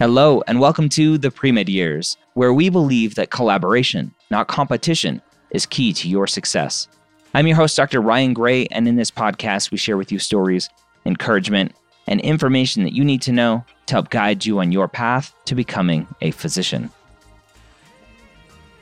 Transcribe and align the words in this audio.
Hello, 0.00 0.42
and 0.46 0.60
welcome 0.60 0.88
to 0.88 1.18
the 1.18 1.30
pre 1.30 1.52
med 1.52 1.68
years, 1.68 2.16
where 2.32 2.54
we 2.54 2.70
believe 2.70 3.16
that 3.16 3.30
collaboration, 3.30 4.14
not 4.30 4.48
competition, 4.48 5.20
is 5.50 5.66
key 5.66 5.92
to 5.92 6.08
your 6.08 6.26
success. 6.26 6.88
I'm 7.34 7.46
your 7.46 7.56
host, 7.56 7.76
Dr. 7.76 8.00
Ryan 8.00 8.32
Gray, 8.32 8.64
and 8.70 8.88
in 8.88 8.96
this 8.96 9.10
podcast, 9.10 9.70
we 9.70 9.76
share 9.76 9.98
with 9.98 10.10
you 10.10 10.18
stories 10.18 10.70
encouragement, 11.04 11.74
and 12.06 12.18
information 12.22 12.82
that 12.84 12.94
you 12.94 13.04
need 13.04 13.20
to 13.20 13.32
know 13.32 13.62
to 13.88 13.94
help 13.94 14.08
guide 14.08 14.46
you 14.46 14.58
on 14.60 14.72
your 14.72 14.88
path 14.88 15.34
to 15.44 15.54
becoming 15.54 16.06
a 16.22 16.30
physician. 16.30 16.90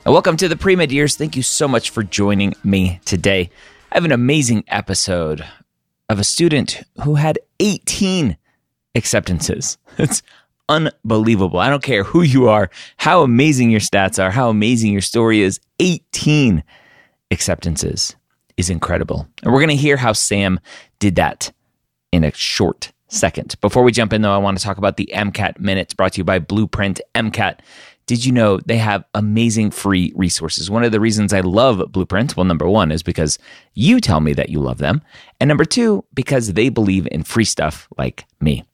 welcome 0.07 0.37
to 0.37 0.47
the 0.47 0.55
Pre 0.55 0.77
Med 0.77 0.93
Years. 0.93 1.17
Thank 1.17 1.35
you 1.35 1.43
so 1.43 1.67
much 1.67 1.91
for 1.91 2.05
joining 2.05 2.55
me 2.63 3.01
today. 3.05 3.51
I 3.91 3.97
have 3.97 4.05
an 4.05 4.13
amazing 4.13 4.63
episode 4.69 5.45
of 6.09 6.21
a 6.21 6.25
student 6.25 6.85
who 7.03 7.17
had 7.17 7.41
18 7.59 8.37
acceptances. 8.95 9.79
It's 9.99 10.23
unbelievable. 10.69 11.59
I 11.59 11.71
don't 11.71 11.83
care 11.83 12.05
who 12.05 12.23
you 12.23 12.49
are, 12.49 12.71
how 12.97 13.23
amazing 13.23 13.71
your 13.71 13.81
stats 13.81 14.23
are, 14.23 14.31
how 14.31 14.51
amazing 14.51 14.93
your 14.93 15.01
story 15.01 15.41
is. 15.41 15.61
18 15.81 16.63
acceptances 17.31 18.17
is 18.57 18.71
incredible. 18.71 19.29
And 19.43 19.53
we're 19.53 19.61
going 19.61 19.69
to 19.69 19.77
hear 19.77 19.97
how 19.97 20.13
Sam 20.13 20.61
did 20.99 21.17
that 21.17 21.53
in 22.13 22.25
a 22.25 22.33
short 22.33 22.93
second. 23.09 23.55
Before 23.61 23.83
we 23.83 23.93
jump 23.93 24.13
in, 24.13 24.23
though, 24.23 24.35
I 24.35 24.39
want 24.39 24.59
to 24.59 24.65
talk 24.65 24.79
about 24.79 24.97
the 24.97 25.11
MCAT 25.15 25.59
Minutes 25.61 25.95
brought 25.95 26.15
to 26.15 26.19
you 26.19 26.25
by 26.25 26.39
Blueprint 26.39 27.01
MCAT. 27.15 27.61
Did 28.07 28.25
you 28.25 28.33
know 28.33 28.59
they 28.65 28.79
have 28.79 29.05
amazing 29.15 29.71
free 29.71 30.13
resources? 30.17 30.71
One 30.71 30.83
of 30.83 30.93
the 30.93 31.01
reasons 31.01 31.33
I 31.33 31.41
love 31.41 31.93
Blueprint, 31.93 32.37
well, 32.37 32.45
number 32.45 32.67
one, 32.69 32.91
is 32.91 33.03
because 33.03 33.39
you 33.75 34.01
tell 34.01 34.21
me 34.21 34.33
that 34.33 34.49
you 34.49 34.61
love 34.61 34.79
them. 34.79 35.03
And 35.41 35.49
number 35.49 35.67
two, 35.67 36.05
because 36.15 36.55
they 36.55 36.71
believe 36.71 37.07
in 37.13 37.23
free 37.23 37.45
stuff 37.45 37.87
like 37.99 38.25
me. 38.41 38.65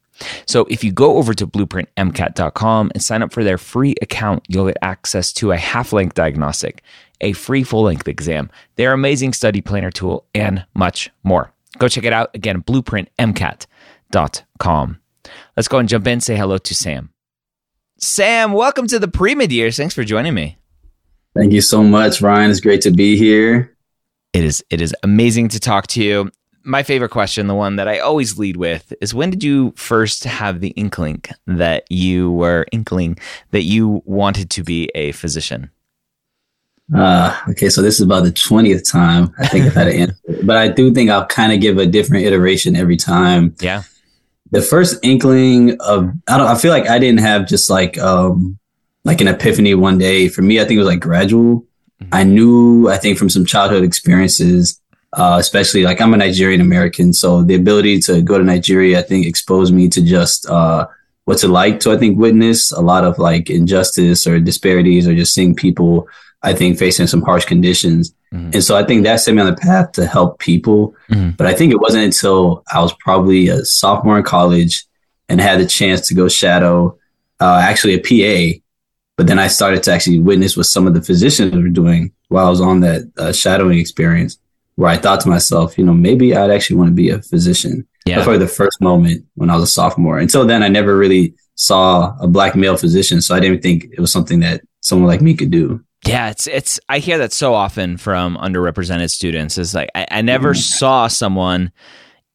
So 0.47 0.67
if 0.70 0.84
you 0.84 0.93
go 0.93 1.17
over 1.17 1.34
to 1.34 1.47
blueprintmcat.com 1.47 2.93
and 2.95 3.03
sign 3.03 3.23
up 3.23 3.33
for 3.33 3.45
their 3.45 3.59
free 3.59 3.95
account, 4.03 4.45
you'll 4.48 4.67
get 4.67 4.77
access 4.83 5.33
to 5.34 5.53
a 5.53 5.57
half 5.57 5.93
length 5.93 6.15
diagnostic, 6.15 6.83
a 7.20 7.33
free 7.33 7.62
full 7.65 7.83
length 7.83 8.09
exam, 8.09 8.51
their 8.77 8.92
amazing 8.92 9.33
study 9.33 9.61
planner 9.61 9.91
tool, 9.91 10.27
and 10.35 10.64
much 10.74 11.11
more. 11.23 11.53
Go 11.79 11.89
check 11.89 12.05
it 12.05 12.13
out. 12.13 12.30
Again, 12.35 12.63
blueprintmcat.com. 12.63 15.01
Let's 15.57 15.69
go 15.69 15.79
and 15.79 15.89
jump 15.89 16.07
in. 16.07 16.20
Say 16.20 16.36
hello 16.36 16.58
to 16.58 16.74
Sam. 16.74 17.11
Sam, 17.98 18.53
welcome 18.53 18.86
to 18.89 18.98
the 18.98 19.08
pre 19.08 19.35
med 19.35 19.53
years. 19.53 19.77
Thanks 19.77 19.95
for 19.95 20.05
joining 20.05 20.35
me. 20.35 20.58
Thank 21.35 21.53
you 21.53 21.61
so 21.61 21.83
much, 21.83 22.20
Ryan. 22.20 22.51
It's 22.51 22.61
great 22.61 22.80
to 22.83 22.91
be 22.91 23.17
here. 23.17 23.77
It 24.33 24.45
is 24.45 24.64
it 24.70 24.80
is 24.80 24.95
amazing 25.03 25.48
to 25.48 25.61
talk 25.61 25.86
to 25.89 26.03
you. 26.03 26.30
My 26.64 26.83
favorite 26.83 27.11
question, 27.11 27.47
the 27.47 27.55
one 27.55 27.77
that 27.77 27.89
I 27.89 27.98
always 27.98 28.39
lead 28.39 28.57
with, 28.57 28.92
is 29.01 29.14
when 29.14 29.30
did 29.30 29.45
you 29.45 29.73
first 29.77 30.25
have 30.25 30.61
the 30.61 30.70
inkling 30.70 31.23
that 31.47 31.85
you 31.91 32.33
were 32.33 32.67
inkling 32.73 33.19
that 33.51 33.63
you 33.63 34.02
wanted 34.07 34.48
to 34.51 34.63
be 34.63 34.91
a 34.95 35.13
physician? 35.13 35.70
Uh, 36.95 37.39
okay, 37.48 37.69
so 37.70 37.80
this 37.80 37.95
is 37.95 38.03
about 38.03 38.24
the 38.24 38.33
twentieth 38.33 38.91
time 38.91 39.35
I 39.39 39.47
think 39.47 39.64
I've 39.64 39.74
had 39.74 39.89
an 39.89 39.95
answer, 40.01 40.45
but 40.45 40.57
I 40.57 40.69
do 40.69 40.92
think 40.92 41.11
I'll 41.11 41.27
kind 41.27 41.53
of 41.53 41.61
give 41.61 41.79
a 41.79 41.86
different 41.86 42.24
iteration 42.24 42.77
every 42.77 42.97
time. 42.97 43.55
Yeah. 43.61 43.85
The 44.51 44.61
first 44.61 44.98
inkling 45.03 45.80
of 45.80 46.13
I 46.29 46.36
don't 46.36 46.47
I 46.47 46.57
feel 46.57 46.70
like 46.70 46.89
I 46.89 46.98
didn't 46.98 47.20
have 47.20 47.47
just 47.47 47.70
like 47.70 47.97
um 47.98 48.58
like 49.05 49.20
an 49.20 49.29
epiphany 49.29 49.74
one 49.74 49.98
day. 49.98 50.29
For 50.29 50.42
me, 50.42 50.61
I 50.61 50.64
think 50.64 50.77
it 50.77 50.80
was 50.80 50.89
like 50.89 51.01
gradual. 51.01 51.67
Mm-hmm. 52.03 52.14
I 52.14 52.24
knew 52.24 52.89
I 52.89 52.98
think 52.98 53.19
from 53.19 53.30
some 53.30 53.47
childhood 53.47 53.83
experiences, 53.83 54.80
uh, 55.14 55.36
especially 55.41 55.85
like 55.85 56.01
I'm 56.01 56.14
a 56.14 56.17
Nigerian 56.17 56.61
American, 56.61 57.13
so 57.13 57.42
the 57.42 57.55
ability 57.55 58.01
to 58.01 58.23
go 58.23 58.39
to 58.39 58.45
Nigeria, 58.45 58.98
I 58.98 59.02
think, 59.02 59.27
exposed 59.27 59.73
me 59.73 59.89
to 59.89 60.02
just 60.02 60.48
uh, 60.48 60.86
what's 61.25 61.45
it 61.45 61.48
like 61.48 61.80
to 61.80 61.92
I 61.92 61.97
think 61.97 62.19
witness 62.19 62.73
a 62.73 62.80
lot 62.80 63.05
of 63.05 63.19
like 63.19 63.51
injustice 63.51 64.27
or 64.27 64.39
disparities 64.41 65.08
or 65.08 65.14
just 65.14 65.35
seeing 65.35 65.55
people 65.55 66.08
I 66.45 66.53
think 66.53 66.79
facing 66.79 67.07
some 67.07 67.23
harsh 67.23 67.47
conditions. 67.47 68.14
Mm-hmm. 68.33 68.51
And 68.53 68.63
so 68.63 68.77
I 68.77 68.85
think 68.85 69.05
that 69.05 69.20
set 69.20 69.35
me 69.35 69.41
on 69.41 69.47
the 69.47 69.57
path 69.57 69.92
to 69.92 70.07
help 70.07 70.39
people. 70.39 70.95
Mm-hmm. 71.11 71.30
But 71.30 71.47
I 71.47 71.55
think 71.55 71.73
it 71.73 71.80
wasn't 71.80 72.05
until 72.05 72.63
I 72.70 72.83
was 72.83 72.92
probably 73.01 73.48
a 73.48 73.64
sophomore 73.64 74.19
in 74.19 74.24
college 74.24 74.85
and 75.29 75.41
had 75.41 75.58
the 75.58 75.67
chance 75.67 76.07
to 76.08 76.14
go 76.14 76.29
shadow 76.29 76.98
uh, 77.41 77.61
actually 77.63 77.95
a 77.95 78.01
PA. 78.01 78.61
But 79.17 79.27
then 79.27 79.39
I 79.39 79.48
started 79.48 79.83
to 79.85 79.92
actually 79.92 80.20
witness 80.20 80.57
what 80.57 80.67
some 80.67 80.86
of 80.86 80.92
the 80.92 81.03
physicians 81.03 81.55
were 81.55 81.69
doing 81.69 82.13
while 82.29 82.47
I 82.47 82.51
was 82.51 82.61
on 82.61 82.80
that 82.80 83.11
uh, 83.17 83.33
shadowing 83.33 83.79
experience, 83.79 84.39
where 84.77 84.90
I 84.90 84.96
thought 84.96 85.20
to 85.20 85.29
myself, 85.29 85.79
you 85.79 85.85
know, 85.85 85.95
maybe 85.95 86.35
I'd 86.35 86.51
actually 86.51 86.77
want 86.77 86.89
to 86.89 86.95
be 86.95 87.11
a 87.11 87.23
physician. 87.23 87.86
Yeah. 88.07 88.17
That's 88.17 88.27
probably 88.27 88.45
the 88.45 88.52
first 88.52 88.80
moment 88.80 89.24
when 89.35 89.51
I 89.51 89.55
was 89.55 89.64
a 89.64 89.73
sophomore. 89.73 90.18
Until 90.18 90.46
then, 90.46 90.62
I 90.62 90.68
never 90.68 90.96
really 90.96 91.35
saw 91.55 92.17
a 92.20 92.27
black 92.27 92.57
male 92.57 92.77
physician, 92.77 93.23
so 93.23 93.35
I 93.35 93.40
didn't 93.40 93.62
think 93.62 93.85
it 93.85 94.01
was 94.01 94.12
something 94.12 94.40
that 94.40 94.62
someone 94.80 95.08
like 95.08 95.23
me 95.23 95.35
could 95.35 95.51
do. 95.51 95.83
Yeah, 96.07 96.29
it's 96.29 96.46
it's. 96.46 96.79
I 96.89 96.98
hear 96.98 97.17
that 97.18 97.33
so 97.33 97.55
often 97.55 97.96
from 97.96 98.36
underrepresented 98.36 99.11
students. 99.11 99.57
Is 99.57 99.74
like 99.74 99.89
I, 99.95 100.07
I 100.11 100.23
never 100.23 100.52
mm. 100.52 100.58
saw 100.58 101.06
someone 101.06 101.73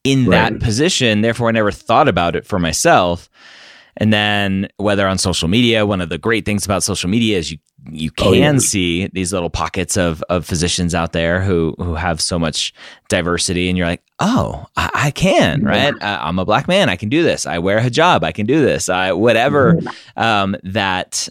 in 0.02 0.26
right. 0.26 0.52
that 0.52 0.60
position, 0.60 1.20
therefore 1.20 1.48
I 1.48 1.52
never 1.52 1.70
thought 1.70 2.08
about 2.08 2.34
it 2.34 2.46
for 2.46 2.58
myself. 2.58 3.29
And 3.96 4.12
then 4.12 4.68
whether 4.76 5.06
on 5.06 5.18
social 5.18 5.48
media, 5.48 5.84
one 5.86 6.00
of 6.00 6.08
the 6.08 6.18
great 6.18 6.44
things 6.44 6.64
about 6.64 6.82
social 6.82 7.10
media 7.10 7.38
is 7.38 7.50
you 7.50 7.58
you 7.90 8.10
can 8.10 8.28
oh, 8.28 8.32
yeah. 8.32 8.58
see 8.58 9.06
these 9.08 9.32
little 9.32 9.48
pockets 9.48 9.96
of 9.96 10.22
of 10.28 10.44
physicians 10.44 10.94
out 10.94 11.12
there 11.12 11.40
who 11.40 11.74
who 11.78 11.94
have 11.94 12.20
so 12.20 12.38
much 12.38 12.74
diversity, 13.08 13.68
and 13.68 13.78
you're 13.78 13.86
like, 13.86 14.02
oh, 14.18 14.66
I, 14.76 14.90
I 14.94 15.10
can, 15.10 15.64
right? 15.64 15.94
I, 16.00 16.16
I'm 16.16 16.38
a 16.38 16.44
black 16.44 16.68
man, 16.68 16.88
I 16.88 16.96
can 16.96 17.08
do 17.08 17.22
this. 17.22 17.46
I 17.46 17.58
wear 17.58 17.78
a 17.78 17.82
hijab, 17.82 18.22
I 18.22 18.32
can 18.32 18.46
do 18.46 18.60
this. 18.60 18.88
I 18.88 19.12
whatever 19.12 19.78
um, 20.16 20.56
that 20.62 21.28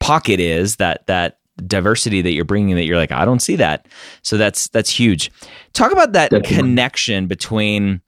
pocket 0.00 0.40
is 0.40 0.76
that 0.76 1.06
that 1.06 1.38
diversity 1.66 2.20
that 2.20 2.32
you're 2.32 2.44
bringing 2.44 2.74
that 2.74 2.84
you're 2.84 2.96
like 2.96 3.12
I 3.12 3.24
don't 3.24 3.40
see 3.40 3.56
that. 3.56 3.86
So 4.22 4.36
that's 4.36 4.68
that's 4.68 4.90
huge. 4.90 5.30
Talk 5.72 5.92
about 5.92 6.12
that 6.12 6.30
Definitely. 6.30 6.56
connection 6.56 7.26
between 7.26 8.00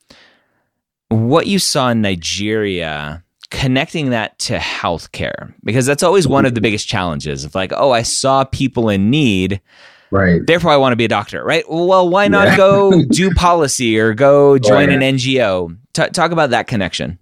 what 1.08 1.46
you 1.46 1.58
saw 1.58 1.90
in 1.90 2.00
Nigeria 2.00 3.22
connecting 3.50 4.10
that 4.10 4.38
to 4.38 4.56
healthcare 4.56 5.52
because 5.64 5.86
that's 5.86 6.02
always 6.02 6.26
one 6.26 6.46
of 6.46 6.54
the 6.54 6.60
biggest 6.60 6.88
challenges 6.88 7.44
of 7.44 7.54
like 7.54 7.72
oh 7.74 7.92
I 7.92 8.02
saw 8.02 8.44
people 8.44 8.88
in 8.88 9.10
need 9.10 9.60
right 10.10 10.40
therefore 10.46 10.70
I 10.70 10.76
want 10.76 10.92
to 10.92 10.96
be 10.96 11.04
a 11.04 11.08
doctor 11.08 11.44
right 11.44 11.64
well 11.68 12.08
why 12.08 12.28
not 12.28 12.48
yeah. 12.48 12.56
go 12.56 13.02
do 13.10 13.30
policy 13.34 13.98
or 13.98 14.14
go 14.14 14.58
join 14.58 14.88
right. 14.88 15.02
an 15.02 15.16
NGO 15.16 15.76
T- 15.92 16.08
talk 16.10 16.32
about 16.32 16.50
that 16.50 16.66
connection 16.66 17.18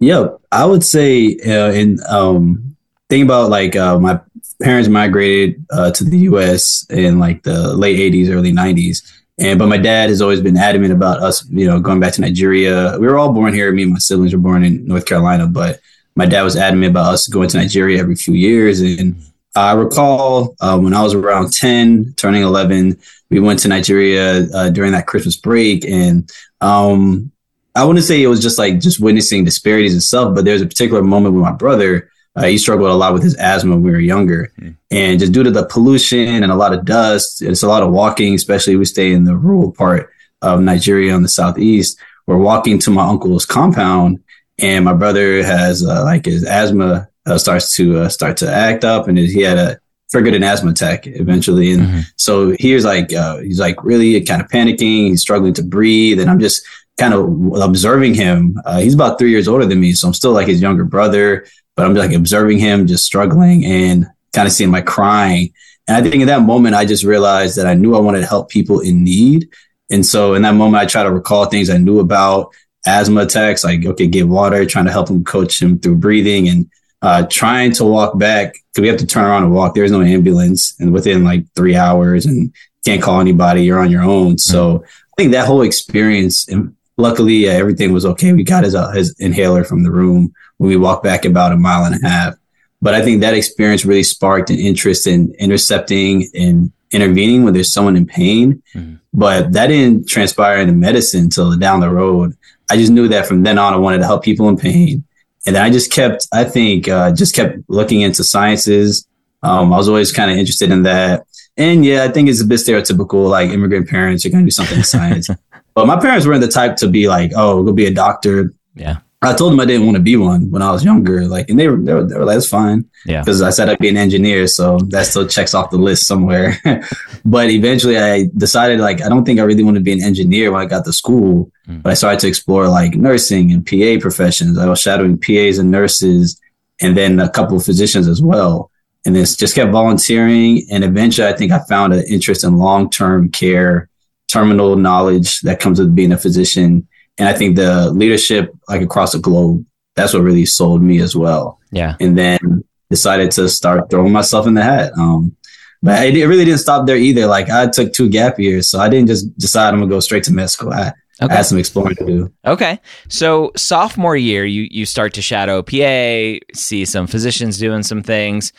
yeah 0.00 0.28
I 0.50 0.64
would 0.64 0.84
say 0.84 1.36
uh, 1.46 1.72
in 1.72 1.98
um 2.08 2.72
think 3.12 3.24
about 3.24 3.50
like 3.50 3.76
uh, 3.76 3.98
my 3.98 4.18
parents 4.62 4.88
migrated 4.88 5.66
uh, 5.70 5.90
to 5.90 6.02
the 6.02 6.16
U.S. 6.30 6.86
in 6.88 7.18
like 7.18 7.42
the 7.42 7.76
late 7.76 7.98
'80s, 7.98 8.30
early 8.30 8.52
'90s, 8.52 9.02
and 9.38 9.58
but 9.58 9.68
my 9.68 9.78
dad 9.78 10.10
has 10.10 10.20
always 10.20 10.40
been 10.40 10.56
adamant 10.56 10.92
about 10.92 11.22
us, 11.22 11.48
you 11.48 11.66
know, 11.66 11.80
going 11.80 12.00
back 12.00 12.12
to 12.14 12.20
Nigeria. 12.20 12.96
We 12.98 13.06
were 13.06 13.18
all 13.18 13.32
born 13.32 13.54
here. 13.54 13.72
Me 13.72 13.82
and 13.84 13.92
my 13.92 13.98
siblings 13.98 14.32
were 14.32 14.40
born 14.40 14.64
in 14.64 14.86
North 14.86 15.06
Carolina, 15.06 15.46
but 15.46 15.80
my 16.14 16.26
dad 16.26 16.42
was 16.42 16.56
adamant 16.56 16.90
about 16.90 17.14
us 17.14 17.28
going 17.28 17.48
to 17.48 17.58
Nigeria 17.58 17.98
every 17.98 18.16
few 18.16 18.34
years. 18.34 18.80
And 18.80 19.16
I 19.56 19.72
recall 19.72 20.54
uh, 20.60 20.78
when 20.78 20.94
I 20.94 21.02
was 21.02 21.14
around 21.14 21.52
10, 21.52 22.14
turning 22.16 22.42
11, 22.42 22.98
we 23.30 23.40
went 23.40 23.60
to 23.60 23.68
Nigeria 23.68 24.46
uh, 24.54 24.70
during 24.70 24.92
that 24.92 25.06
Christmas 25.06 25.36
break. 25.36 25.86
And 25.86 26.30
um, 26.60 27.32
I 27.74 27.84
wouldn't 27.84 28.04
say 28.04 28.22
it 28.22 28.26
was 28.26 28.42
just 28.42 28.58
like 28.58 28.80
just 28.80 29.00
witnessing 29.00 29.44
disparities 29.44 29.96
itself, 29.96 30.34
but 30.34 30.44
there's 30.44 30.62
a 30.62 30.66
particular 30.66 31.02
moment 31.02 31.34
with 31.34 31.42
my 31.42 31.52
brother. 31.52 32.10
Uh, 32.34 32.44
he 32.44 32.56
struggled 32.56 32.90
a 32.90 32.94
lot 32.94 33.12
with 33.12 33.22
his 33.22 33.34
asthma 33.36 33.72
when 33.72 33.82
we 33.82 33.90
were 33.90 34.00
younger, 34.00 34.50
mm. 34.58 34.74
and 34.90 35.20
just 35.20 35.32
due 35.32 35.42
to 35.42 35.50
the 35.50 35.66
pollution 35.66 36.42
and 36.42 36.50
a 36.50 36.56
lot 36.56 36.72
of 36.72 36.84
dust, 36.84 37.42
it's 37.42 37.62
a 37.62 37.68
lot 37.68 37.82
of 37.82 37.92
walking. 37.92 38.34
Especially 38.34 38.76
we 38.76 38.84
stay 38.84 39.12
in 39.12 39.24
the 39.24 39.36
rural 39.36 39.72
part 39.72 40.10
of 40.40 40.60
Nigeria 40.60 41.14
on 41.14 41.22
the 41.22 41.28
southeast. 41.28 41.98
We're 42.26 42.38
walking 42.38 42.78
to 42.80 42.90
my 42.90 43.06
uncle's 43.06 43.44
compound, 43.44 44.22
and 44.58 44.84
my 44.84 44.94
brother 44.94 45.42
has 45.42 45.84
uh, 45.84 46.04
like 46.04 46.24
his 46.24 46.44
asthma 46.44 47.08
uh, 47.26 47.38
starts 47.38 47.76
to 47.76 47.98
uh, 47.98 48.08
start 48.08 48.38
to 48.38 48.50
act 48.50 48.84
up, 48.84 49.08
and 49.08 49.18
he 49.18 49.42
had 49.42 49.58
a 49.58 49.80
triggered 50.12 50.34
an 50.34 50.44
asthma 50.44 50.70
attack 50.70 51.06
eventually. 51.06 51.72
And 51.72 51.82
mm-hmm. 51.82 52.00
so 52.16 52.54
he's 52.60 52.84
like, 52.84 53.12
uh, 53.12 53.38
he's 53.38 53.58
like 53.58 53.82
really 53.82 54.22
kind 54.22 54.42
of 54.42 54.48
panicking. 54.48 55.08
He's 55.08 55.22
struggling 55.22 55.54
to 55.54 55.62
breathe. 55.62 56.20
And 56.20 56.30
I'm 56.30 56.38
just 56.38 56.62
kind 56.98 57.14
of 57.14 57.62
observing 57.62 58.14
him. 58.14 58.60
Uh, 58.64 58.80
he's 58.80 58.94
about 58.94 59.18
three 59.18 59.30
years 59.30 59.48
older 59.48 59.64
than 59.64 59.80
me. 59.80 59.94
So 59.94 60.06
I'm 60.06 60.14
still 60.14 60.32
like 60.32 60.46
his 60.46 60.60
younger 60.60 60.84
brother, 60.84 61.46
but 61.76 61.86
I'm 61.86 61.94
like 61.94 62.12
observing 62.12 62.58
him 62.58 62.86
just 62.86 63.04
struggling 63.04 63.64
and 63.64 64.06
kind 64.32 64.46
of 64.46 64.52
seeing 64.52 64.70
my 64.70 64.82
crying. 64.82 65.52
And 65.88 65.96
I 65.96 66.08
think 66.08 66.20
in 66.20 66.28
that 66.28 66.42
moment, 66.42 66.74
I 66.74 66.84
just 66.84 67.04
realized 67.04 67.56
that 67.56 67.66
I 67.66 67.74
knew 67.74 67.94
I 67.94 68.00
wanted 68.00 68.20
to 68.20 68.26
help 68.26 68.50
people 68.50 68.80
in 68.80 69.04
need. 69.04 69.48
And 69.90 70.06
so 70.06 70.34
in 70.34 70.42
that 70.42 70.54
moment, 70.54 70.82
I 70.82 70.86
try 70.86 71.02
to 71.02 71.10
recall 71.10 71.46
things 71.46 71.68
I 71.68 71.78
knew 71.78 71.98
about 72.00 72.54
asthma 72.86 73.22
attacks, 73.22 73.64
like, 73.64 73.84
okay, 73.84 74.06
get 74.06 74.28
water, 74.28 74.64
trying 74.64 74.86
to 74.86 74.92
help 74.92 75.08
him 75.08 75.24
coach 75.24 75.60
him 75.60 75.78
through 75.78 75.96
breathing 75.96 76.48
and 76.48 76.70
uh, 77.02 77.26
trying 77.28 77.72
to 77.72 77.84
walk 77.84 78.18
back 78.18 78.52
because 78.52 78.82
we 78.82 78.88
have 78.88 78.98
to 78.98 79.06
turn 79.06 79.24
around 79.24 79.42
and 79.42 79.52
walk. 79.52 79.74
There's 79.74 79.90
no 79.90 80.02
ambulance, 80.02 80.78
and 80.80 80.92
within 80.92 81.24
like 81.24 81.44
three 81.54 81.76
hours, 81.76 82.26
and 82.26 82.54
can't 82.84 83.02
call 83.02 83.20
anybody. 83.20 83.64
You're 83.64 83.80
on 83.80 83.90
your 83.90 84.02
own. 84.02 84.38
So 84.38 84.78
mm-hmm. 84.78 84.84
I 84.84 85.14
think 85.16 85.32
that 85.32 85.46
whole 85.46 85.62
experience, 85.62 86.48
luckily 86.96 87.48
uh, 87.48 87.52
everything 87.52 87.92
was 87.92 88.06
okay. 88.06 88.32
We 88.32 88.44
got 88.44 88.64
his 88.64 88.74
uh, 88.74 88.90
his 88.90 89.14
inhaler 89.18 89.64
from 89.64 89.82
the 89.82 89.90
room 89.90 90.32
when 90.58 90.68
we 90.68 90.76
walked 90.76 91.04
back 91.04 91.24
about 91.24 91.52
a 91.52 91.56
mile 91.56 91.84
and 91.84 92.02
a 92.02 92.08
half. 92.08 92.34
But 92.80 92.94
I 92.94 93.02
think 93.02 93.20
that 93.20 93.34
experience 93.34 93.84
really 93.84 94.02
sparked 94.02 94.50
an 94.50 94.58
interest 94.58 95.06
in 95.06 95.34
intercepting 95.38 96.28
and 96.34 96.72
intervening 96.90 97.44
when 97.44 97.54
there's 97.54 97.72
someone 97.72 97.96
in 97.96 98.06
pain. 98.06 98.62
Mm-hmm. 98.74 98.96
But 99.14 99.52
that 99.52 99.68
didn't 99.68 100.08
transpire 100.08 100.58
into 100.58 100.72
medicine 100.72 101.24
until 101.24 101.56
down 101.56 101.80
the 101.80 101.90
road. 101.90 102.36
I 102.70 102.76
just 102.76 102.90
knew 102.90 103.08
that 103.08 103.26
from 103.26 103.42
then 103.42 103.58
on, 103.58 103.74
I 103.74 103.76
wanted 103.76 103.98
to 103.98 104.06
help 104.06 104.24
people 104.24 104.48
in 104.48 104.56
pain 104.56 105.04
and 105.46 105.56
I 105.56 105.70
just 105.70 105.90
kept, 105.90 106.26
I 106.32 106.44
think, 106.44 106.88
uh, 106.88 107.12
just 107.12 107.34
kept 107.34 107.58
looking 107.68 108.00
into 108.00 108.24
sciences. 108.24 109.06
Um, 109.42 109.72
I 109.72 109.76
was 109.76 109.88
always 109.88 110.12
kind 110.12 110.30
of 110.30 110.36
interested 110.36 110.70
in 110.70 110.84
that. 110.84 111.26
And 111.56 111.84
yeah, 111.84 112.04
I 112.04 112.08
think 112.08 112.28
it's 112.28 112.40
a 112.40 112.46
bit 112.46 112.60
stereotypical, 112.60 113.28
like 113.28 113.50
immigrant 113.50 113.88
parents, 113.88 114.24
you're 114.24 114.32
going 114.32 114.44
to 114.44 114.46
do 114.46 114.52
something 114.52 114.78
in 114.78 114.84
science. 114.84 115.28
but 115.74 115.86
my 115.86 115.98
parents 116.00 116.26
weren't 116.26 116.40
the 116.40 116.48
type 116.48 116.76
to 116.76 116.88
be 116.88 117.08
like, 117.08 117.32
oh, 117.34 117.62
go 117.62 117.72
be 117.72 117.86
a 117.86 117.94
doctor. 117.94 118.52
Yeah. 118.74 118.98
I 119.24 119.34
told 119.34 119.52
them 119.52 119.60
I 119.60 119.66
didn't 119.66 119.86
want 119.86 119.96
to 119.96 120.02
be 120.02 120.16
one 120.16 120.50
when 120.50 120.62
I 120.62 120.72
was 120.72 120.84
younger. 120.84 121.26
Like, 121.26 121.48
and 121.48 121.58
they 121.58 121.68
were, 121.68 121.76
they 121.76 121.94
were, 121.94 122.04
they 122.04 122.18
were 122.18 122.24
like, 122.24 122.36
that's 122.36 122.48
fine. 122.48 122.90
Yeah. 123.06 123.20
Because 123.20 123.40
I 123.40 123.50
said 123.50 123.68
I'd 123.68 123.78
be 123.78 123.88
an 123.88 123.96
engineer. 123.96 124.48
So 124.48 124.78
that 124.88 125.06
still 125.06 125.28
checks 125.28 125.54
off 125.54 125.70
the 125.70 125.78
list 125.78 126.08
somewhere. 126.08 126.56
but 127.24 127.48
eventually 127.48 127.98
I 127.98 128.26
decided, 128.36 128.80
like, 128.80 129.00
I 129.00 129.08
don't 129.08 129.24
think 129.24 129.38
I 129.38 129.44
really 129.44 129.62
want 129.62 129.76
to 129.76 129.82
be 129.82 129.92
an 129.92 130.02
engineer 130.02 130.50
when 130.50 130.60
I 130.60 130.66
got 130.66 130.84
to 130.86 130.92
school. 130.92 131.52
Mm. 131.68 131.84
But 131.84 131.90
I 131.90 131.94
started 131.94 132.18
to 132.20 132.26
explore 132.26 132.66
like 132.66 132.96
nursing 132.96 133.52
and 133.52 133.64
PA 133.64 134.00
professions. 134.00 134.58
I 134.58 134.66
was 134.66 134.80
shadowing 134.80 135.18
PAs 135.18 135.58
and 135.58 135.70
nurses 135.70 136.40
and 136.80 136.96
then 136.96 137.20
a 137.20 137.30
couple 137.30 137.56
of 137.56 137.64
physicians 137.64 138.08
as 138.08 138.20
well. 138.20 138.72
And 139.04 139.14
then 139.14 139.24
just 139.24 139.54
kept 139.54 139.70
volunteering. 139.70 140.66
And 140.70 140.82
eventually 140.82 141.28
I 141.28 141.32
think 141.32 141.52
I 141.52 141.60
found 141.68 141.92
an 141.92 142.04
interest 142.08 142.42
in 142.42 142.56
long 142.56 142.90
term 142.90 143.30
care, 143.30 143.88
terminal 144.32 144.76
knowledge 144.76 145.40
that 145.42 145.60
comes 145.60 145.78
with 145.78 145.94
being 145.94 146.12
a 146.12 146.18
physician 146.18 146.86
and 147.18 147.28
I 147.28 147.34
think 147.34 147.56
the 147.56 147.90
leadership, 147.90 148.52
like 148.68 148.82
across 148.82 149.12
the 149.12 149.18
globe, 149.18 149.64
that's 149.94 150.14
what 150.14 150.22
really 150.22 150.46
sold 150.46 150.82
me 150.82 151.00
as 151.00 151.14
well. 151.14 151.58
Yeah. 151.70 151.96
And 152.00 152.16
then 152.16 152.64
decided 152.90 153.30
to 153.32 153.48
start 153.48 153.90
throwing 153.90 154.12
myself 154.12 154.46
in 154.46 154.54
the 154.54 154.62
hat. 154.62 154.92
Um, 154.98 155.36
but 155.82 156.06
it, 156.06 156.26
really 156.26 156.44
didn't 156.44 156.60
stop 156.60 156.86
there 156.86 156.96
either. 156.96 157.26
Like 157.26 157.50
I 157.50 157.66
took 157.66 157.92
two 157.92 158.08
gap 158.08 158.38
years, 158.38 158.68
so 158.68 158.78
I 158.78 158.88
didn't 158.88 159.08
just 159.08 159.36
decide 159.36 159.74
I'm 159.74 159.80
gonna 159.80 159.90
go 159.90 160.00
straight 160.00 160.24
to 160.24 160.32
med 160.32 160.48
school. 160.48 160.72
I, 160.72 160.92
okay. 161.20 161.32
I 161.32 161.36
had 161.36 161.46
some 161.46 161.58
exploring 161.58 161.96
to 161.96 162.06
do. 162.06 162.32
Okay, 162.46 162.78
so 163.08 163.50
sophomore 163.56 164.16
year, 164.16 164.44
you 164.44 164.68
you 164.70 164.86
start 164.86 165.12
to 165.14 165.22
shadow 165.22 165.60
PA, 165.60 166.38
see 166.54 166.84
some 166.84 167.08
physicians 167.08 167.58
doing 167.58 167.82
some 167.82 168.02
things. 168.02 168.52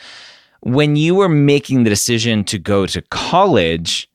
When 0.60 0.96
you 0.96 1.14
were 1.14 1.30
making 1.30 1.84
the 1.84 1.90
decision 1.90 2.44
to 2.44 2.58
go 2.58 2.86
to 2.86 3.00
college, 3.00 4.08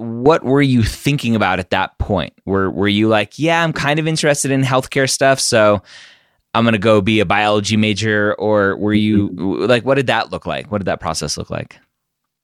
what 0.00 0.42
were 0.42 0.62
you 0.62 0.82
thinking 0.82 1.36
about 1.36 1.58
at 1.58 1.70
that 1.70 1.98
point? 1.98 2.32
Were 2.46 2.70
were 2.70 2.88
you 2.88 3.08
like, 3.08 3.38
yeah, 3.38 3.62
I'm 3.62 3.72
kind 3.72 3.98
of 3.98 4.06
interested 4.06 4.50
in 4.50 4.62
healthcare 4.62 5.08
stuff, 5.08 5.38
so 5.38 5.82
I'm 6.54 6.64
going 6.64 6.72
to 6.72 6.78
go 6.78 7.00
be 7.00 7.20
a 7.20 7.26
biology 7.26 7.76
major 7.76 8.34
or 8.34 8.76
were 8.76 8.94
you 8.94 9.28
like 9.66 9.84
what 9.84 9.96
did 9.96 10.08
that 10.08 10.32
look 10.32 10.46
like? 10.46 10.70
What 10.70 10.78
did 10.78 10.86
that 10.86 11.00
process 11.00 11.36
look 11.36 11.50
like? 11.50 11.78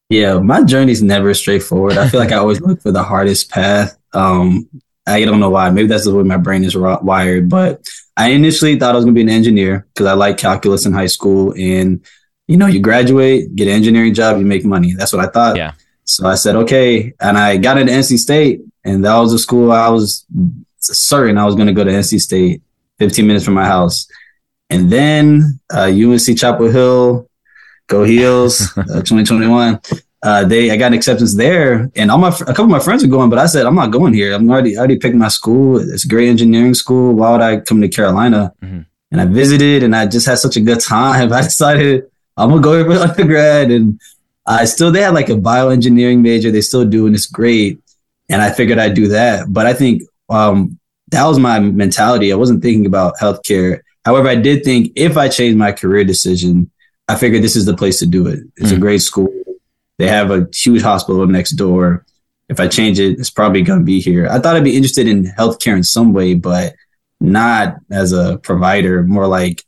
Yeah, 0.09 0.39
my 0.39 0.63
journey's 0.63 1.03
never 1.03 1.35
straightforward. 1.35 1.97
I 1.99 2.09
feel 2.09 2.21
like 2.21 2.31
I 2.31 2.37
always 2.37 2.61
look 2.61 2.81
for 2.81 2.93
the 2.93 3.03
hardest 3.03 3.51
path. 3.51 3.99
Um, 4.13 4.69
I 5.09 5.25
don't 5.25 5.41
know 5.41 5.51
why. 5.51 5.71
Maybe 5.71 5.89
that's 5.89 6.05
the 6.05 6.15
way 6.15 6.23
my 6.23 6.37
brain 6.37 6.63
is 6.63 6.77
wired, 6.77 7.49
but 7.49 7.85
I 8.17 8.29
initially 8.29 8.79
thought 8.79 8.93
I 8.95 8.97
was 8.97 9.05
going 9.05 9.15
to 9.15 9.19
be 9.19 9.23
an 9.23 9.29
engineer 9.29 9.87
because 9.93 10.07
I 10.07 10.13
like 10.13 10.37
calculus 10.37 10.87
in 10.87 10.93
high 10.93 11.07
school 11.07 11.53
and 11.59 12.05
you 12.49 12.57
know, 12.57 12.67
you 12.67 12.81
graduate, 12.81 13.55
get 13.57 13.67
an 13.67 13.75
engineering 13.75 14.15
job, 14.15 14.39
you 14.39 14.45
make 14.45 14.65
money. 14.65 14.93
That's 14.95 15.13
what 15.13 15.25
I 15.25 15.29
thought. 15.29 15.57
Yeah. 15.57 15.73
So 16.07 16.27
I 16.27 16.37
said, 16.37 16.57
okay. 16.57 17.13
And 17.21 17.37
I 17.37 17.59
got 17.59 17.79
into 17.79 17.93
NC 17.93 18.19
State, 18.19 18.63
and 18.85 19.05
that 19.05 19.17
was 19.19 19.33
a 19.33 19.39
school 19.39 19.71
I 19.73 19.89
was 19.89 20.25
certain 20.81 21.37
I 21.37 21.45
was 21.45 21.57
going 21.57 21.67
to 21.67 21.75
go 21.75 21.85
to 21.85 21.91
NC 21.91 22.21
State, 22.21 22.63
15 22.99 23.27
minutes 23.27 23.45
from 23.45 23.55
my 23.55 23.67
house. 23.67 24.09
And 24.71 24.91
then 24.91 25.61
uh, 25.73 25.91
UNC 25.93 26.39
Chapel 26.39 26.71
Hill, 26.71 27.29
go 27.89 28.05
Heels, 28.05 28.73
uh, 28.77 29.03
2021. 29.03 29.81
Uh, 30.23 30.45
they 30.45 30.71
I 30.71 30.77
got 30.77 30.89
an 30.89 30.95
acceptance 30.95 31.37
there, 31.37 31.89
and 31.95 32.11
all 32.11 32.19
my 32.19 32.29
a 32.29 32.47
couple 32.47 32.65
of 32.65 32.71
my 32.71 32.81
friends 32.81 33.05
are 33.05 33.09
going, 33.09 33.31
but 33.31 33.39
I 33.39 33.47
said 33.47 33.65
I'm 33.65 33.77
not 33.77 33.93
going 33.93 34.13
here. 34.13 34.33
I'm 34.33 34.51
already 34.51 34.77
already 34.77 34.99
picked 34.99 35.15
my 35.15 35.29
school. 35.29 35.79
It's 35.79 36.05
a 36.05 36.09
great 36.09 36.29
engineering 36.29 36.75
school. 36.75 37.13
Why 37.13 37.31
would 37.31 37.43
I 37.43 37.61
come 37.61 37.81
to 37.81 37.89
Carolina? 37.89 38.53
Mm-hmm. 38.61 38.81
And 39.13 39.21
I 39.21 39.27
visited, 39.27 39.85
and 39.85 39.95
I 39.95 40.07
just 40.07 40.27
had 40.27 40.39
such 40.39 40.57
a 40.57 40.61
good 40.61 40.81
time. 40.81 41.33
I 41.33 41.43
decided 41.43 42.11
I'm 42.37 42.49
gonna 42.49 42.63
go 42.63 42.73
here 42.73 42.85
for 42.87 43.09
undergrad, 43.09 43.71
and 43.71 44.01
I 44.47 44.65
still 44.65 44.93
they 44.93 45.03
had 45.03 45.15
like 45.15 45.29
a 45.29 45.33
bioengineering 45.33 46.21
major. 46.21 46.51
They 46.51 46.61
still 46.61 46.85
do, 46.85 47.07
and 47.07 47.15
it's 47.15 47.27
great. 47.27 47.81
And 48.29 48.43
I 48.43 48.53
figured 48.53 48.79
I'd 48.79 48.95
do 48.95 49.09
that. 49.09 49.53
But 49.53 49.67
I 49.67 49.73
think 49.73 50.03
um, 50.29 50.79
that 51.09 51.25
was 51.25 51.39
my 51.39 51.61
mentality. 51.61 52.33
I 52.33 52.37
wasn't 52.37 52.63
thinking 52.63 52.87
about 52.87 53.17
healthcare. 53.19 53.81
However, 54.05 54.29
I 54.29 54.37
did 54.37 54.65
think 54.65 54.93
if 54.97 55.17
I 55.17 55.29
changed 55.29 55.59
my 55.59 55.73
career 55.73 56.05
decision, 56.05 56.71
I 57.09 57.17
figured 57.17 57.43
this 57.43 57.57
is 57.57 57.67
the 57.67 57.77
place 57.77 57.99
to 58.01 58.07
do 58.07 58.27
it. 58.27 58.41
It's 58.57 58.73
mm. 58.73 58.77
a 58.77 58.81
great 58.81 59.03
school. 59.03 59.33
They 59.99 60.09
have 60.09 60.31
a 60.31 60.49
huge 60.55 60.83
hospital 60.83 61.27
next 61.27 61.53
door. 61.53 62.05
If 62.49 62.61
I 62.61 62.69
change 62.69 63.01
it, 63.01 63.19
it's 63.19 63.31
probably 63.31 63.63
going 63.63 63.81
to 63.81 63.85
be 63.85 64.01
here. 64.01 64.29
I 64.29 64.39
thought 64.39 64.57
I'd 64.57 64.65
be 64.65 64.77
interested 64.77 65.09
in 65.09 65.25
healthcare 65.25 65.77
in 65.77 65.83
some 65.83 66.13
way, 66.13 66.35
but 66.35 66.75
not 67.21 67.77
as 67.91 68.13
a 68.13 68.39
provider, 68.39 69.03
more 69.03 69.27
like 69.27 69.65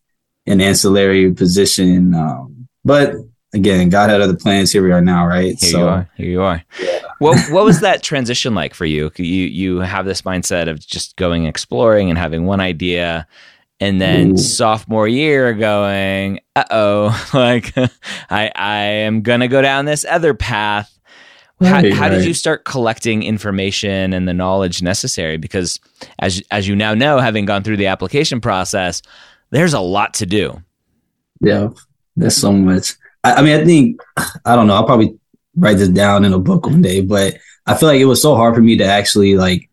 an 0.46 0.60
ancillary 0.60 1.32
position. 1.32 2.14
Um, 2.14 2.68
but 2.84 3.14
again, 3.54 3.88
God 3.88 4.10
had 4.10 4.20
other 4.20 4.36
plans. 4.36 4.72
Here 4.72 4.82
we 4.82 4.92
are 4.92 5.00
now, 5.00 5.26
right? 5.26 5.58
Here 5.58 5.70
so, 5.70 5.78
you 5.78 5.86
are. 5.86 6.10
Here 6.16 6.26
you 6.26 6.42
are. 6.42 6.64
Yeah. 6.80 7.00
what 7.18 7.38
What 7.50 7.64
was 7.64 7.80
that 7.80 8.02
transition 8.02 8.54
like 8.54 8.74
for 8.74 8.84
you? 8.86 9.10
You 9.16 9.24
you 9.24 9.78
have 9.78 10.06
this 10.06 10.22
mindset 10.22 10.68
of 10.68 10.80
just 10.80 11.16
going 11.16 11.44
exploring 11.44 12.10
and 12.10 12.18
having 12.18 12.46
one 12.46 12.60
idea, 12.60 13.26
and 13.80 14.00
then 14.00 14.32
Ooh. 14.32 14.38
sophomore 14.38 15.08
year 15.08 15.54
going, 15.54 16.40
uh 16.56 16.64
oh, 16.70 17.30
like 17.34 17.72
I 18.30 18.50
I 18.54 18.78
am 18.82 19.22
gonna 19.22 19.48
go 19.48 19.62
down 19.62 19.84
this 19.84 20.04
other 20.04 20.34
path. 20.34 20.94
How, 21.60 21.72
right, 21.72 21.92
how 21.92 22.08
did 22.08 22.24
you 22.24 22.34
start 22.34 22.64
collecting 22.64 23.24
information 23.24 24.12
and 24.12 24.28
the 24.28 24.32
knowledge 24.32 24.80
necessary? 24.80 25.38
Because 25.38 25.80
as 26.20 26.40
as 26.52 26.68
you 26.68 26.76
now 26.76 26.94
know, 26.94 27.18
having 27.18 27.46
gone 27.46 27.64
through 27.64 27.78
the 27.78 27.86
application 27.86 28.40
process, 28.40 29.02
there's 29.50 29.74
a 29.74 29.80
lot 29.80 30.14
to 30.14 30.26
do. 30.26 30.62
Yeah, 31.40 31.70
there's 32.14 32.36
so 32.36 32.52
much. 32.52 32.94
I, 33.24 33.34
I 33.34 33.42
mean, 33.42 33.60
I 33.60 33.64
think 33.64 34.00
I 34.44 34.56
don't 34.56 34.66
know. 34.66 34.74
I'll 34.74 34.84
probably 34.84 35.18
write 35.56 35.78
this 35.78 35.88
down 35.88 36.24
in 36.24 36.32
a 36.32 36.38
book 36.38 36.66
one 36.66 36.82
day, 36.82 37.00
but 37.00 37.38
I 37.66 37.74
feel 37.74 37.88
like 37.88 38.00
it 38.00 38.06
was 38.06 38.22
so 38.22 38.34
hard 38.34 38.54
for 38.54 38.60
me 38.60 38.76
to 38.78 38.84
actually 38.84 39.36
like, 39.36 39.68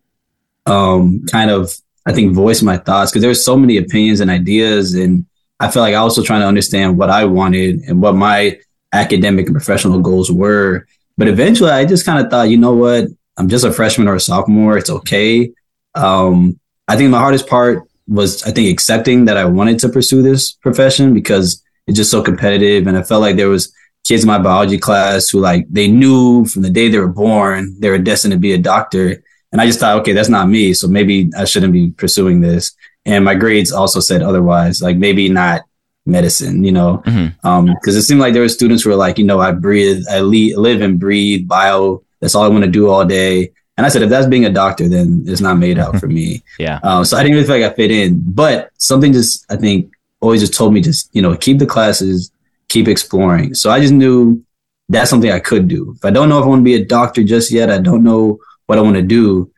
um, 0.66 1.24
kind 1.30 1.50
of, 1.50 1.72
I 2.04 2.12
think 2.12 2.34
voice 2.34 2.62
my 2.62 2.76
thoughts 2.76 3.10
because 3.10 3.22
there's 3.22 3.44
so 3.44 3.56
many 3.56 3.78
opinions 3.78 4.20
and 4.20 4.30
ideas, 4.30 4.94
and 4.94 5.26
I 5.58 5.70
feel 5.70 5.82
like 5.82 5.94
I 5.94 6.02
was 6.02 6.12
also 6.12 6.26
trying 6.26 6.42
to 6.42 6.46
understand 6.46 6.98
what 6.98 7.10
I 7.10 7.24
wanted 7.24 7.80
and 7.82 8.00
what 8.00 8.14
my 8.14 8.58
academic 8.92 9.46
and 9.46 9.54
professional 9.54 10.00
goals 10.00 10.30
were. 10.30 10.86
But 11.18 11.28
eventually, 11.28 11.70
I 11.70 11.84
just 11.84 12.04
kind 12.04 12.24
of 12.24 12.30
thought, 12.30 12.50
you 12.50 12.58
know 12.58 12.74
what? 12.74 13.06
I'm 13.36 13.48
just 13.48 13.64
a 13.64 13.72
freshman 13.72 14.08
or 14.08 14.14
a 14.14 14.20
sophomore. 14.20 14.76
It's 14.78 14.90
okay. 14.90 15.52
Um, 15.94 16.60
I 16.88 16.96
think 16.96 17.10
my 17.10 17.18
hardest 17.18 17.48
part 17.48 17.82
was, 18.06 18.42
I 18.44 18.50
think, 18.50 18.70
accepting 18.70 19.24
that 19.24 19.36
I 19.36 19.46
wanted 19.46 19.78
to 19.80 19.88
pursue 19.88 20.22
this 20.22 20.52
profession 20.52 21.14
because 21.14 21.62
it's 21.86 21.96
just 21.96 22.10
so 22.10 22.22
competitive. 22.22 22.86
And 22.86 22.96
I 22.96 23.02
felt 23.02 23.22
like 23.22 23.36
there 23.36 23.48
was 23.48 23.72
kids 24.06 24.22
in 24.22 24.28
my 24.28 24.38
biology 24.38 24.78
class 24.78 25.28
who 25.28 25.40
like 25.40 25.66
they 25.68 25.88
knew 25.88 26.44
from 26.46 26.62
the 26.62 26.70
day 26.70 26.88
they 26.88 26.98
were 26.98 27.08
born 27.08 27.74
they 27.80 27.90
were 27.90 27.98
destined 27.98 28.32
to 28.32 28.38
be 28.38 28.52
a 28.52 28.58
doctor. 28.58 29.22
And 29.52 29.60
I 29.60 29.66
just 29.66 29.80
thought, 29.80 29.98
okay, 30.00 30.12
that's 30.12 30.28
not 30.28 30.48
me. 30.48 30.74
So 30.74 30.86
maybe 30.86 31.30
I 31.36 31.44
shouldn't 31.44 31.72
be 31.72 31.90
pursuing 31.90 32.40
this. 32.40 32.74
And 33.04 33.24
my 33.24 33.34
grades 33.34 33.72
also 33.72 34.00
said 34.00 34.22
otherwise, 34.22 34.82
like 34.82 34.96
maybe 34.96 35.28
not 35.28 35.62
medicine, 36.04 36.64
you 36.64 36.72
know, 36.72 36.98
because 36.98 37.16
mm-hmm. 37.16 37.48
um, 37.48 37.68
it 37.84 38.02
seemed 38.02 38.20
like 38.20 38.32
there 38.32 38.42
were 38.42 38.48
students 38.48 38.82
who 38.82 38.90
were 38.90 38.96
like, 38.96 39.18
you 39.18 39.24
know, 39.24 39.40
I 39.40 39.52
breathe, 39.52 40.04
I 40.10 40.20
le- 40.20 40.58
live 40.60 40.80
and 40.80 40.98
breathe 40.98 41.46
bio. 41.48 42.02
That's 42.20 42.34
all 42.34 42.44
I 42.44 42.48
want 42.48 42.64
to 42.64 42.70
do 42.70 42.88
all 42.88 43.04
day. 43.04 43.52
And 43.76 43.84
I 43.84 43.88
said, 43.88 44.02
if 44.02 44.10
that's 44.10 44.26
being 44.26 44.46
a 44.46 44.50
doctor, 44.50 44.88
then 44.88 45.24
it's 45.26 45.40
not 45.40 45.58
made 45.58 45.78
out 45.78 45.96
for 46.00 46.06
me. 46.06 46.42
yeah. 46.58 46.80
Um, 46.82 47.04
so 47.04 47.16
I 47.16 47.22
didn't 47.22 47.36
really 47.36 47.46
feel 47.46 47.60
like 47.60 47.72
I 47.72 47.74
fit 47.74 47.90
in. 47.90 48.22
But 48.26 48.70
something 48.78 49.12
just, 49.12 49.44
I 49.50 49.56
think, 49.56 49.92
always 50.20 50.40
just 50.40 50.54
told 50.54 50.72
me 50.72 50.80
just, 50.80 51.14
you 51.14 51.22
know, 51.22 51.36
keep 51.36 51.58
the 51.58 51.66
classes, 51.66 52.30
keep 52.68 52.88
exploring. 52.88 53.54
So 53.54 53.70
I 53.70 53.80
just 53.80 53.92
knew 53.92 54.44
that's 54.88 55.10
something 55.10 55.30
I 55.30 55.40
could 55.40 55.68
do. 55.68 55.94
If 55.96 56.04
I 56.04 56.10
don't 56.10 56.28
know 56.28 56.38
if 56.38 56.44
I 56.44 56.48
want 56.48 56.60
to 56.60 56.64
be 56.64 56.74
a 56.74 56.84
doctor 56.84 57.22
just 57.22 57.50
yet, 57.50 57.70
I 57.70 57.78
don't 57.78 58.04
know 58.04 58.38
what 58.66 58.78
I 58.78 58.82
want 58.82 58.96
to 58.96 59.02
do. 59.02 59.50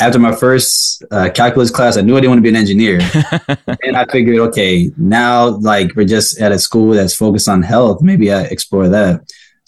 After 0.00 0.18
my 0.18 0.34
first 0.34 1.04
uh, 1.10 1.28
calculus 1.34 1.70
class, 1.70 1.98
I 1.98 2.00
knew 2.00 2.16
I 2.16 2.20
didn't 2.20 2.30
want 2.30 2.38
to 2.38 2.42
be 2.42 2.48
an 2.48 2.56
engineer. 2.56 3.00
and 3.82 3.96
I 3.96 4.06
figured, 4.06 4.38
okay, 4.48 4.90
now 4.96 5.48
like 5.48 5.94
we're 5.94 6.06
just 6.06 6.40
at 6.40 6.52
a 6.52 6.58
school 6.58 6.92
that's 6.92 7.14
focused 7.14 7.48
on 7.48 7.62
health. 7.62 8.00
Maybe 8.00 8.32
I 8.32 8.42
explore 8.42 8.88
that. 8.88 9.20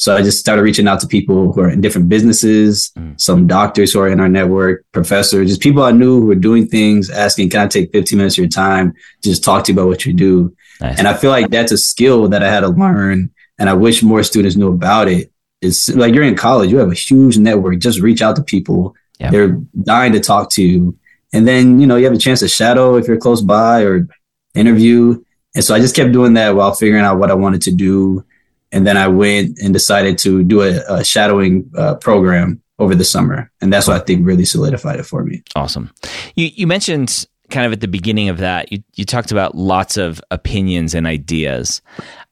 So 0.02 0.16
I 0.16 0.20
just 0.20 0.40
started 0.40 0.62
reaching 0.62 0.88
out 0.88 0.98
to 0.98 1.06
people 1.06 1.52
who 1.52 1.60
are 1.60 1.70
in 1.70 1.80
different 1.80 2.08
businesses, 2.08 2.90
mm. 2.98 3.20
some 3.20 3.46
doctors 3.46 3.92
who 3.92 4.00
are 4.00 4.08
in 4.08 4.18
our 4.18 4.28
network, 4.28 4.84
professors, 4.90 5.48
just 5.48 5.60
people 5.60 5.84
I 5.84 5.92
knew 5.92 6.18
who 6.18 6.26
were 6.26 6.34
doing 6.34 6.66
things, 6.66 7.08
asking, 7.08 7.50
can 7.50 7.60
I 7.60 7.66
take 7.68 7.92
15 7.92 8.16
minutes 8.16 8.34
of 8.34 8.38
your 8.38 8.48
time 8.48 8.94
to 8.94 9.28
just 9.28 9.44
talk 9.44 9.62
to 9.62 9.72
you 9.72 9.78
about 9.78 9.86
what 9.86 10.04
you 10.04 10.12
do? 10.12 10.56
Nice. 10.80 10.98
And 10.98 11.06
I 11.06 11.14
feel 11.14 11.30
like 11.30 11.50
that's 11.50 11.70
a 11.70 11.78
skill 11.78 12.26
that 12.30 12.42
I 12.42 12.50
had 12.50 12.62
to 12.62 12.68
learn. 12.68 13.30
And 13.60 13.70
I 13.70 13.74
wish 13.74 14.02
more 14.02 14.24
students 14.24 14.56
knew 14.56 14.72
about 14.72 15.06
it. 15.06 15.30
It's 15.60 15.88
like 15.94 16.16
you're 16.16 16.24
in 16.24 16.34
college, 16.34 16.72
you 16.72 16.78
have 16.78 16.90
a 16.90 16.94
huge 16.94 17.38
network. 17.38 17.78
Just 17.78 18.00
reach 18.00 18.22
out 18.22 18.34
to 18.34 18.42
people. 18.42 18.96
Yeah. 19.20 19.30
They're 19.30 19.50
dying 19.84 20.14
to 20.14 20.20
talk 20.20 20.50
to 20.54 20.64
you. 20.64 20.98
And 21.32 21.46
then, 21.46 21.78
you 21.78 21.86
know, 21.86 21.94
you 21.94 22.06
have 22.06 22.14
a 22.14 22.18
chance 22.18 22.40
to 22.40 22.48
shadow 22.48 22.96
if 22.96 23.06
you're 23.06 23.18
close 23.18 23.40
by 23.40 23.82
or 23.84 24.08
interview. 24.56 25.22
And 25.54 25.62
so 25.62 25.76
I 25.76 25.78
just 25.78 25.94
kept 25.94 26.10
doing 26.10 26.34
that 26.34 26.56
while 26.56 26.74
figuring 26.74 27.04
out 27.04 27.20
what 27.20 27.30
I 27.30 27.34
wanted 27.34 27.62
to 27.62 27.70
do 27.70 28.24
and 28.72 28.86
then 28.86 28.96
I 28.96 29.08
went 29.08 29.58
and 29.62 29.72
decided 29.72 30.18
to 30.18 30.42
do 30.42 30.62
a, 30.62 30.80
a 30.88 31.04
shadowing 31.04 31.70
uh, 31.76 31.96
program 31.96 32.62
over 32.78 32.94
the 32.94 33.04
summer, 33.04 33.50
and 33.60 33.72
that's 33.72 33.86
what 33.86 34.00
I 34.00 34.04
think 34.04 34.26
really 34.26 34.44
solidified 34.44 34.98
it 34.98 35.04
for 35.04 35.22
me. 35.22 35.42
Awesome. 35.54 35.90
You 36.34 36.50
you 36.54 36.66
mentioned 36.66 37.26
kind 37.50 37.66
of 37.66 37.72
at 37.72 37.80
the 37.80 37.88
beginning 37.88 38.30
of 38.30 38.38
that 38.38 38.72
you 38.72 38.82
you 38.94 39.04
talked 39.04 39.30
about 39.30 39.54
lots 39.54 39.96
of 39.96 40.20
opinions 40.30 40.94
and 40.94 41.06
ideas. 41.06 41.82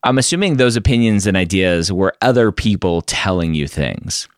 I'm 0.02 0.18
assuming 0.18 0.56
those 0.56 0.76
opinions 0.76 1.26
and 1.26 1.36
ideas 1.36 1.92
were 1.92 2.14
other 2.22 2.50
people 2.50 3.02
telling 3.02 3.54
you 3.54 3.68
things. 3.68 4.28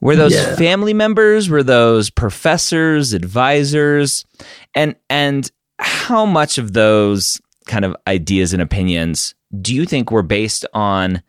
Were 0.00 0.16
those 0.16 0.34
yeah. 0.34 0.54
family 0.56 0.94
members? 0.94 1.48
Were 1.48 1.62
those 1.62 2.10
professors, 2.10 3.12
advisors? 3.12 4.24
And 4.74 4.94
and 5.10 5.50
how 5.78 6.24
much 6.24 6.58
of 6.58 6.72
those 6.72 7.40
kind 7.66 7.84
of 7.84 7.96
ideas 8.06 8.52
and 8.52 8.60
opinions 8.60 9.34
do 9.60 9.74
you 9.74 9.84
think 9.84 10.10
were 10.10 10.22
based 10.22 10.66
on 10.74 11.22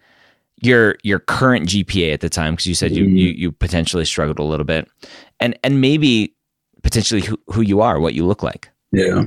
your 0.61 0.97
your 1.03 1.19
current 1.19 1.67
GPA 1.67 2.13
at 2.13 2.21
the 2.21 2.29
time? 2.29 2.53
Because 2.53 2.65
you 2.65 2.75
said 2.75 2.91
you, 2.91 3.05
you 3.05 3.29
you 3.29 3.51
potentially 3.51 4.05
struggled 4.05 4.39
a 4.39 4.43
little 4.43 4.65
bit, 4.65 4.89
and 5.39 5.57
and 5.63 5.81
maybe 5.81 6.33
potentially 6.83 7.21
who, 7.21 7.39
who 7.47 7.61
you 7.61 7.81
are, 7.81 7.99
what 7.99 8.13
you 8.13 8.25
look 8.25 8.43
like. 8.43 8.69
Yeah, 8.91 9.25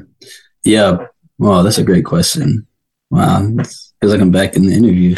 yeah. 0.62 1.06
Well, 1.38 1.62
that's 1.62 1.78
a 1.78 1.84
great 1.84 2.04
question. 2.04 2.66
Wow, 3.10 3.40
feels 4.00 4.12
like 4.12 4.20
I'm 4.20 4.30
back 4.30 4.56
in 4.56 4.66
the 4.66 4.74
interview. 4.74 5.14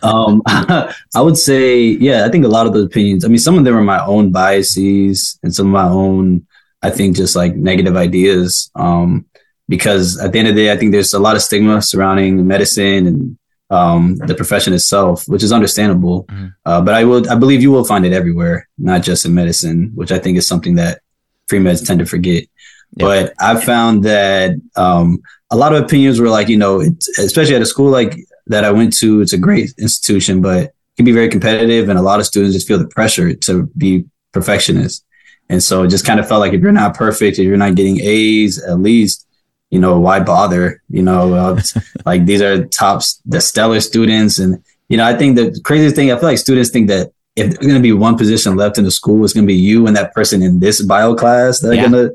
um, 0.02 0.42
I 0.46 1.20
would 1.20 1.36
say, 1.36 1.80
yeah, 1.80 2.24
I 2.24 2.28
think 2.28 2.44
a 2.44 2.48
lot 2.48 2.66
of 2.66 2.72
those 2.72 2.86
opinions. 2.86 3.24
I 3.24 3.28
mean, 3.28 3.38
some 3.38 3.58
of 3.58 3.64
them 3.64 3.76
are 3.76 3.82
my 3.82 4.04
own 4.04 4.30
biases 4.30 5.38
and 5.42 5.54
some 5.54 5.66
of 5.66 5.72
my 5.72 5.88
own, 5.88 6.46
I 6.82 6.90
think, 6.90 7.16
just 7.16 7.34
like 7.34 7.56
negative 7.56 7.96
ideas. 7.96 8.70
Um, 8.74 9.26
because 9.72 10.20
at 10.20 10.32
the 10.32 10.38
end 10.38 10.48
of 10.48 10.54
the 10.54 10.64
day, 10.64 10.70
I 10.70 10.76
think 10.76 10.92
there's 10.92 11.14
a 11.14 11.18
lot 11.18 11.34
of 11.34 11.40
stigma 11.40 11.80
surrounding 11.80 12.46
medicine 12.46 13.06
and 13.06 13.38
um, 13.70 14.16
the 14.18 14.34
profession 14.34 14.74
itself, 14.74 15.26
which 15.26 15.42
is 15.42 15.50
understandable. 15.50 16.24
Mm-hmm. 16.24 16.48
Uh, 16.66 16.82
but 16.82 16.92
I 16.92 17.04
will, 17.04 17.26
I 17.30 17.36
believe 17.36 17.62
you 17.62 17.72
will 17.72 17.86
find 17.86 18.04
it 18.04 18.12
everywhere, 18.12 18.68
not 18.76 19.02
just 19.02 19.24
in 19.24 19.32
medicine, 19.32 19.90
which 19.94 20.12
I 20.12 20.18
think 20.18 20.36
is 20.36 20.46
something 20.46 20.74
that 20.74 21.00
pre 21.48 21.58
meds 21.58 21.86
tend 21.86 22.00
to 22.00 22.04
forget. 22.04 22.44
But 22.92 23.32
I've 23.40 23.64
found 23.64 24.04
that 24.04 24.50
um, 24.76 25.22
a 25.50 25.56
lot 25.56 25.74
of 25.74 25.82
opinions 25.82 26.20
were 26.20 26.28
like, 26.28 26.50
you 26.50 26.58
know, 26.58 26.82
especially 27.18 27.54
at 27.54 27.62
a 27.62 27.66
school 27.66 27.90
like 27.90 28.14
that 28.48 28.64
I 28.64 28.72
went 28.72 28.94
to, 28.98 29.22
it's 29.22 29.32
a 29.32 29.38
great 29.38 29.72
institution, 29.78 30.42
but 30.42 30.64
it 30.64 30.74
can 30.96 31.06
be 31.06 31.12
very 31.12 31.30
competitive, 31.30 31.88
and 31.88 31.98
a 31.98 32.02
lot 32.02 32.20
of 32.20 32.26
students 32.26 32.54
just 32.54 32.68
feel 32.68 32.78
the 32.78 32.88
pressure 32.88 33.32
to 33.32 33.70
be 33.78 34.04
perfectionists. 34.32 35.02
And 35.48 35.62
so 35.62 35.84
it 35.84 35.88
just 35.88 36.04
kind 36.04 36.20
of 36.20 36.28
felt 36.28 36.40
like 36.40 36.52
if 36.52 36.60
you're 36.60 36.72
not 36.72 36.94
perfect, 36.94 37.38
if 37.38 37.46
you're 37.46 37.56
not 37.56 37.74
getting 37.74 38.00
A's 38.02 38.62
at 38.62 38.78
least, 38.78 39.26
you 39.72 39.80
know, 39.80 39.98
why 39.98 40.20
bother? 40.20 40.82
You 40.90 41.02
know, 41.02 41.34
uh, 41.34 41.60
like 42.06 42.26
these 42.26 42.42
are 42.42 42.66
top, 42.66 43.02
the 43.24 43.40
stellar 43.40 43.80
students. 43.80 44.38
And, 44.38 44.62
you 44.88 44.98
know, 44.98 45.04
I 45.04 45.16
think 45.16 45.34
the 45.34 45.58
craziest 45.64 45.96
thing, 45.96 46.12
I 46.12 46.16
feel 46.16 46.28
like 46.28 46.38
students 46.38 46.70
think 46.70 46.88
that 46.88 47.10
if 47.34 47.46
there's 47.46 47.66
going 47.66 47.74
to 47.74 47.80
be 47.80 47.94
one 47.94 48.18
position 48.18 48.54
left 48.54 48.76
in 48.76 48.84
the 48.84 48.90
school, 48.90 49.24
it's 49.24 49.32
going 49.32 49.46
to 49.46 49.52
be 49.52 49.58
you 49.58 49.86
and 49.86 49.96
that 49.96 50.12
person 50.12 50.42
in 50.42 50.60
this 50.60 50.82
bio 50.82 51.14
class 51.14 51.60
that 51.60 51.74
yeah. 51.74 51.86
are 51.86 51.88
going 51.88 52.08
to, 52.08 52.14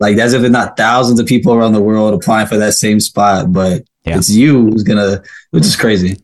like, 0.00 0.16
as 0.16 0.32
if 0.32 0.42
it's 0.42 0.50
not 0.50 0.78
thousands 0.78 1.20
of 1.20 1.26
people 1.26 1.52
around 1.52 1.74
the 1.74 1.82
world 1.82 2.14
applying 2.14 2.46
for 2.46 2.56
that 2.56 2.72
same 2.72 2.98
spot, 2.98 3.52
but 3.52 3.84
yeah. 4.06 4.16
it's 4.16 4.30
you 4.30 4.70
who's 4.70 4.82
going 4.82 4.96
to, 4.98 5.22
which 5.50 5.64
is 5.64 5.76
crazy. 5.76 6.16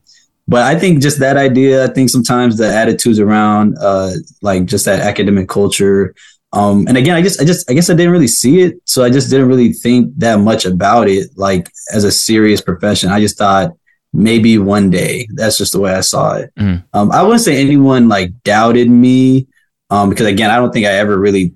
But 0.49 0.63
I 0.63 0.79
think 0.79 1.03
just 1.03 1.19
that 1.21 1.37
idea, 1.37 1.85
I 1.85 1.89
think 1.89 2.09
sometimes 2.09 2.57
the 2.57 2.75
attitudes 2.75 3.21
around, 3.21 3.77
uh, 3.79 4.13
like 4.41 4.65
just 4.65 4.87
that 4.87 5.01
academic 5.01 5.49
culture, 5.51 6.15
um, 6.53 6.87
and 6.89 6.97
again, 6.97 7.17
I 7.17 7.23
just, 7.23 7.41
I 7.41 7.45
just, 7.45 7.71
I 7.71 7.75
guess 7.75 7.91
I 7.91 7.95
didn't 7.95 8.13
really 8.13 8.27
see 8.27 8.61
it, 8.61 8.81
so 8.85 9.05
I 9.05 9.11
just 9.11 9.31
didn't 9.31 9.49
really 9.49 9.73
think 9.73 10.13
that 10.19 10.41
much 10.41 10.65
about 10.65 11.09
it, 11.09 11.31
like 11.37 11.71
as 11.93 12.05
a 12.05 12.11
serious 12.11 12.61
profession. 12.61 13.11
I 13.11 13.21
just 13.21 13.39
thought 13.39 13.73
maybe 14.13 14.59
one 14.59 14.91
day. 14.91 15.29
That's 15.35 15.57
just 15.57 15.73
the 15.73 15.81
way 15.81 15.95
I 15.95 16.01
saw 16.01 16.35
it. 16.35 16.53
Mm. 16.57 16.85
Um, 16.93 17.13
I 17.13 17.23
wouldn't 17.23 17.43
say 17.43 17.61
anyone 17.61 18.09
like 18.09 18.43
doubted 18.43 18.91
me, 18.91 19.47
um, 19.91 20.11
because 20.11 20.27
again, 20.27 20.51
I 20.51 20.57
don't 20.57 20.73
think 20.73 20.87
I 20.87 20.93
ever 20.93 21.17
really, 21.17 21.53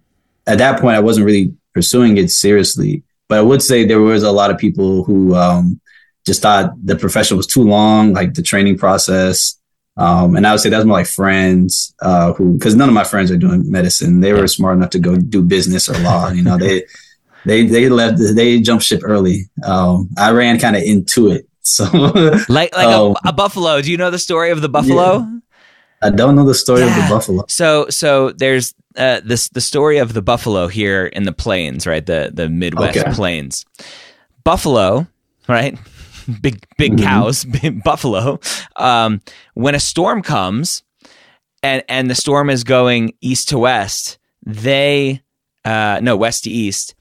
at 0.46 0.58
that 0.58 0.80
point, 0.80 0.96
I 0.96 1.00
wasn't 1.00 1.26
really 1.26 1.52
pursuing 1.72 2.16
it 2.16 2.30
seriously. 2.30 3.02
But 3.28 3.38
I 3.38 3.42
would 3.42 3.62
say 3.62 3.84
there 3.84 4.00
was 4.00 4.22
a 4.22 4.30
lot 4.30 4.50
of 4.50 4.58
people 4.58 5.02
who 5.02 5.34
um, 5.34 5.80
just 6.26 6.42
thought 6.42 6.72
the 6.84 6.94
profession 6.94 7.36
was 7.36 7.46
too 7.46 7.62
long, 7.62 8.12
like 8.12 8.34
the 8.34 8.42
training 8.42 8.78
process. 8.78 9.58
Um, 9.96 10.34
and 10.34 10.46
I 10.46 10.52
would 10.52 10.60
say 10.60 10.70
that's 10.70 10.84
more 10.84 10.98
like 10.98 11.06
friends, 11.06 11.94
uh, 12.00 12.32
who, 12.32 12.58
cause 12.58 12.74
none 12.74 12.88
of 12.88 12.94
my 12.94 13.04
friends 13.04 13.30
are 13.30 13.36
doing 13.36 13.70
medicine. 13.70 14.20
They 14.20 14.32
were 14.32 14.48
smart 14.48 14.76
enough 14.76 14.90
to 14.90 14.98
go 14.98 15.16
do 15.16 15.42
business 15.42 15.88
or 15.88 15.96
law. 15.98 16.30
You 16.30 16.42
know, 16.42 16.58
they, 16.58 16.84
they, 17.44 17.66
they 17.66 17.88
left, 17.88 18.18
they 18.34 18.60
jumped 18.60 18.84
ship 18.84 19.02
early. 19.04 19.48
Um, 19.64 20.10
I 20.18 20.32
ran 20.32 20.58
kind 20.58 20.74
of 20.74 20.82
into 20.82 21.30
it. 21.30 21.48
So 21.62 21.84
like, 22.48 22.74
like 22.76 22.88
um, 22.88 23.16
a, 23.24 23.28
a, 23.28 23.32
buffalo. 23.32 23.80
Do 23.80 23.90
you 23.90 23.96
know 23.96 24.10
the 24.10 24.18
story 24.18 24.50
of 24.50 24.62
the 24.62 24.68
buffalo? 24.68 25.18
Yeah. 25.18 25.38
I 26.02 26.10
don't 26.10 26.34
know 26.34 26.44
the 26.44 26.54
story 26.54 26.80
yeah. 26.80 26.88
of 26.88 27.02
the 27.02 27.14
buffalo. 27.14 27.44
So, 27.48 27.88
so 27.88 28.32
there's, 28.32 28.74
uh, 28.96 29.20
this, 29.24 29.48
the 29.48 29.60
story 29.60 29.98
of 29.98 30.12
the 30.12 30.22
buffalo 30.22 30.66
here 30.66 31.06
in 31.06 31.22
the 31.22 31.32
plains, 31.32 31.86
right? 31.86 32.04
The, 32.04 32.30
the 32.34 32.48
Midwest 32.48 32.98
okay. 32.98 33.12
plains. 33.12 33.64
Buffalo, 34.42 35.06
right? 35.48 35.78
Big 36.40 36.66
big 36.78 36.92
mm-hmm. 36.92 37.04
cows, 37.04 37.44
big 37.62 37.82
buffalo. 37.82 38.40
Um, 38.76 39.20
when 39.54 39.74
a 39.74 39.80
storm 39.80 40.22
comes, 40.22 40.82
and 41.62 41.82
and 41.88 42.10
the 42.10 42.14
storm 42.14 42.50
is 42.50 42.64
going 42.64 43.14
east 43.20 43.48
to 43.50 43.58
west, 43.58 44.18
they 44.44 45.22
uh, 45.64 46.00
no 46.02 46.16
west 46.16 46.44
to 46.44 46.50
east. 46.50 46.94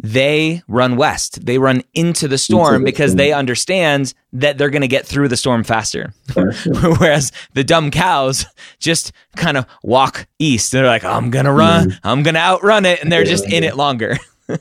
They 0.00 0.62
run 0.68 0.96
west. 0.96 1.44
They 1.44 1.58
run 1.58 1.82
into 1.92 2.28
the 2.28 2.38
storm 2.38 2.74
into 2.74 2.78
the 2.78 2.84
because 2.84 3.10
storm. 3.10 3.16
they 3.18 3.32
understand 3.32 4.14
that 4.32 4.56
they're 4.56 4.70
going 4.70 4.82
to 4.82 4.88
get 4.88 5.04
through 5.04 5.26
the 5.26 5.36
storm 5.36 5.64
faster. 5.64 6.12
Whereas 6.34 7.32
the 7.54 7.64
dumb 7.64 7.90
cows 7.90 8.46
just 8.78 9.12
kind 9.34 9.56
of 9.56 9.66
walk 9.82 10.28
east. 10.38 10.70
They're 10.70 10.86
like, 10.86 11.04
I'm 11.04 11.30
going 11.30 11.46
to 11.46 11.52
run. 11.52 11.90
Mm-hmm. 11.90 12.06
I'm 12.06 12.22
going 12.22 12.34
to 12.34 12.40
outrun 12.40 12.86
it. 12.86 13.02
And 13.02 13.10
they're 13.10 13.24
just 13.24 13.44
in 13.52 13.64
it 13.64 13.76
longer. 13.76 14.16
so 14.48 14.56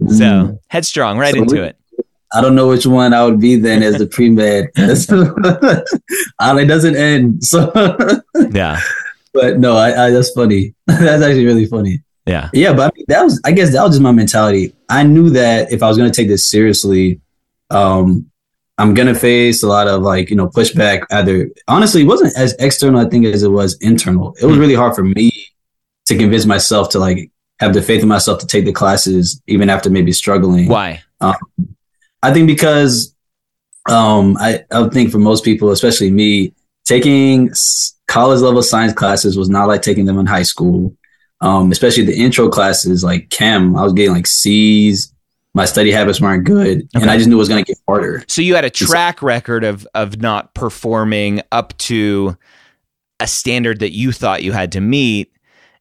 mm-hmm. 0.00 0.54
headstrong, 0.66 1.18
right 1.18 1.34
so 1.34 1.42
into 1.42 1.62
it. 1.62 1.76
I 2.32 2.40
don't 2.40 2.54
know 2.54 2.68
which 2.68 2.86
one 2.86 3.14
I 3.14 3.24
would 3.24 3.40
be 3.40 3.56
then 3.56 3.82
as 3.82 3.98
the 3.98 4.06
pre 4.12 4.30
med. 4.30 4.68
it 4.76 6.68
doesn't 6.68 6.96
end. 6.96 7.44
So 7.44 7.72
yeah, 8.50 8.80
but 9.32 9.58
no, 9.58 9.76
I, 9.76 10.06
I, 10.06 10.10
that's 10.10 10.30
funny. 10.32 10.74
that's 10.86 11.22
actually 11.22 11.46
really 11.46 11.66
funny. 11.66 12.02
Yeah, 12.26 12.50
yeah. 12.52 12.72
But 12.72 12.92
I 12.92 12.96
mean, 12.96 13.04
that 13.08 13.22
was, 13.22 13.40
I 13.44 13.52
guess, 13.52 13.72
that 13.72 13.82
was 13.82 13.92
just 13.92 14.02
my 14.02 14.12
mentality. 14.12 14.74
I 14.88 15.02
knew 15.02 15.30
that 15.30 15.72
if 15.72 15.82
I 15.82 15.88
was 15.88 15.96
going 15.96 16.10
to 16.10 16.16
take 16.16 16.28
this 16.28 16.46
seriously, 16.46 17.20
um, 17.70 18.30
I'm 18.78 18.94
gonna 18.94 19.14
face 19.14 19.62
a 19.62 19.66
lot 19.66 19.88
of 19.88 20.02
like 20.02 20.30
you 20.30 20.36
know 20.36 20.48
pushback. 20.48 21.04
Either 21.10 21.50
honestly, 21.66 22.02
it 22.02 22.06
wasn't 22.06 22.36
as 22.36 22.54
external 22.60 23.00
I 23.04 23.08
think 23.08 23.26
as 23.26 23.42
it 23.42 23.48
was 23.48 23.76
internal. 23.80 24.34
It 24.40 24.46
was 24.46 24.54
hmm. 24.54 24.60
really 24.60 24.74
hard 24.74 24.94
for 24.94 25.02
me 25.02 25.32
to 26.06 26.16
convince 26.16 26.46
myself 26.46 26.88
to 26.90 26.98
like 26.98 27.30
have 27.58 27.74
the 27.74 27.82
faith 27.82 28.02
in 28.02 28.08
myself 28.08 28.38
to 28.38 28.46
take 28.46 28.64
the 28.64 28.72
classes 28.72 29.42
even 29.46 29.68
after 29.68 29.90
maybe 29.90 30.12
struggling. 30.12 30.68
Why? 30.68 31.02
Um, 31.20 31.34
I 32.22 32.32
think 32.32 32.46
because 32.46 33.14
um, 33.88 34.36
I, 34.38 34.64
I 34.70 34.88
think 34.88 35.10
for 35.10 35.18
most 35.18 35.44
people, 35.44 35.70
especially 35.70 36.10
me, 36.10 36.52
taking 36.84 37.50
college 38.06 38.40
level 38.40 38.62
science 38.62 38.92
classes 38.92 39.36
was 39.36 39.48
not 39.48 39.68
like 39.68 39.82
taking 39.82 40.06
them 40.06 40.18
in 40.18 40.26
high 40.26 40.42
school. 40.42 40.96
um, 41.40 41.70
especially 41.70 42.04
the 42.04 42.16
intro 42.16 42.48
classes 42.48 43.04
like 43.04 43.30
chem. 43.30 43.76
I 43.76 43.82
was 43.82 43.92
getting 43.92 44.12
like 44.12 44.26
C's. 44.26 45.12
My 45.54 45.64
study 45.64 45.90
habits 45.90 46.20
weren't 46.20 46.44
good, 46.44 46.82
okay. 46.94 47.02
and 47.02 47.10
I 47.10 47.16
just 47.16 47.28
knew 47.28 47.36
it 47.36 47.38
was 47.38 47.48
going 47.48 47.64
to 47.64 47.68
get 47.68 47.78
harder. 47.88 48.22
So 48.28 48.42
you 48.42 48.54
had 48.54 48.64
a 48.64 48.70
track 48.70 49.22
record 49.22 49.64
of 49.64 49.86
of 49.94 50.20
not 50.20 50.54
performing 50.54 51.40
up 51.50 51.76
to 51.78 52.36
a 53.18 53.26
standard 53.26 53.80
that 53.80 53.92
you 53.92 54.12
thought 54.12 54.42
you 54.42 54.52
had 54.52 54.72
to 54.72 54.80
meet, 54.80 55.32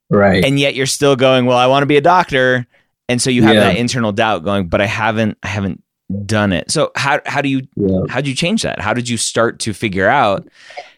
right? 0.09 0.43
And 0.43 0.59
yet 0.59 0.73
you're 0.73 0.85
still 0.85 1.15
going. 1.15 1.45
Well, 1.45 1.57
I 1.57 1.67
want 1.67 1.83
to 1.83 1.87
be 1.87 1.97
a 1.97 2.01
doctor, 2.01 2.65
and 3.09 3.21
so 3.21 3.29
you 3.29 3.43
have 3.43 3.55
yeah. 3.55 3.65
that 3.65 3.77
internal 3.77 4.11
doubt 4.11 4.43
going. 4.43 4.67
But 4.67 4.81
I 4.81 4.85
haven't. 4.85 5.37
I 5.43 5.47
haven't 5.47 5.83
done 6.25 6.53
it. 6.53 6.71
So 6.71 6.91
how 6.95 7.19
how 7.25 7.41
do 7.41 7.49
you 7.49 7.67
yeah. 7.75 8.01
how 8.09 8.21
did 8.21 8.27
you 8.27 8.35
change 8.35 8.63
that? 8.63 8.79
How 8.79 8.93
did 8.93 9.09
you 9.09 9.17
start 9.17 9.59
to 9.61 9.73
figure 9.73 10.07
out? 10.07 10.47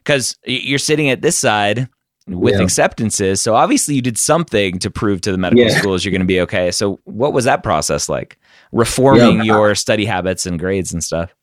Because 0.04 0.38
you're 0.46 0.80
sitting 0.80 1.10
at 1.10 1.22
this 1.22 1.38
side 1.38 1.90
with 2.28 2.56
yeah. 2.56 2.62
acceptances. 2.62 3.42
So 3.42 3.56
obviously 3.56 3.96
you 3.96 4.02
did 4.02 4.18
something 4.18 4.80
to 4.80 4.92
prove 4.92 5.22
to 5.22 5.32
the 5.32 5.38
medical 5.38 5.66
yeah. 5.66 5.78
schools 5.78 6.06
you're 6.06 6.12
going 6.12 6.22
to 6.22 6.28
be 6.28 6.42
okay. 6.42 6.72
So 6.72 7.00
what 7.06 7.34
was 7.34 7.46
that 7.46 7.64
process 7.64 8.08
like? 8.08 8.38
Reforming 8.72 9.44
your 9.44 9.74
study 9.74 10.06
habits 10.06 10.46
and 10.46 10.60
grades 10.60 10.94
and 10.94 11.04
stuff. 11.04 11.34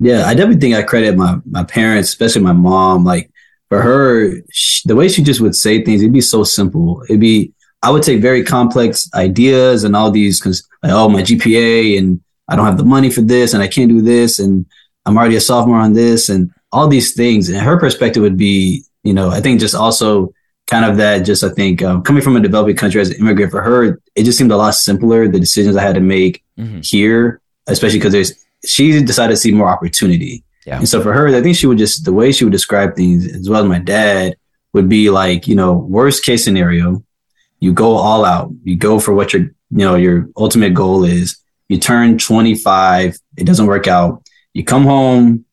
Yeah, 0.00 0.26
I 0.26 0.34
definitely 0.34 0.60
think 0.60 0.74
I 0.74 0.82
credit 0.82 1.16
my 1.16 1.38
my 1.48 1.62
parents, 1.62 2.08
especially 2.08 2.42
my 2.42 2.52
mom. 2.52 3.04
Like 3.04 3.30
for 3.68 3.80
her, 3.80 4.32
she, 4.50 4.88
the 4.88 4.96
way 4.96 5.08
she 5.08 5.22
just 5.22 5.40
would 5.40 5.54
say 5.54 5.84
things, 5.84 6.02
it'd 6.02 6.12
be 6.12 6.20
so 6.20 6.42
simple. 6.42 7.04
It'd 7.04 7.20
be 7.20 7.52
I 7.82 7.90
would 7.90 8.02
take 8.02 8.20
very 8.20 8.42
complex 8.42 9.08
ideas 9.14 9.84
and 9.84 9.94
all 9.94 10.10
these 10.10 10.40
because 10.40 10.66
like, 10.82 10.92
oh 10.92 11.08
my 11.08 11.22
GPA 11.22 11.98
and 11.98 12.20
I 12.50 12.56
don't 12.56 12.66
have 12.66 12.78
the 12.78 12.84
money 12.84 13.10
for 13.10 13.22
this 13.22 13.54
and 13.54 13.62
I 13.62 13.68
can't 13.68 13.88
do 13.88 14.02
this 14.02 14.38
and 14.38 14.66
I'm 15.06 15.16
already 15.16 15.36
a 15.36 15.40
sophomore 15.40 15.78
on 15.78 15.94
this 15.94 16.28
and 16.28 16.50
all 16.72 16.88
these 16.88 17.14
things. 17.14 17.48
And 17.48 17.58
her 17.58 17.78
perspective 17.78 18.22
would 18.22 18.36
be 18.36 18.84
you 19.02 19.14
know, 19.14 19.30
I 19.30 19.40
think 19.40 19.60
just 19.60 19.74
also 19.74 20.34
kind 20.66 20.84
of 20.84 20.96
that, 20.98 21.20
just 21.20 21.42
I 21.42 21.48
think 21.50 21.82
um, 21.82 22.02
coming 22.02 22.22
from 22.22 22.36
a 22.36 22.40
developing 22.40 22.76
country 22.76 23.00
as 23.00 23.10
an 23.10 23.16
immigrant 23.16 23.50
for 23.50 23.62
her, 23.62 24.00
it 24.14 24.24
just 24.24 24.38
seemed 24.38 24.52
a 24.52 24.56
lot 24.56 24.74
simpler. 24.74 25.28
The 25.28 25.40
decisions 25.40 25.76
I 25.76 25.82
had 25.82 25.94
to 25.94 26.00
make 26.00 26.44
mm-hmm. 26.58 26.80
here, 26.82 27.40
especially 27.66 27.98
because 27.98 28.12
there's, 28.12 28.44
she 28.64 29.02
decided 29.02 29.34
to 29.34 29.36
see 29.36 29.52
more 29.52 29.68
opportunity. 29.68 30.44
Yeah. 30.66 30.78
And 30.78 30.88
so 30.88 31.02
for 31.02 31.12
her, 31.12 31.28
I 31.28 31.40
think 31.40 31.56
she 31.56 31.66
would 31.66 31.78
just, 31.78 32.04
the 32.04 32.12
way 32.12 32.30
she 32.32 32.44
would 32.44 32.52
describe 32.52 32.94
things, 32.94 33.26
as 33.32 33.48
well 33.48 33.62
as 33.62 33.68
my 33.68 33.78
dad, 33.78 34.36
would 34.72 34.88
be 34.88 35.10
like, 35.10 35.48
you 35.48 35.56
know, 35.56 35.72
worst 35.72 36.24
case 36.24 36.44
scenario, 36.44 37.02
you 37.58 37.72
go 37.72 37.96
all 37.96 38.24
out, 38.24 38.52
you 38.62 38.76
go 38.76 39.00
for 39.00 39.14
what 39.14 39.32
your, 39.32 39.42
you 39.42 39.52
know, 39.70 39.96
your 39.96 40.28
ultimate 40.36 40.74
goal 40.74 41.04
is. 41.04 41.36
You 41.70 41.78
turn 41.78 42.18
25, 42.18 43.16
it 43.36 43.44
doesn't 43.44 43.66
work 43.66 43.86
out. 43.86 44.26
You 44.54 44.64
come 44.64 44.82
home, 44.82 45.44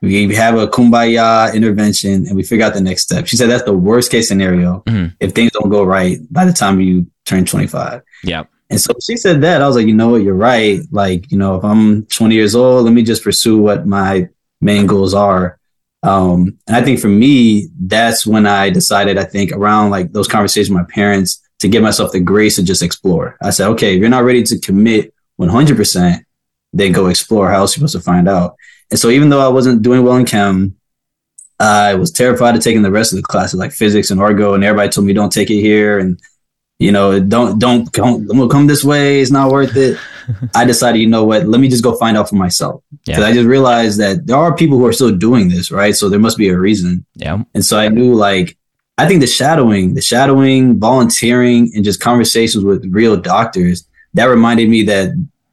we 0.00 0.34
have 0.34 0.56
a 0.56 0.66
kumbaya 0.66 1.52
intervention 1.54 2.26
and 2.26 2.34
we 2.34 2.42
figure 2.42 2.64
out 2.64 2.72
the 2.72 2.80
next 2.80 3.02
step. 3.02 3.26
She 3.26 3.36
said 3.36 3.50
that's 3.50 3.64
the 3.64 3.74
worst 3.74 4.10
case 4.10 4.26
scenario 4.26 4.82
mm-hmm. 4.86 5.14
if 5.20 5.32
things 5.32 5.52
don't 5.52 5.68
go 5.68 5.84
right 5.84 6.18
by 6.30 6.46
the 6.46 6.54
time 6.54 6.80
you 6.80 7.10
turn 7.26 7.44
25. 7.44 8.00
Yeah. 8.24 8.44
And 8.70 8.80
so 8.80 8.94
she 9.02 9.18
said 9.18 9.42
that. 9.42 9.60
I 9.60 9.66
was 9.66 9.76
like, 9.76 9.86
you 9.86 9.92
know 9.92 10.08
what, 10.08 10.22
you're 10.22 10.32
right. 10.32 10.80
Like, 10.90 11.30
you 11.30 11.36
know, 11.36 11.56
if 11.56 11.64
I'm 11.64 12.06
20 12.06 12.34
years 12.34 12.54
old, 12.54 12.86
let 12.86 12.94
me 12.94 13.02
just 13.02 13.22
pursue 13.22 13.58
what 13.58 13.86
my 13.86 14.30
main 14.62 14.86
goals 14.86 15.12
are. 15.12 15.58
Um, 16.02 16.56
and 16.66 16.74
I 16.74 16.80
think 16.82 17.00
for 17.00 17.08
me, 17.08 17.68
that's 17.78 18.26
when 18.26 18.46
I 18.46 18.70
decided, 18.70 19.18
I 19.18 19.24
think 19.24 19.52
around 19.52 19.90
like 19.90 20.12
those 20.12 20.26
conversations 20.26 20.70
with 20.70 20.78
my 20.88 20.94
parents 20.94 21.46
to 21.58 21.68
give 21.68 21.82
myself 21.82 22.12
the 22.12 22.20
grace 22.20 22.56
to 22.56 22.62
just 22.62 22.82
explore. 22.82 23.36
I 23.42 23.50
said, 23.50 23.68
okay, 23.72 23.96
if 23.96 24.00
you're 24.00 24.08
not 24.08 24.24
ready 24.24 24.42
to 24.44 24.58
commit 24.58 25.12
100%, 25.40 26.24
then 26.72 26.92
go 26.92 27.06
explore. 27.06 27.50
How 27.50 27.58
else 27.58 27.76
you 27.76 27.80
supposed 27.80 27.96
to 27.96 28.00
find 28.00 28.28
out? 28.28 28.56
And 28.90 28.98
so 28.98 29.08
even 29.08 29.28
though 29.28 29.44
I 29.44 29.48
wasn't 29.48 29.82
doing 29.82 30.04
well 30.04 30.16
in 30.16 30.26
chem, 30.26 30.76
I 31.58 31.94
was 31.94 32.10
terrified 32.10 32.56
of 32.56 32.62
taking 32.62 32.82
the 32.82 32.90
rest 32.90 33.12
of 33.12 33.18
the 33.18 33.22
classes 33.22 33.58
like 33.58 33.72
physics 33.72 34.10
and 34.10 34.20
orgo, 34.20 34.54
and 34.54 34.64
everybody 34.64 34.88
told 34.88 35.06
me 35.06 35.12
don't 35.12 35.32
take 35.32 35.50
it 35.50 35.60
here, 35.60 35.98
and 35.98 36.18
you 36.78 36.90
know 36.90 37.20
don't 37.20 37.58
don't 37.58 37.92
come, 37.92 38.26
come 38.48 38.66
this 38.66 38.82
way. 38.82 39.20
It's 39.20 39.30
not 39.30 39.50
worth 39.50 39.76
it. 39.76 39.98
I 40.54 40.64
decided, 40.64 41.00
you 41.00 41.06
know 41.06 41.24
what? 41.24 41.46
Let 41.46 41.60
me 41.60 41.68
just 41.68 41.84
go 41.84 41.96
find 41.96 42.16
out 42.16 42.30
for 42.30 42.36
myself 42.36 42.82
because 43.04 43.20
yeah. 43.20 43.26
I 43.26 43.32
just 43.32 43.46
realized 43.46 44.00
that 44.00 44.26
there 44.26 44.36
are 44.36 44.54
people 44.54 44.78
who 44.78 44.86
are 44.86 44.92
still 44.92 45.14
doing 45.14 45.48
this, 45.48 45.70
right? 45.70 45.94
So 45.94 46.08
there 46.08 46.18
must 46.18 46.38
be 46.38 46.48
a 46.48 46.58
reason. 46.58 47.04
Yeah. 47.14 47.42
And 47.52 47.64
so 47.64 47.78
I 47.78 47.88
knew 47.88 48.14
like 48.14 48.56
I 48.96 49.06
think 49.06 49.20
the 49.20 49.26
shadowing, 49.26 49.94
the 49.94 50.02
shadowing, 50.02 50.78
volunteering, 50.78 51.72
and 51.74 51.84
just 51.84 52.00
conversations 52.00 52.64
with 52.64 52.86
real 52.90 53.16
doctors 53.18 53.86
that 54.14 54.26
reminded 54.26 54.68
me 54.68 54.84
that 54.84 55.10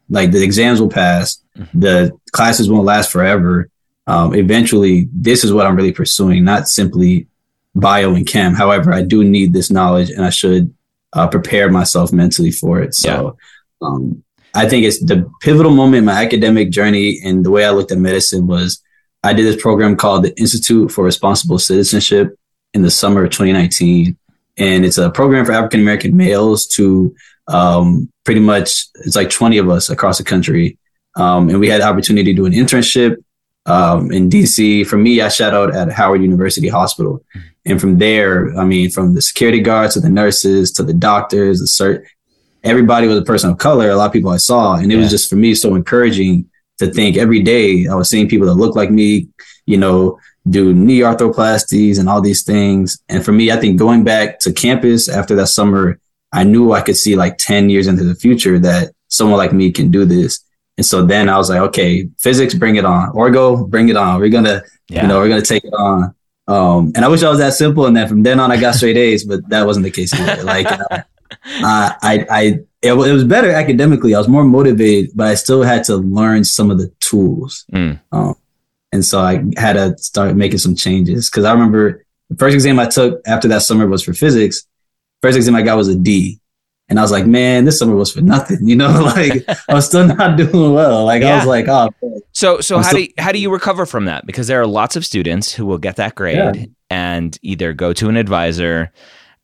like 0.09 0.31
the 0.31 0.43
exams 0.43 0.79
will 0.79 0.89
pass, 0.89 1.41
mm-hmm. 1.57 1.79
the 1.79 2.17
classes 2.31 2.69
won't 2.69 2.85
last 2.85 3.11
forever. 3.11 3.69
Um, 4.05 4.33
eventually, 4.33 5.09
this 5.11 5.43
is 5.43 5.51
what 5.51 5.65
I'm 5.65 5.75
really 5.75 5.91
pursuing, 5.91 6.43
not 6.45 6.69
simply 6.69 7.27
bio 7.75 8.13
and 8.13 8.25
chem. 8.25 8.53
However, 8.53 8.93
I 8.93 9.01
do 9.01 9.23
need 9.23 9.53
this 9.53 9.69
knowledge, 9.69 10.09
and 10.09 10.23
I 10.23 10.29
should 10.29 10.73
uh, 11.13 11.27
prepare 11.27 11.69
myself 11.69 12.13
mentally 12.13 12.51
for 12.51 12.81
it. 12.81 12.95
So, 12.95 13.37
yeah. 13.81 13.87
um, 13.87 14.23
I 14.53 14.67
think 14.67 14.85
it's 14.85 15.03
the 15.03 15.29
pivotal 15.41 15.71
moment 15.71 15.99
in 15.99 16.05
my 16.05 16.23
academic 16.23 16.69
journey, 16.69 17.19
and 17.23 17.45
the 17.45 17.51
way 17.51 17.65
I 17.65 17.71
looked 17.71 17.91
at 17.91 17.97
medicine 17.97 18.47
was 18.47 18.81
I 19.23 19.33
did 19.33 19.45
this 19.45 19.61
program 19.61 19.97
called 19.97 20.23
the 20.23 20.37
Institute 20.39 20.91
for 20.91 21.03
Responsible 21.03 21.59
Citizenship 21.59 22.37
in 22.73 22.81
the 22.81 22.91
summer 22.91 23.25
of 23.25 23.31
2019, 23.31 24.17
and 24.57 24.85
it's 24.85 24.97
a 24.97 25.09
program 25.11 25.45
for 25.45 25.51
African 25.51 25.81
American 25.81 26.15
males 26.15 26.65
to 26.67 27.13
um, 27.47 28.09
pretty 28.27 28.41
much 28.41 28.87
it's 29.05 29.15
like 29.15 29.29
20 29.29 29.57
of 29.57 29.69
us 29.69 29.89
across 29.89 30.17
the 30.17 30.23
country. 30.23 30.77
Um, 31.15 31.47
and 31.47 31.61
we 31.61 31.69
had 31.69 31.79
the 31.79 31.85
opportunity 31.85 32.33
to 32.33 32.35
do 32.35 32.45
an 32.45 32.51
internship 32.51 33.15
um, 33.65 34.11
in 34.11 34.29
DC. 34.29 34.85
For 34.85 34.97
me, 34.97 35.21
I 35.21 35.29
shadowed 35.29 35.73
at 35.73 35.93
Howard 35.93 36.21
University 36.21 36.67
Hospital. 36.67 37.23
And 37.65 37.79
from 37.79 37.99
there, 37.99 38.53
I 38.59 38.65
mean, 38.65 38.89
from 38.89 39.13
the 39.13 39.21
security 39.21 39.61
guards 39.61 39.93
to 39.93 40.01
the 40.01 40.09
nurses 40.09 40.73
to 40.73 40.83
the 40.83 40.93
doctors, 40.93 41.61
the 41.61 41.67
cert, 41.67 42.03
everybody 42.65 43.07
was 43.07 43.17
a 43.17 43.21
person 43.21 43.49
of 43.49 43.59
color. 43.59 43.89
A 43.89 43.95
lot 43.95 44.07
of 44.07 44.11
people 44.11 44.31
I 44.31 44.37
saw. 44.51 44.75
And 44.75 44.91
it 44.91 44.95
yeah. 44.95 45.01
was 45.03 45.09
just 45.09 45.29
for 45.29 45.37
me 45.37 45.55
so 45.55 45.73
encouraging 45.75 46.49
to 46.79 46.87
think 46.91 47.15
every 47.15 47.41
day 47.41 47.87
I 47.87 47.95
was 47.95 48.09
seeing 48.09 48.27
people 48.27 48.47
that 48.47 48.55
look 48.55 48.75
like 48.75 48.91
me, 48.91 49.29
you 49.65 49.77
know, 49.77 50.19
do 50.49 50.73
knee 50.73 50.99
arthroplasties 50.99 51.97
and 51.97 52.09
all 52.09 52.19
these 52.19 52.43
things. 52.43 52.99
And 53.07 53.23
for 53.23 53.31
me, 53.31 53.51
I 53.51 53.55
think 53.55 53.79
going 53.79 54.03
back 54.03 54.39
to 54.39 54.51
campus 54.51 55.07
after 55.07 55.33
that 55.35 55.47
summer 55.47 56.01
I 56.31 56.43
knew 56.43 56.73
I 56.73 56.81
could 56.81 56.97
see 56.97 57.15
like 57.15 57.37
10 57.37 57.69
years 57.69 57.87
into 57.87 58.03
the 58.03 58.15
future 58.15 58.59
that 58.59 58.93
someone 59.07 59.37
like 59.37 59.53
me 59.53 59.71
can 59.71 59.91
do 59.91 60.05
this. 60.05 60.43
And 60.77 60.85
so 60.85 61.05
then 61.05 61.29
I 61.29 61.37
was 61.37 61.49
like, 61.49 61.59
okay, 61.59 62.07
physics, 62.19 62.53
bring 62.53 62.75
it 62.75 62.85
on. 62.85 63.11
Orgo, 63.13 63.67
bring 63.67 63.89
it 63.89 63.97
on. 63.97 64.19
We're 64.19 64.29
gonna, 64.29 64.61
yeah. 64.89 65.01
you 65.01 65.07
know, 65.07 65.19
we're 65.19 65.29
gonna 65.29 65.41
take 65.41 65.63
it 65.63 65.73
on. 65.73 66.13
Um, 66.47 66.91
and 66.95 67.03
I 67.03 67.07
wish 67.07 67.23
I 67.23 67.29
was 67.29 67.39
that 67.39 67.53
simple. 67.53 67.85
And 67.87 67.97
then 67.97 68.07
from 68.07 68.23
then 68.23 68.39
on, 68.39 68.51
I 68.51 68.59
got 68.59 68.75
straight 68.75 68.97
A's, 68.97 69.25
but 69.25 69.47
that 69.49 69.65
wasn't 69.65 69.85
the 69.85 69.91
case 69.91 70.13
either. 70.13 70.43
Like, 70.43 70.67
uh, 70.71 70.85
I, 71.45 72.25
I, 72.29 72.41
it, 72.81 72.93
it, 72.93 72.93
was 72.93 73.23
better 73.23 73.51
academically. 73.51 74.13
I 74.13 74.19
was 74.19 74.27
more 74.27 74.43
motivated, 74.43 75.11
but 75.15 75.27
I 75.27 75.35
still 75.35 75.63
had 75.63 75.83
to 75.85 75.97
learn 75.97 76.43
some 76.43 76.69
of 76.69 76.77
the 76.77 76.89
tools. 76.99 77.65
Mm. 77.73 77.99
Um, 78.11 78.35
and 78.91 79.03
so 79.03 79.19
I 79.19 79.43
had 79.57 79.73
to 79.73 79.97
start 79.97 80.35
making 80.35 80.59
some 80.59 80.75
changes 80.75 81.29
because 81.29 81.43
I 81.43 81.51
remember 81.51 82.05
the 82.29 82.37
first 82.37 82.53
exam 82.53 82.79
I 82.79 82.85
took 82.85 83.21
after 83.27 83.47
that 83.49 83.63
summer 83.63 83.87
was 83.87 84.03
for 84.03 84.13
physics 84.13 84.65
first 85.21 85.37
exam 85.37 85.55
I 85.55 85.61
got 85.61 85.77
was 85.77 85.87
a 85.87 85.95
D. 85.95 86.39
And 86.89 86.97
I 86.99 87.01
was 87.01 87.11
like, 87.11 87.25
man, 87.25 87.65
this 87.65 87.79
summer 87.79 87.95
was 87.95 88.13
for 88.13 88.21
nothing. 88.21 88.59
You 88.61 88.75
know, 88.75 88.87
like 89.15 89.43
I 89.69 89.73
was 89.73 89.85
still 89.85 90.07
not 90.07 90.37
doing 90.37 90.73
well. 90.73 91.05
Like 91.05 91.21
yeah. 91.21 91.33
I 91.33 91.37
was 91.37 91.45
like, 91.45 91.67
oh. 91.67 91.89
Man. 92.01 92.21
So, 92.31 92.61
so 92.61 92.77
I'm 92.77 92.83
how 92.83 92.89
still- 92.89 92.99
do 92.99 93.03
you, 93.03 93.13
how 93.17 93.31
do 93.31 93.39
you 93.39 93.51
recover 93.51 93.85
from 93.85 94.05
that? 94.05 94.25
Because 94.25 94.47
there 94.47 94.61
are 94.61 94.67
lots 94.67 94.95
of 94.95 95.05
students 95.05 95.51
who 95.53 95.65
will 95.65 95.77
get 95.77 95.97
that 95.97 96.15
grade 96.15 96.55
yeah. 96.55 96.65
and 96.89 97.37
either 97.41 97.73
go 97.73 97.93
to 97.93 98.09
an 98.09 98.15
advisor 98.15 98.91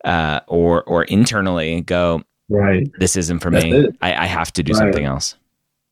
uh, 0.04 0.42
or 0.48 0.84
or 0.84 1.04
internally 1.04 1.82
go, 1.82 2.22
right, 2.50 2.90
this 3.00 3.16
isn't 3.16 3.40
for 3.40 3.50
That's 3.50 3.66
me. 3.66 3.88
I, 4.02 4.24
I, 4.24 4.26
have 4.26 4.52
to 4.54 4.64
do 4.64 4.74
right. 4.74 4.80
something 4.80 5.06
else. 5.06 5.36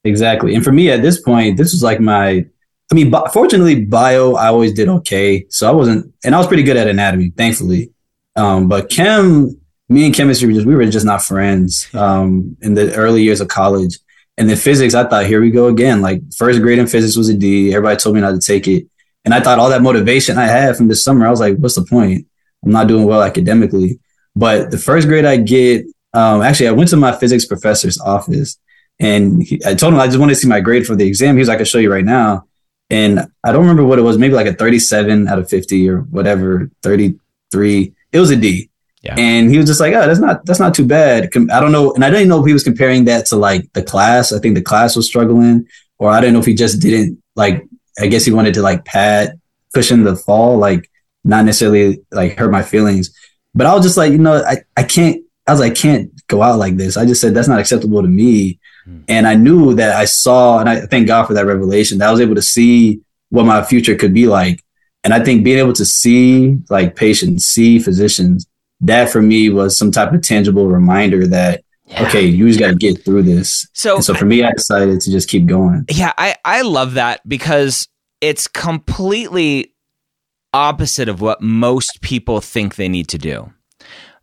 Exactly. 0.03 0.53
And 0.53 0.63
for 0.63 0.71
me 0.71 0.89
at 0.89 1.01
this 1.01 1.21
point, 1.21 1.57
this 1.57 1.71
was 1.71 1.83
like 1.83 1.99
my. 1.99 2.45
I 2.91 2.93
mean, 2.93 3.13
fortunately, 3.31 3.85
bio 3.85 4.33
I 4.33 4.47
always 4.47 4.73
did 4.73 4.89
okay, 4.89 5.45
so 5.47 5.65
I 5.65 5.71
wasn't, 5.71 6.13
and 6.25 6.35
I 6.35 6.37
was 6.37 6.47
pretty 6.47 6.63
good 6.63 6.75
at 6.75 6.89
anatomy, 6.89 7.29
thankfully. 7.29 7.93
Um, 8.35 8.67
but 8.67 8.89
chem 8.89 9.60
me 9.91 10.05
and 10.05 10.15
chemistry 10.15 10.47
we 10.47 10.53
just 10.53 10.65
we 10.65 10.73
were 10.73 10.85
just 10.85 11.05
not 11.05 11.21
friends 11.21 11.93
um, 11.93 12.55
in 12.61 12.73
the 12.73 12.95
early 12.95 13.23
years 13.23 13.41
of 13.41 13.49
college. 13.49 13.99
And 14.37 14.49
then 14.49 14.55
physics, 14.55 14.93
I 14.93 15.03
thought, 15.03 15.25
here 15.25 15.41
we 15.41 15.51
go 15.51 15.67
again. 15.67 16.01
Like 16.01 16.21
first 16.35 16.61
grade 16.61 16.79
in 16.79 16.87
physics 16.87 17.17
was 17.17 17.27
a 17.27 17.37
D. 17.37 17.73
Everybody 17.73 17.97
told 17.97 18.15
me 18.15 18.21
not 18.21 18.31
to 18.31 18.39
take 18.39 18.67
it. 18.67 18.87
And 19.25 19.33
I 19.33 19.41
thought 19.41 19.59
all 19.59 19.69
that 19.69 19.81
motivation 19.81 20.37
I 20.37 20.45
had 20.45 20.77
from 20.77 20.87
this 20.87 21.03
summer, 21.03 21.27
I 21.27 21.29
was 21.29 21.41
like, 21.41 21.57
what's 21.57 21.75
the 21.75 21.83
point? 21.83 22.25
I'm 22.63 22.71
not 22.71 22.87
doing 22.87 23.05
well 23.05 23.21
academically. 23.21 23.99
But 24.35 24.71
the 24.71 24.77
first 24.77 25.07
grade 25.07 25.25
I 25.25 25.37
get, 25.37 25.85
um, 26.13 26.41
actually, 26.41 26.69
I 26.69 26.71
went 26.71 26.89
to 26.91 26.97
my 26.97 27.11
physics 27.11 27.45
professor's 27.45 27.99
office 27.99 28.57
and 28.99 29.43
he, 29.43 29.61
I 29.65 29.75
told 29.75 29.93
him 29.93 29.99
I 29.99 30.07
just 30.07 30.17
wanted 30.17 30.35
to 30.35 30.39
see 30.39 30.47
my 30.47 30.61
grade 30.61 30.87
for 30.87 30.95
the 30.95 31.05
exam. 31.05 31.35
He 31.35 31.39
was 31.39 31.49
like, 31.49 31.55
I 31.55 31.59
can 31.59 31.65
show 31.65 31.79
you 31.79 31.91
right 31.91 32.05
now. 32.05 32.45
And 32.89 33.27
I 33.43 33.51
don't 33.51 33.61
remember 33.61 33.83
what 33.83 33.99
it 33.99 34.03
was, 34.03 34.17
maybe 34.17 34.33
like 34.33 34.47
a 34.47 34.53
37 34.53 35.27
out 35.27 35.39
of 35.39 35.49
50 35.49 35.89
or 35.89 35.99
whatever, 35.99 36.71
33. 36.81 37.93
It 38.11 38.19
was 38.19 38.31
a 38.31 38.35
D. 38.37 38.70
Yeah. 39.01 39.15
And 39.17 39.49
he 39.49 39.57
was 39.57 39.65
just 39.65 39.79
like, 39.79 39.93
oh, 39.93 40.07
that's 40.07 40.19
not 40.19 40.45
that's 40.45 40.59
not 40.59 40.73
too 40.73 40.85
bad. 40.85 41.29
I 41.51 41.59
don't 41.59 41.71
know, 41.71 41.91
and 41.93 42.05
I 42.05 42.09
didn't 42.09 42.27
know 42.27 42.39
if 42.39 42.45
he 42.45 42.53
was 42.53 42.63
comparing 42.63 43.05
that 43.05 43.25
to 43.27 43.35
like 43.35 43.71
the 43.73 43.81
class. 43.81 44.31
I 44.31 44.39
think 44.39 44.55
the 44.55 44.61
class 44.61 44.95
was 44.95 45.07
struggling, 45.07 45.67
or 45.97 46.09
I 46.09 46.21
didn't 46.21 46.33
know 46.33 46.39
if 46.39 46.45
he 46.45 46.53
just 46.53 46.79
didn't 46.81 47.21
like. 47.35 47.65
I 47.99 48.07
guess 48.07 48.25
he 48.25 48.31
wanted 48.31 48.53
to 48.55 48.61
like 48.61 48.85
pad 48.85 49.39
cushion 49.73 50.03
the 50.03 50.15
fall, 50.15 50.57
like 50.57 50.89
not 51.23 51.45
necessarily 51.45 52.01
like 52.11 52.37
hurt 52.37 52.51
my 52.51 52.63
feelings. 52.63 53.11
But 53.53 53.67
I 53.67 53.73
was 53.73 53.83
just 53.83 53.97
like, 53.97 54.11
you 54.11 54.17
know, 54.17 54.43
I, 54.43 54.57
I 54.77 54.83
can't 54.83 55.21
I 55.47 55.51
was 55.51 55.59
like, 55.59 55.75
can't 55.75 56.11
go 56.27 56.41
out 56.41 56.59
like 56.59 56.77
this. 56.77 56.97
I 56.97 57.05
just 57.05 57.21
said 57.21 57.33
that's 57.33 57.47
not 57.47 57.59
acceptable 57.59 58.01
to 58.01 58.07
me. 58.07 58.59
Hmm. 58.85 59.01
And 59.07 59.27
I 59.27 59.35
knew 59.35 59.73
that 59.75 59.95
I 59.95 60.05
saw, 60.05 60.59
and 60.59 60.69
I 60.69 60.85
thank 60.85 61.07
God 61.07 61.25
for 61.25 61.33
that 61.33 61.45
revelation 61.45 61.97
that 61.97 62.09
I 62.09 62.11
was 62.11 62.21
able 62.21 62.35
to 62.35 62.41
see 62.41 63.01
what 63.29 63.45
my 63.45 63.63
future 63.63 63.95
could 63.95 64.13
be 64.13 64.27
like. 64.27 64.63
And 65.03 65.13
I 65.13 65.23
think 65.23 65.43
being 65.43 65.57
able 65.57 65.73
to 65.73 65.85
see 65.85 66.59
like 66.69 66.95
patients, 66.95 67.45
see 67.45 67.79
physicians, 67.79 68.47
that 68.81 69.09
for 69.09 69.21
me 69.21 69.49
was 69.49 69.77
some 69.77 69.91
type 69.91 70.11
of 70.13 70.21
tangible 70.21 70.67
reminder 70.67 71.27
that 71.27 71.63
Yeah. 71.85 72.07
okay, 72.07 72.25
you 72.25 72.47
just 72.47 72.59
got 72.59 72.69
to 72.69 72.75
get 72.75 73.03
through 73.03 73.23
this. 73.23 73.67
So, 73.73 73.95
And 73.95 74.03
so 74.05 74.13
for 74.13 74.25
me, 74.25 74.43
I 74.43 74.51
decided 74.51 75.01
to 75.01 75.11
just 75.11 75.29
keep 75.29 75.45
going. 75.45 75.85
yeah, 75.89 76.13
I, 76.17 76.35
I 76.45 76.61
love 76.61 76.93
that 76.95 77.21
because 77.27 77.87
it's 78.21 78.47
completely 78.47 79.73
opposite 80.53 81.09
of 81.09 81.21
what 81.21 81.41
most 81.41 82.01
people 82.01 82.41
think 82.41 82.75
they 82.75 82.89
need 82.89 83.07
to 83.09 83.17
do. 83.17 83.51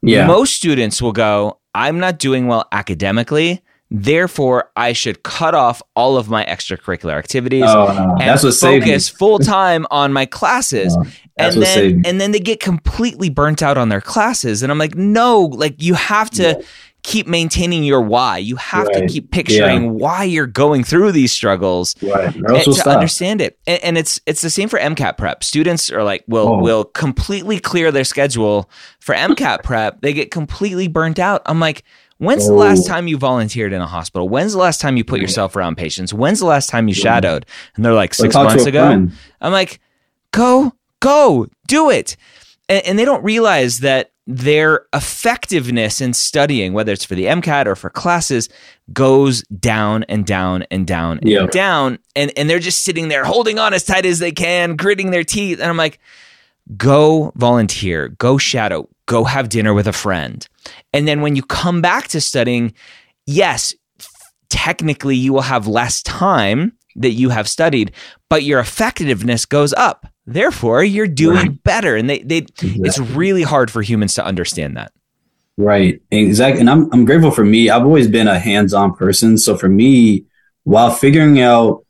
Yeah. 0.03 0.27
Most 0.27 0.55
students 0.55 1.01
will 1.03 1.12
go, 1.12 1.59
I'm 1.75 1.99
not 1.99 2.18
doing 2.18 2.47
well 2.47 2.66
academically. 2.73 3.62
Therefore, 3.90 4.70
I 4.77 4.92
should 4.92 5.22
cut 5.22 5.55
off 5.55 5.81
all 5.96 6.18
of 6.18 6.29
my 6.29 6.44
extracurricular 6.44 7.14
activities 7.18 7.64
Oh, 7.66 7.87
no. 7.87 8.16
and 8.22 8.38
focus 8.55 9.09
full 9.09 9.38
time 9.38 9.87
on 9.90 10.12
my 10.12 10.27
classes. 10.27 10.94
Oh, 10.98 11.05
that's 11.38 11.55
and 11.57 11.62
then 11.64 12.03
and 12.05 12.20
then 12.20 12.33
they 12.33 12.40
get 12.40 12.61
completely 12.61 13.31
burnt 13.31 13.62
out 13.62 13.79
on 13.79 13.88
their 13.88 14.03
classes. 14.03 14.62
And 14.62 14.70
I'm 14.70 14.77
like, 14.79 14.94
no, 14.94 15.40
like 15.40 15.83
you 15.83 15.94
have 15.94 16.29
to 16.33 16.42
Yeah. 16.59 16.66
keep 17.03 17.27
maintaining 17.27 17.83
your 17.83 18.03
why. 18.03 18.37
You 18.37 18.57
have 18.57 18.90
to 18.92 19.07
keep 19.07 19.31
picturing 19.31 19.94
why 19.98 20.24
you're 20.24 20.46
going 20.46 20.85
through 20.85 21.12
these 21.12 21.33
struggles 21.33 21.94
Right. 22.03 22.35
And 22.35 22.46
to 22.64 22.74
stop. 22.74 22.88
understand 22.88 23.40
it. 23.40 23.59
And, 23.66 23.83
and 23.83 23.98
it's 23.98 24.20
it's 24.27 24.42
the 24.42 24.51
same 24.51 24.68
for 24.68 24.79
MCAT 24.79 25.16
prep. 25.16 25.42
Students 25.42 25.90
are 25.90 26.03
like 26.05 26.24
will 26.29 26.48
Oh. 26.48 26.59
will 26.59 26.85
completely 26.85 27.59
clear 27.59 27.90
their 27.90 28.05
schedule 28.05 28.68
for 29.01 29.14
MCAT 29.14 29.62
prep. 29.62 30.03
They 30.03 30.12
get 30.12 30.31
completely 30.31 30.88
burnt 30.88 31.18
out. 31.18 31.40
I'm 31.46 31.59
like, 31.61 31.85
when's 32.19 32.47
the 32.47 32.53
last 32.53 32.85
Oh. 32.85 32.89
time 32.89 33.09
you 33.09 33.17
volunteered 33.19 33.73
in 33.73 33.81
a 33.81 33.87
hospital? 33.87 34.29
When's 34.29 34.53
the 34.53 34.59
last 34.59 34.81
time 34.81 34.97
you 34.97 35.05
put 35.05 35.21
yourself 35.21 35.57
around 35.57 35.77
patients? 35.77 36.13
When's 36.13 36.39
the 36.41 36.47
last 36.47 36.69
time 36.69 36.87
you 36.89 36.95
shadowed? 36.95 37.47
And 37.77 37.85
they're 37.85 37.95
like 37.95 38.15
six 38.15 38.35
months 38.35 38.67
ago. 38.67 38.87
friend. 38.87 39.13
I'm 39.41 39.53
like, 39.53 39.81
go, 40.33 40.73
go, 41.01 41.47
do 41.67 41.91
it. 41.91 42.17
And, 42.69 42.85
and 42.87 42.99
they 42.99 43.05
don't 43.05 43.25
realize 43.25 43.81
that 43.81 44.11
their 44.31 44.85
effectiveness 44.93 46.03
in 46.03 46.13
studying, 46.13 46.75
whether 46.75 46.93
it's 46.93 47.05
for 47.05 47.15
the 47.15 47.25
MCAT 47.25 47.65
or 47.67 47.75
for 47.75 47.89
classes, 47.89 48.51
goes 48.93 49.43
down 49.45 50.03
and 50.05 50.27
down 50.27 50.65
and 50.71 50.87
down 50.87 51.19
and 51.21 51.29
Yeah. 51.31 51.47
down. 51.47 51.99
And, 52.15 52.31
and 52.37 52.49
they're 52.51 52.59
just 52.59 52.85
sitting 52.85 53.09
there 53.09 53.25
holding 53.25 53.59
on 53.59 53.73
as 53.73 53.85
tight 53.85 54.05
as 54.05 54.19
they 54.19 54.33
can, 54.33 54.77
gritting 54.77 55.13
their 55.13 55.25
teeth. 55.25 55.61
And 55.61 55.71
I'm 55.71 55.79
like, 55.79 55.99
go 56.77 57.33
volunteer, 57.37 58.09
go 58.09 58.37
shadow, 58.37 58.87
go 59.07 59.25
have 59.25 59.49
dinner 59.49 59.73
with 59.73 59.87
a 59.87 59.93
friend. 59.95 60.47
And 60.93 61.07
then 61.07 61.21
when 61.21 61.37
you 61.37 61.43
come 61.43 61.81
back 61.83 62.09
to 62.09 62.21
studying, 62.21 62.75
yes, 63.27 63.75
technically 64.49 65.17
you 65.17 65.33
will 65.33 65.43
have 65.43 65.67
less 65.67 66.03
time 66.03 66.73
that 66.97 67.13
you 67.13 67.29
have 67.31 67.49
studied, 67.49 67.93
but 68.29 68.43
your 68.43 68.61
effectiveness 68.61 69.45
goes 69.45 69.73
up. 69.75 70.07
Therefore, 70.27 70.83
you're 70.85 71.07
doing 71.07 71.37
Right. 71.37 71.63
better. 71.65 71.97
And 71.97 72.09
they, 72.11 72.21
they 72.21 72.47
it's 72.61 72.99
really 72.99 73.43
hard 73.43 73.71
for 73.71 73.83
humans 73.83 74.15
to 74.17 74.25
understand 74.25 74.77
that. 74.77 74.93
Right. 75.57 76.01
Exactly. 76.11 76.61
And 76.61 76.71
I'm 76.71 76.89
I'm 76.93 77.05
grateful 77.05 77.31
for 77.31 77.45
me. 77.45 77.71
I've 77.71 77.83
always 77.85 78.09
been 78.09 78.29
a 78.29 78.39
hands-on 78.39 78.95
person. 78.95 79.39
So 79.39 79.57
for 79.57 79.69
me, 79.69 80.25
while 80.65 80.91
figuring 80.91 81.41
out 81.41 81.85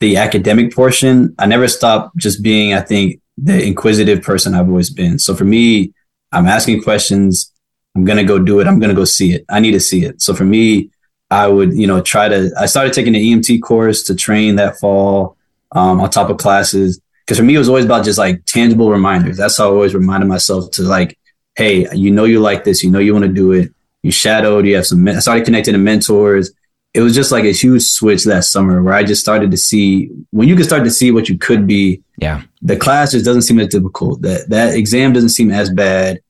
the 0.00 0.16
academic 0.16 0.74
portion, 0.74 1.34
I 1.38 1.46
never 1.46 1.68
stopped 1.68 2.16
just 2.16 2.42
being, 2.42 2.74
I 2.74 2.80
think, 2.80 3.20
the 3.36 3.62
inquisitive 3.64 4.22
person 4.22 4.54
I've 4.54 4.68
always 4.68 4.90
been. 4.90 5.18
So 5.18 5.34
for 5.34 5.44
me, 5.44 5.92
I'm 6.32 6.46
asking 6.46 6.82
questions. 6.82 7.52
I'm 7.96 8.04
gonna 8.04 8.24
go 8.24 8.38
do 8.38 8.60
it. 8.60 8.66
I'm 8.66 8.78
gonna 8.80 8.94
go 8.94 9.04
see 9.04 9.32
it. 9.34 9.44
I 9.48 9.60
need 9.60 9.72
to 9.72 9.80
see 9.80 10.04
it. 10.04 10.20
So 10.20 10.34
for 10.34 10.44
me, 10.44 10.90
I 11.30 11.46
would, 11.48 11.72
you 11.76 11.86
know, 11.86 12.00
try 12.00 12.28
to. 12.28 12.50
I 12.58 12.66
started 12.66 12.92
taking 12.92 13.12
the 13.12 13.32
EMT 13.32 13.62
course 13.62 14.02
to 14.04 14.14
train 14.14 14.56
that 14.56 14.78
fall 14.78 15.36
um, 15.72 16.00
on 16.00 16.10
top 16.10 16.30
of 16.30 16.36
classes. 16.38 17.00
Because 17.24 17.38
for 17.38 17.44
me, 17.44 17.54
it 17.54 17.58
was 17.58 17.68
always 17.68 17.84
about 17.86 18.04
just 18.04 18.18
like 18.18 18.44
tangible 18.46 18.90
reminders. 18.90 19.36
That's 19.38 19.56
how 19.56 19.66
I 19.66 19.70
always 19.72 19.94
reminded 19.94 20.26
myself 20.28 20.70
to 20.72 20.82
like, 20.82 21.18
hey, 21.56 21.86
you 21.94 22.10
know 22.10 22.24
you 22.24 22.40
like 22.40 22.64
this. 22.64 22.82
You 22.84 22.90
know 22.90 22.98
you 22.98 23.12
want 23.14 23.24
to 23.24 23.32
do 23.32 23.52
it. 23.52 23.72
You 24.02 24.10
shadowed. 24.10 24.66
You 24.66 24.76
have 24.76 24.86
some. 24.86 25.06
I 25.08 25.20
started 25.20 25.44
connecting 25.44 25.72
to 25.72 25.78
mentors. 25.78 26.50
It 26.92 27.00
was 27.00 27.14
just 27.14 27.32
like 27.32 27.44
a 27.44 27.52
huge 27.52 27.82
switch 27.82 28.22
that 28.24 28.44
summer 28.44 28.80
where 28.82 28.94
I 28.94 29.02
just 29.02 29.20
started 29.20 29.50
to 29.50 29.56
see 29.56 30.10
when 30.30 30.48
you 30.48 30.54
can 30.54 30.64
start 30.64 30.84
to 30.84 30.90
see 30.90 31.10
what 31.10 31.28
you 31.28 31.36
could 31.38 31.66
be 31.66 32.02
Yeah. 32.18 32.42
the 32.62 32.76
class 32.76 33.10
just 33.12 33.24
doesn't 33.24 33.42
seem 33.42 33.58
as 33.58 33.68
difficult. 33.68 34.22
That 34.22 34.48
that 34.50 34.74
exam 34.76 35.12
doesn't 35.12 35.30
seem 35.30 35.50
as 35.50 35.70
bad. 35.70 36.20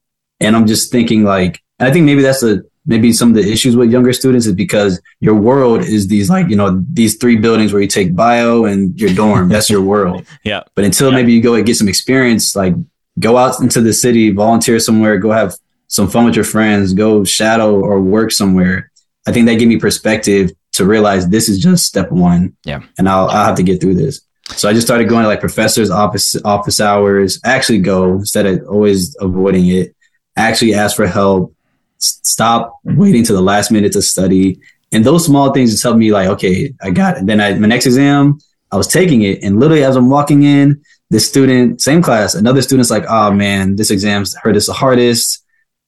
And 0.45 0.55
I'm 0.57 0.67
just 0.67 0.91
thinking 0.93 1.25
like, 1.25 1.61
I 1.81 1.91
think 1.91 2.05
maybe 2.07 2.23
that's 2.23 2.43
a 2.43 2.63
maybe 2.87 3.13
some 3.13 3.31
of 3.31 3.35
the 3.35 3.51
issues 3.51 3.75
with 3.77 3.91
younger 3.91 4.13
students 4.13 4.45
is 4.47 4.53
because 4.55 5.01
your 5.21 5.35
world 5.35 5.81
is 5.83 6.07
these 6.09 6.29
like 6.29 6.49
you 6.51 6.57
know 6.57 6.83
these 6.93 7.17
three 7.17 7.37
buildings 7.37 7.73
where 7.73 7.81
you 7.83 7.89
take 7.89 8.15
bio 8.15 8.65
and 8.67 8.99
your 9.01 9.13
dorm. 9.15 9.49
that's 9.49 9.71
your 9.71 9.83
world. 9.83 10.25
Yeah. 10.45 10.63
But 10.75 10.85
until 10.85 11.09
Yeah. 11.11 11.17
maybe 11.17 11.33
you 11.33 11.41
go 11.43 11.55
and 11.55 11.65
get 11.67 11.77
some 11.77 11.89
experience, 11.89 12.55
like 12.55 12.75
go 13.19 13.37
out 13.37 13.59
into 13.61 13.81
the 13.81 13.93
city, 13.93 14.31
volunteer 14.31 14.79
somewhere, 14.79 15.17
go 15.19 15.31
have 15.31 15.55
some 15.89 16.09
fun 16.09 16.25
with 16.27 16.35
your 16.37 16.45
friends, 16.45 16.93
go 16.93 17.25
shadow 17.25 17.75
or 17.81 18.01
work 18.01 18.31
somewhere. 18.33 18.91
I 19.27 19.33
think 19.33 19.47
that 19.47 19.55
gave 19.59 19.69
me 19.69 19.79
perspective 19.79 20.51
to 20.73 20.85
realize 20.85 21.29
this 21.29 21.49
is 21.49 21.59
just 21.59 21.87
step 21.87 22.11
one. 22.11 22.55
Yeah. 22.65 22.83
And 22.99 23.09
I'll, 23.09 23.29
I'll 23.29 23.47
have 23.47 23.57
to 23.57 23.63
get 23.63 23.81
through 23.81 23.95
this. 23.95 24.21
So 24.57 24.69
I 24.69 24.75
just 24.75 24.87
started 24.87 25.09
going 25.09 25.23
to 25.23 25.29
like 25.29 25.41
professors' 25.41 25.89
office 25.91 26.37
office 26.45 26.79
hours. 26.81 27.41
Actually, 27.45 27.79
go 27.79 28.13
instead 28.17 28.45
of 28.45 28.67
always 28.69 29.17
avoiding 29.21 29.69
it. 29.69 29.94
Actually, 30.37 30.75
ask 30.75 30.97
for 30.97 31.07
help. 31.07 31.55
Stop 31.99 32.79
waiting 32.85 33.25
to 33.25 33.33
the 33.33 33.41
last 33.41 33.71
minute 33.71 33.93
to 33.93 34.03
study. 34.03 34.61
And 34.93 35.05
those 35.05 35.25
small 35.25 35.53
things 35.53 35.71
just 35.71 35.83
helped 35.83 35.99
me. 35.99 36.13
Like, 36.13 36.29
okay, 36.29 36.73
I 36.83 36.91
got 36.91 37.19
it. 37.19 37.27
Then 37.27 37.41
I, 37.41 37.55
my 37.55 37.67
next 37.67 37.87
exam, 37.87 38.39
I 38.71 38.77
was 38.77 38.89
taking 38.89 39.23
it, 39.23 39.43
and 39.43 39.61
literally 39.61 39.85
as 39.85 39.97
I'm 39.97 40.11
walking 40.11 40.43
in, 40.43 40.83
this 41.11 41.29
student, 41.29 41.81
same 41.81 42.03
class, 42.03 42.35
another 42.35 42.61
student's 42.61 42.91
like, 42.91 43.05
"Oh 43.09 43.31
man, 43.31 43.77
this 43.77 43.91
exam's 43.91 44.35
hurt 44.35 44.57
us 44.57 44.67
the 44.67 44.73
hardest. 44.73 45.45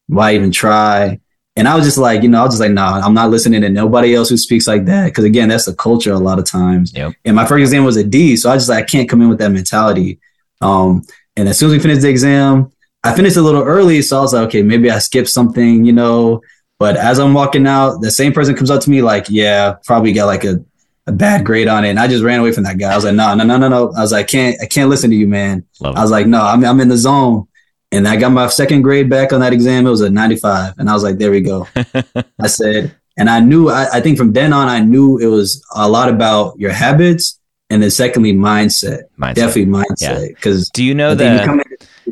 Why 0.06 0.34
even 0.34 0.52
try?" 0.52 1.18
And 1.56 1.66
I 1.66 1.74
was 1.74 1.86
just 1.86 1.96
like, 1.96 2.22
you 2.22 2.28
know, 2.28 2.40
I 2.40 2.44
was 2.44 2.52
just 2.52 2.60
like, 2.60 2.70
nah, 2.70 3.00
I'm 3.00 3.14
not 3.14 3.30
listening 3.30 3.62
to 3.62 3.70
nobody 3.70 4.14
else 4.14 4.28
who 4.28 4.36
speaks 4.36 4.66
like 4.66 4.84
that. 4.84 5.12
Cause 5.14 5.24
again, 5.24 5.48
that's 5.48 5.64
the 5.64 5.74
culture 5.74 6.12
a 6.12 6.18
lot 6.18 6.38
of 6.38 6.44
times. 6.44 6.92
Yep. 6.94 7.14
And 7.24 7.34
my 7.34 7.46
first 7.46 7.62
exam 7.62 7.84
was 7.84 7.96
a 7.96 8.04
D. 8.04 8.36
So 8.36 8.50
I 8.50 8.56
just 8.56 8.68
like, 8.68 8.84
I 8.84 8.86
can't 8.86 9.08
come 9.08 9.22
in 9.22 9.30
with 9.30 9.38
that 9.38 9.48
mentality. 9.48 10.20
Um, 10.60 11.02
and 11.34 11.48
as 11.48 11.58
soon 11.58 11.70
as 11.70 11.72
we 11.72 11.78
finished 11.80 12.02
the 12.02 12.10
exam, 12.10 12.72
I 13.06 13.14
finished 13.14 13.36
a 13.36 13.42
little 13.42 13.62
early. 13.62 14.02
So 14.02 14.18
I 14.18 14.20
was 14.20 14.34
like, 14.34 14.48
okay, 14.48 14.62
maybe 14.62 14.90
I 14.90 14.98
skipped 14.98 15.28
something, 15.28 15.84
you 15.84 15.92
know. 15.92 16.42
But 16.78 16.96
as 16.96 17.18
I'm 17.18 17.34
walking 17.34 17.66
out, 17.66 18.00
the 18.00 18.10
same 18.10 18.32
person 18.32 18.54
comes 18.54 18.70
up 18.70 18.82
to 18.82 18.90
me 18.90 19.02
like, 19.02 19.26
yeah, 19.28 19.76
probably 19.84 20.12
got 20.12 20.26
like 20.26 20.44
a, 20.44 20.62
a 21.06 21.12
bad 21.12 21.46
grade 21.46 21.68
on 21.68 21.84
it. 21.84 21.90
And 21.90 21.98
I 21.98 22.08
just 22.08 22.22
ran 22.22 22.40
away 22.40 22.52
from 22.52 22.64
that 22.64 22.78
guy. 22.78 22.92
I 22.92 22.96
was 22.96 23.04
like, 23.04 23.14
no, 23.14 23.34
no, 23.34 23.44
no, 23.44 23.56
no, 23.56 23.68
no. 23.68 23.92
I 23.96 24.02
was 24.02 24.12
like, 24.12 24.26
I 24.26 24.28
can't, 24.28 24.56
I 24.62 24.66
can't 24.66 24.90
listen 24.90 25.10
to 25.10 25.16
you, 25.16 25.26
man. 25.26 25.64
Love 25.80 25.96
I 25.96 26.02
was 26.02 26.10
like, 26.10 26.26
no, 26.26 26.42
I'm, 26.42 26.64
I'm 26.64 26.80
in 26.80 26.88
the 26.88 26.98
zone. 26.98 27.46
And 27.92 28.06
I 28.06 28.16
got 28.16 28.32
my 28.32 28.48
second 28.48 28.82
grade 28.82 29.08
back 29.08 29.32
on 29.32 29.40
that 29.40 29.52
exam. 29.52 29.86
It 29.86 29.90
was 29.90 30.00
a 30.00 30.10
95. 30.10 30.74
And 30.78 30.90
I 30.90 30.92
was 30.92 31.02
like, 31.02 31.18
there 31.18 31.30
we 31.30 31.40
go. 31.40 31.66
I 32.40 32.48
said, 32.48 32.94
and 33.16 33.30
I 33.30 33.40
knew, 33.40 33.70
I, 33.70 33.86
I 33.94 34.00
think 34.00 34.18
from 34.18 34.32
then 34.32 34.52
on, 34.52 34.68
I 34.68 34.80
knew 34.80 35.18
it 35.18 35.26
was 35.26 35.64
a 35.74 35.88
lot 35.88 36.08
about 36.10 36.58
your 36.58 36.72
habits. 36.72 37.40
And 37.70 37.82
then 37.82 37.90
secondly, 37.90 38.34
mindset. 38.34 39.04
Mindset. 39.18 39.34
Definitely 39.34 39.66
mindset. 39.66 40.28
Because 40.28 40.68
Do 40.70 40.84
you 40.84 40.94
know 40.94 41.12
I 41.12 41.46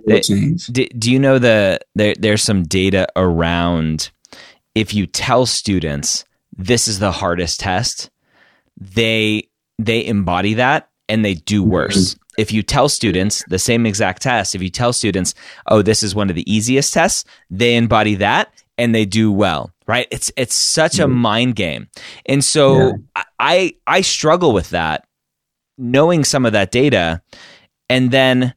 think 0.07 0.29
you 0.29 0.31
the 0.31 0.31
come 0.31 0.39
in, 0.39 0.43
it 0.43 0.51
will 0.51 0.51
change. 0.51 0.67
do, 0.69 0.87
do 0.99 1.13
you 1.13 1.19
know 1.19 1.39
the 1.39 1.81
there, 1.95 2.15
there's 2.19 2.43
some 2.43 2.63
data 2.65 3.07
around 3.17 4.11
if 4.75 4.93
you 4.95 5.07
tell 5.07 5.47
students 5.47 6.25
this 6.57 6.89
is 6.89 6.99
the 6.99 7.13
hardest 7.13 7.61
test 7.61 8.11
they 8.81 9.49
they 9.79 10.05
embody 10.05 10.55
that 10.55 10.89
and 11.09 11.25
they 11.25 11.35
do 11.35 11.63
worse 11.63 12.17
if 12.37 12.51
you 12.53 12.63
tell 12.63 12.89
students 12.89 13.45
the 13.49 13.59
same 13.59 13.87
exact 13.87 14.23
test 14.23 14.55
if 14.55 14.63
you 14.63 14.71
tell 14.71 14.93
students 14.93 15.35
oh 15.69 15.83
this 15.83 16.03
is 16.03 16.15
one 16.15 16.29
of 16.31 16.35
the 16.37 16.51
easiest 16.53 16.93
tests 16.93 17.25
they 17.51 17.77
embody 17.77 18.15
that 18.17 18.53
and 18.79 18.95
they 18.95 19.05
do 19.05 19.31
well 19.31 19.71
right 19.87 20.09
it's 20.11 20.33
it's 20.37 20.55
such 20.55 20.99
a 20.99 21.07
Mhm. 21.07 21.13
mind 21.13 21.57
game 21.57 21.89
and 22.27 22.43
so 22.45 22.79
Yeah. 23.17 23.23
I 23.39 23.75
i 23.87 24.01
struggle 24.01 24.53
with 24.53 24.71
that 24.71 25.07
knowing 25.79 26.25
some 26.25 26.47
of 26.47 26.53
that 26.53 26.71
data 26.73 27.21
and 27.89 28.11
then 28.11 28.55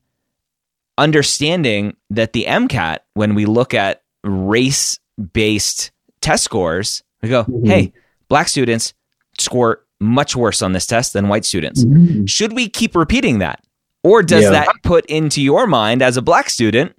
understanding 0.98 1.96
that 2.10 2.34
the 2.34 2.46
MCAT, 2.46 3.00
when 3.14 3.36
we 3.36 3.46
look 3.46 3.74
at 3.74 4.02
race 4.24 5.00
based 5.34 5.92
test 6.22 6.44
scores, 6.44 7.04
we 7.22 7.30
go, 7.30 7.44
Mhm. 7.46 7.68
hey, 7.68 7.94
black 8.30 8.48
students 8.48 8.94
score 9.40 9.84
much 10.00 10.36
worse 10.36 10.62
on 10.62 10.74
this 10.74 10.86
test 10.86 11.14
than 11.14 11.28
white 11.28 11.46
students. 11.46 11.84
Mhm. 11.86 12.30
Should 12.30 12.54
we 12.54 12.70
keep 12.70 12.96
repeating 12.96 13.40
that? 13.40 13.62
Or 14.04 14.22
does 14.22 14.44
Yeah. 14.44 14.52
that 14.52 14.68
put 14.84 15.06
into 15.08 15.42
your 15.42 15.66
mind 15.68 16.02
as 16.02 16.18
a 16.18 16.22
black 16.22 16.50
student 16.50 16.94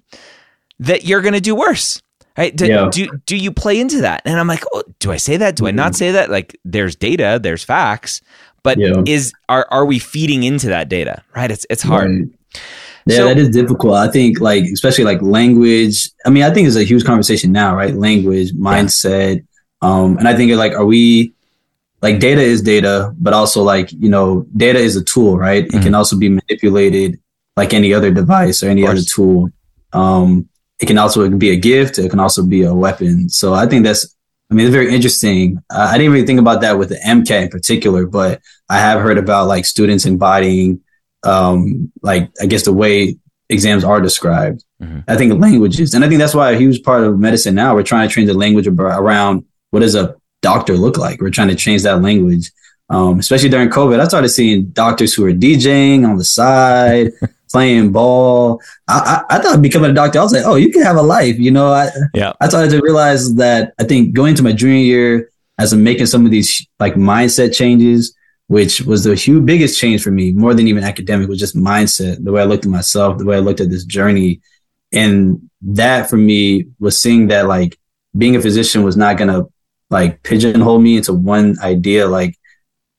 that 0.79 1.05
you're 1.05 1.21
going 1.21 1.33
to 1.33 1.41
do 1.41 1.55
worse? 1.55 2.01
Right? 2.37 2.55
Do, 2.55 2.65
Yeah. 2.67 2.89
do, 2.91 3.09
do 3.25 3.35
you 3.35 3.51
play 3.51 3.79
into 3.79 4.01
that? 4.01 4.21
And 4.25 4.39
I'm 4.39 4.47
like, 4.47 4.63
oh, 4.73 4.83
do 4.99 5.11
I 5.11 5.17
say 5.17 5.35
that? 5.37 5.55
Do 5.55 5.67
I 5.67 5.71
not 5.71 5.95
say 5.95 6.11
that? 6.11 6.29
Like, 6.29 6.57
there's 6.63 6.95
data, 6.95 7.39
there's 7.41 7.63
facts, 7.63 8.21
but 8.63 8.77
Yeah. 8.77 9.01
is 9.05 9.33
are 9.49 9.65
are 9.71 9.85
we 9.85 9.99
feeding 9.99 10.43
into 10.43 10.67
that 10.67 10.87
data? 10.89 11.21
Right? 11.35 11.51
It's 11.51 11.65
it's 11.69 11.81
hard. 11.83 12.09
Right. 12.11 12.21
Yeah, 13.09 13.17
So- 13.17 13.27
that 13.29 13.37
is 13.37 13.49
difficult. 13.49 13.95
I 13.95 14.07
think 14.09 14.39
like 14.39 14.63
especially 14.65 15.03
like 15.03 15.21
language. 15.21 16.09
I 16.25 16.29
mean, 16.29 16.43
I 16.43 16.51
think 16.53 16.67
it's 16.67 16.75
a 16.77 16.83
huge 16.83 17.03
conversation 17.05 17.51
now, 17.51 17.75
right? 17.75 17.93
Language, 17.95 18.53
mindset. 18.53 19.43
Um, 19.81 20.17
and 20.17 20.27
I 20.27 20.35
think 20.35 20.51
like, 20.55 20.73
are 20.73 20.85
we 20.85 21.33
like 22.01 22.19
data 22.19 22.41
is 22.41 22.61
data, 22.61 23.13
but 23.17 23.33
also 23.33 23.61
like, 23.63 23.91
you 23.91 24.09
know, 24.09 24.45
data 24.55 24.79
is 24.79 24.95
a 24.95 25.03
tool, 25.03 25.37
right? 25.37 25.65
It 25.65 25.81
can 25.81 25.95
also 25.95 26.17
be 26.17 26.29
manipulated 26.29 27.19
like 27.57 27.73
any 27.73 27.93
other 27.93 28.11
device 28.11 28.63
or 28.63 28.69
any 28.69 28.83
other 28.87 29.01
tool. 29.01 29.49
Um, 29.93 30.47
it 30.79 30.85
can 30.87 30.97
also 30.97 31.23
it 31.23 31.29
can 31.29 31.39
be 31.39 31.49
a 31.51 31.57
gift. 31.57 31.99
It 31.99 32.09
can 32.09 32.19
also 32.19 32.41
be 32.45 32.63
a 32.63 32.73
weapon. 32.73 33.27
So 33.29 33.53
I 33.53 33.65
think 33.67 33.83
that's, 33.85 34.15
I 34.49 34.53
mean, 34.55 34.65
it's 34.65 34.73
very 34.73 34.93
interesting. 34.93 35.57
Uh, 35.69 35.89
I 35.91 35.97
didn't 35.97 36.13
really 36.13 36.25
think 36.25 36.39
about 36.39 36.61
that 36.61 36.77
with 36.79 36.89
the 36.89 36.99
MCAT 37.05 37.43
in 37.43 37.49
particular, 37.49 38.05
but 38.05 38.41
I 38.69 38.77
have 38.79 39.01
heard 39.01 39.17
about 39.17 39.47
like 39.47 39.65
students 39.65 40.05
embodying, 40.05 40.79
um, 41.23 41.91
like 42.01 42.29
I 42.41 42.45
guess 42.45 42.63
the 42.63 42.73
way 42.73 43.17
exams 43.49 43.83
are 43.83 43.99
described. 43.99 44.63
Mhm. 44.81 45.03
I 45.07 45.15
think 45.17 45.39
languages, 45.41 45.93
and 45.93 46.05
I 46.05 46.07
think 46.07 46.19
that's 46.19 46.35
why 46.35 46.51
a 46.51 46.57
huge 46.57 46.83
part 46.83 47.03
of 47.03 47.19
medicine 47.19 47.55
now 47.55 47.75
we're 47.75 47.83
trying 47.83 48.07
to 48.07 48.13
change 48.13 48.27
the 48.27 48.33
language 48.33 48.67
around 48.67 49.43
what 49.71 49.81
does 49.81 49.95
a 49.95 50.15
doctor 50.41 50.75
look 50.77 50.97
like. 50.97 51.21
We're 51.21 51.31
trying 51.31 51.49
to 51.49 51.55
change 51.55 51.83
that 51.83 52.01
language, 52.01 52.51
um, 52.89 53.19
especially 53.19 53.49
during 53.49 53.69
COVID. 53.69 53.99
I 53.99 54.05
started 54.05 54.29
seeing 54.29 54.65
doctors 54.67 55.13
who 55.13 55.25
are 55.25 55.33
DJing 55.33 56.07
on 56.07 56.17
the 56.17 56.23
side, 56.23 57.11
playing 57.51 57.91
ball. 57.91 58.61
I, 58.87 59.23
I, 59.29 59.35
I 59.35 59.41
thought 59.41 59.61
becoming 59.61 59.91
a 59.91 59.93
doctor, 59.93 60.19
I 60.19 60.23
was 60.23 60.31
like, 60.33 60.45
oh, 60.45 60.55
you 60.55 60.71
can 60.71 60.83
have 60.83 60.95
a 60.95 61.01
life. 61.01 61.37
You 61.39 61.51
know, 61.51 61.71
I, 61.73 61.89
Yeah. 62.13 62.33
I 62.39 62.47
started 62.47 62.71
to 62.71 62.81
realize 62.81 63.33
that 63.35 63.73
I 63.79 63.83
think 63.83 64.13
going 64.13 64.31
into 64.31 64.43
my 64.43 64.53
junior 64.53 64.77
year 64.77 65.29
as 65.57 65.73
I'm 65.73 65.83
making 65.83 66.05
some 66.05 66.25
of 66.25 66.31
these 66.31 66.65
like 66.79 66.93
mindset 66.95 67.53
changes, 67.53 68.15
which 68.49 68.81
was 68.81 69.03
the 69.03 69.13
huge 69.13 69.45
biggest 69.45 69.79
change 69.79 70.01
for 70.01 70.09
me, 70.09 70.31
more 70.31 70.55
than 70.55 70.67
even 70.67 70.83
academic, 70.83 71.29
was 71.29 71.37
just 71.39 71.55
mindset, 71.55 72.23
the 72.23 72.31
way 72.31 72.41
I 72.41 72.45
looked 72.45 72.65
at 72.65 72.71
myself, 72.71 73.19
the 73.19 73.25
way 73.25 73.35
I 73.35 73.39
looked 73.47 73.61
at 73.61 73.69
this 73.69 73.85
journey. 73.85 74.41
And 74.91 75.49
that 75.61 76.09
for 76.09 76.17
me 76.17 76.65
was 76.79 76.99
seeing 76.99 77.27
that 77.27 77.47
like 77.47 77.77
being 78.17 78.35
a 78.35 78.41
physician 78.41 78.81
was 78.81 78.97
not 78.97 79.17
gonna 79.19 79.43
like 79.91 80.23
pigeonhole 80.23 80.79
me 80.79 80.97
into 80.97 81.13
one 81.13 81.57
idea. 81.61 82.07
Like 82.07 82.33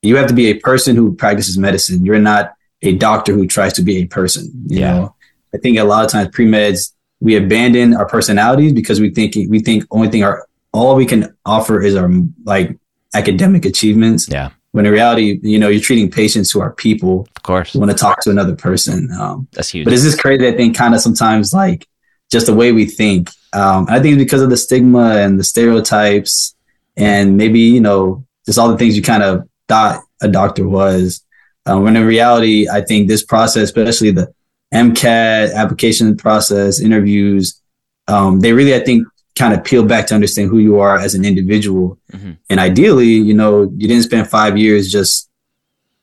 you 0.02 0.14
have 0.16 0.28
to 0.28 0.34
be 0.34 0.46
a 0.46 0.54
person 0.54 0.94
who 0.94 1.16
practices 1.16 1.58
medicine. 1.58 2.04
You're 2.04 2.20
not 2.20 2.52
a 2.82 2.94
doctor 2.96 3.32
who 3.32 3.48
tries 3.48 3.72
to 3.74 3.82
be 3.82 3.96
a 3.98 4.06
person. 4.06 4.44
You 4.68 4.78
Yeah. 4.80 4.92
know, 4.92 5.14
I 5.52 5.58
think 5.58 5.78
a 5.78 5.82
lot 5.84 6.04
of 6.04 6.12
times 6.12 6.28
pre 6.32 6.46
meds 6.46 6.92
we 7.18 7.34
abandon 7.34 7.92
our 7.94 8.06
personalities 8.06 8.72
because 8.72 9.00
we 9.00 9.10
think 9.10 9.34
we 9.48 9.58
think 9.58 9.84
only 9.90 10.08
thing 10.08 10.22
our 10.22 10.46
all 10.72 10.94
we 10.94 11.06
can 11.06 11.34
offer 11.44 11.82
is 11.82 11.96
our 11.96 12.08
like 12.44 12.78
academic 13.14 13.64
achievements. 13.64 14.28
Yeah. 14.28 14.50
When 14.72 14.86
in 14.86 14.92
reality, 14.92 15.40
you 15.42 15.58
know, 15.58 15.68
you're 15.68 15.80
treating 15.80 16.10
patients 16.10 16.50
who 16.52 16.60
are 16.60 16.70
people 16.72 17.26
Of 17.36 17.42
course. 17.42 17.74
want 17.74 17.90
to 17.90 17.96
talk 17.96 18.20
to 18.22 18.30
another 18.30 18.54
person. 18.54 19.10
Um, 19.18 19.48
That's 19.52 19.68
huge. 19.70 19.84
but 19.84 19.92
it's 19.92 20.04
just 20.04 20.20
crazy. 20.20 20.46
I 20.46 20.52
think 20.56 20.76
kind 20.76 20.94
of 20.94 21.00
sometimes 21.00 21.52
like 21.52 21.88
just 22.30 22.46
the 22.46 22.54
way 22.54 22.70
we 22.72 22.84
think. 22.84 23.30
Um, 23.52 23.86
I 23.88 23.98
think 24.00 24.18
because 24.18 24.42
of 24.42 24.50
the 24.50 24.56
stigma 24.56 25.16
and 25.16 25.38
the 25.40 25.44
stereotypes, 25.44 26.54
and 26.96 27.36
maybe 27.36 27.60
you 27.60 27.80
know 27.80 28.24
just 28.46 28.58
all 28.58 28.68
the 28.68 28.78
things 28.78 28.96
you 28.96 29.02
kind 29.02 29.22
of 29.24 29.48
thought 29.68 30.02
a 30.22 30.28
doctor 30.28 30.68
was. 30.68 31.22
Um, 31.66 31.82
when 31.84 31.96
in 31.96 32.06
reality, 32.06 32.68
I 32.68 32.80
think 32.82 33.08
this 33.08 33.24
process, 33.24 33.64
especially 33.64 34.12
the 34.12 34.32
MCAT 34.72 35.52
application 35.54 36.16
process, 36.16 36.80
interviews, 36.80 37.60
um, 38.08 38.40
they 38.40 38.52
really, 38.52 38.74
I 38.74 38.80
think, 38.80 39.06
kind 39.36 39.54
of 39.54 39.62
peel 39.64 39.84
back 39.84 40.06
to 40.08 40.14
understand 40.14 40.50
who 40.50 40.58
you 40.58 40.78
are 40.80 40.98
as 40.98 41.14
an 41.14 41.24
individual. 41.24 41.98
Mhm. 42.12 42.36
And 42.50 42.60
ideally, 42.60 43.08
you 43.08 43.34
know, 43.34 43.62
you 43.76 43.88
didn't 43.88 44.02
spend 44.02 44.28
five 44.28 44.58
years 44.58 44.90
just 44.90 45.28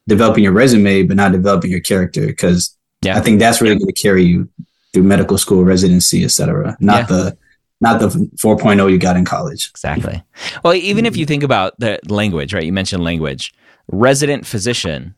developing 0.07 0.43
your 0.43 0.53
resume, 0.53 1.03
but 1.03 1.17
not 1.17 1.31
developing 1.33 1.69
your 1.71 1.81
character. 1.81 2.25
Because 2.25 2.75
Yeah. 3.01 3.17
I 3.17 3.21
think 3.21 3.39
that's 3.39 3.61
really 3.61 3.75
going 3.75 3.93
to 3.93 4.01
carry 4.01 4.23
you 4.23 4.49
through 4.93 5.03
medical 5.03 5.37
school, 5.37 5.63
residency, 5.63 6.23
et 6.23 6.31
cetera. 6.31 6.77
Not 6.79 7.01
Yeah. 7.09 7.17
the 7.17 7.37
not 7.79 7.99
the 7.99 8.07
4.0 8.41 8.87
you 8.91 8.97
got 8.97 9.15
in 9.17 9.23
college. 9.23 9.69
Exactly. 9.69 10.23
Well, 10.63 10.73
even 10.73 11.05
if 11.05 11.15
you 11.15 11.27
think 11.27 11.43
about 11.43 11.79
the 11.79 11.99
language, 12.07 12.51
right? 12.51 12.63
You 12.63 12.73
mentioned 12.73 13.03
language. 13.03 13.53
Resident 13.91 14.47
physician, 14.47 15.13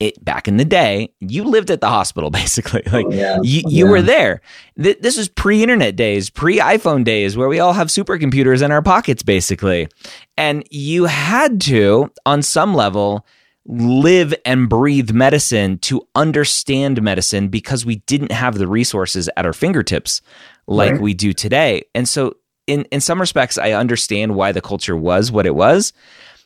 it 0.00 0.22
back 0.24 0.48
in 0.48 0.56
the 0.56 0.64
day, 0.64 1.12
you 1.20 1.44
lived 1.44 1.70
at 1.70 1.80
the 1.80 1.88
hospital 1.88 2.30
basically. 2.42 2.82
Oh, 2.86 2.90
like 3.00 3.06
yeah. 3.10 3.38
you, 3.42 3.62
oh, 3.64 3.70
you 3.70 3.84
Yeah. 3.86 3.90
were 3.90 4.02
there. 4.02 4.40
Th- 4.82 4.98
this 5.00 5.16
was 5.16 5.28
pre-internet 5.28 5.96
days, 5.96 6.30
pre-iPhone 6.30 7.04
days, 7.04 7.36
where 7.36 7.48
we 7.48 7.60
all 7.60 7.72
have 7.72 7.88
supercomputers 7.88 8.62
in 8.62 8.70
our 8.72 8.82
pockets, 8.82 9.22
basically, 9.22 9.88
and 10.36 10.64
you 10.70 11.04
had 11.04 11.60
to, 11.62 12.10
on 12.26 12.42
some 12.42 12.74
level, 12.74 13.24
live 13.66 14.34
and 14.44 14.68
breathe 14.68 15.10
medicine 15.12 15.78
to 15.78 16.06
understand 16.14 17.00
medicine 17.00 17.48
because 17.48 17.86
we 17.86 17.96
didn't 18.06 18.30
have 18.32 18.58
the 18.58 18.68
resources 18.68 19.30
at 19.36 19.46
our 19.46 19.54
fingertips 19.54 20.20
like 20.66 20.92
Right. 20.92 21.00
we 21.00 21.14
do 21.14 21.32
today. 21.32 21.84
And 21.94 22.06
so, 22.08 22.34
in 22.66 22.82
in 22.90 23.00
some 23.00 23.20
respects, 23.20 23.56
I 23.58 23.72
understand 23.72 24.34
why 24.34 24.52
the 24.52 24.60
culture 24.60 24.96
was 24.96 25.30
what 25.32 25.46
it 25.46 25.54
was. 25.54 25.92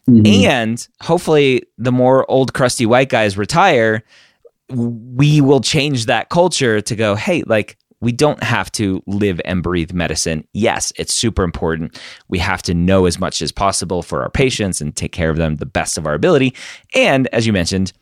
Mhm. 0.08 0.44
And 0.44 0.88
hopefully, 1.02 1.64
the 1.76 1.92
more 1.92 2.28
old 2.30 2.54
crusty 2.54 2.86
white 2.86 3.10
guys 3.10 3.36
retire, 3.36 4.02
we 4.70 5.40
will 5.40 5.60
change 5.60 6.06
that 6.06 6.28
culture 6.30 6.80
to 6.80 6.96
go, 6.96 7.14
hey, 7.14 7.42
like, 7.46 7.76
we 8.00 8.12
don't 8.12 8.42
have 8.42 8.70
to 8.72 9.02
live 9.06 9.40
and 9.44 9.62
breathe 9.62 9.92
medicine. 9.92 10.46
Yes, 10.52 10.92
it's 10.96 11.12
super 11.12 11.42
important. 11.42 12.00
We 12.28 12.38
have 12.38 12.62
to 12.62 12.74
know 12.74 13.06
as 13.06 13.18
much 13.18 13.42
as 13.42 13.50
possible 13.50 14.02
for 14.02 14.22
our 14.22 14.30
patients 14.30 14.80
and 14.80 14.94
take 14.94 15.10
care 15.12 15.30
of 15.30 15.36
them 15.36 15.56
the 15.56 15.66
best 15.66 15.98
of 15.98 16.06
our 16.06 16.14
ability. 16.14 16.54
And 16.94 17.26
as 17.28 17.46
you 17.46 17.52
mentioned, 17.52 17.92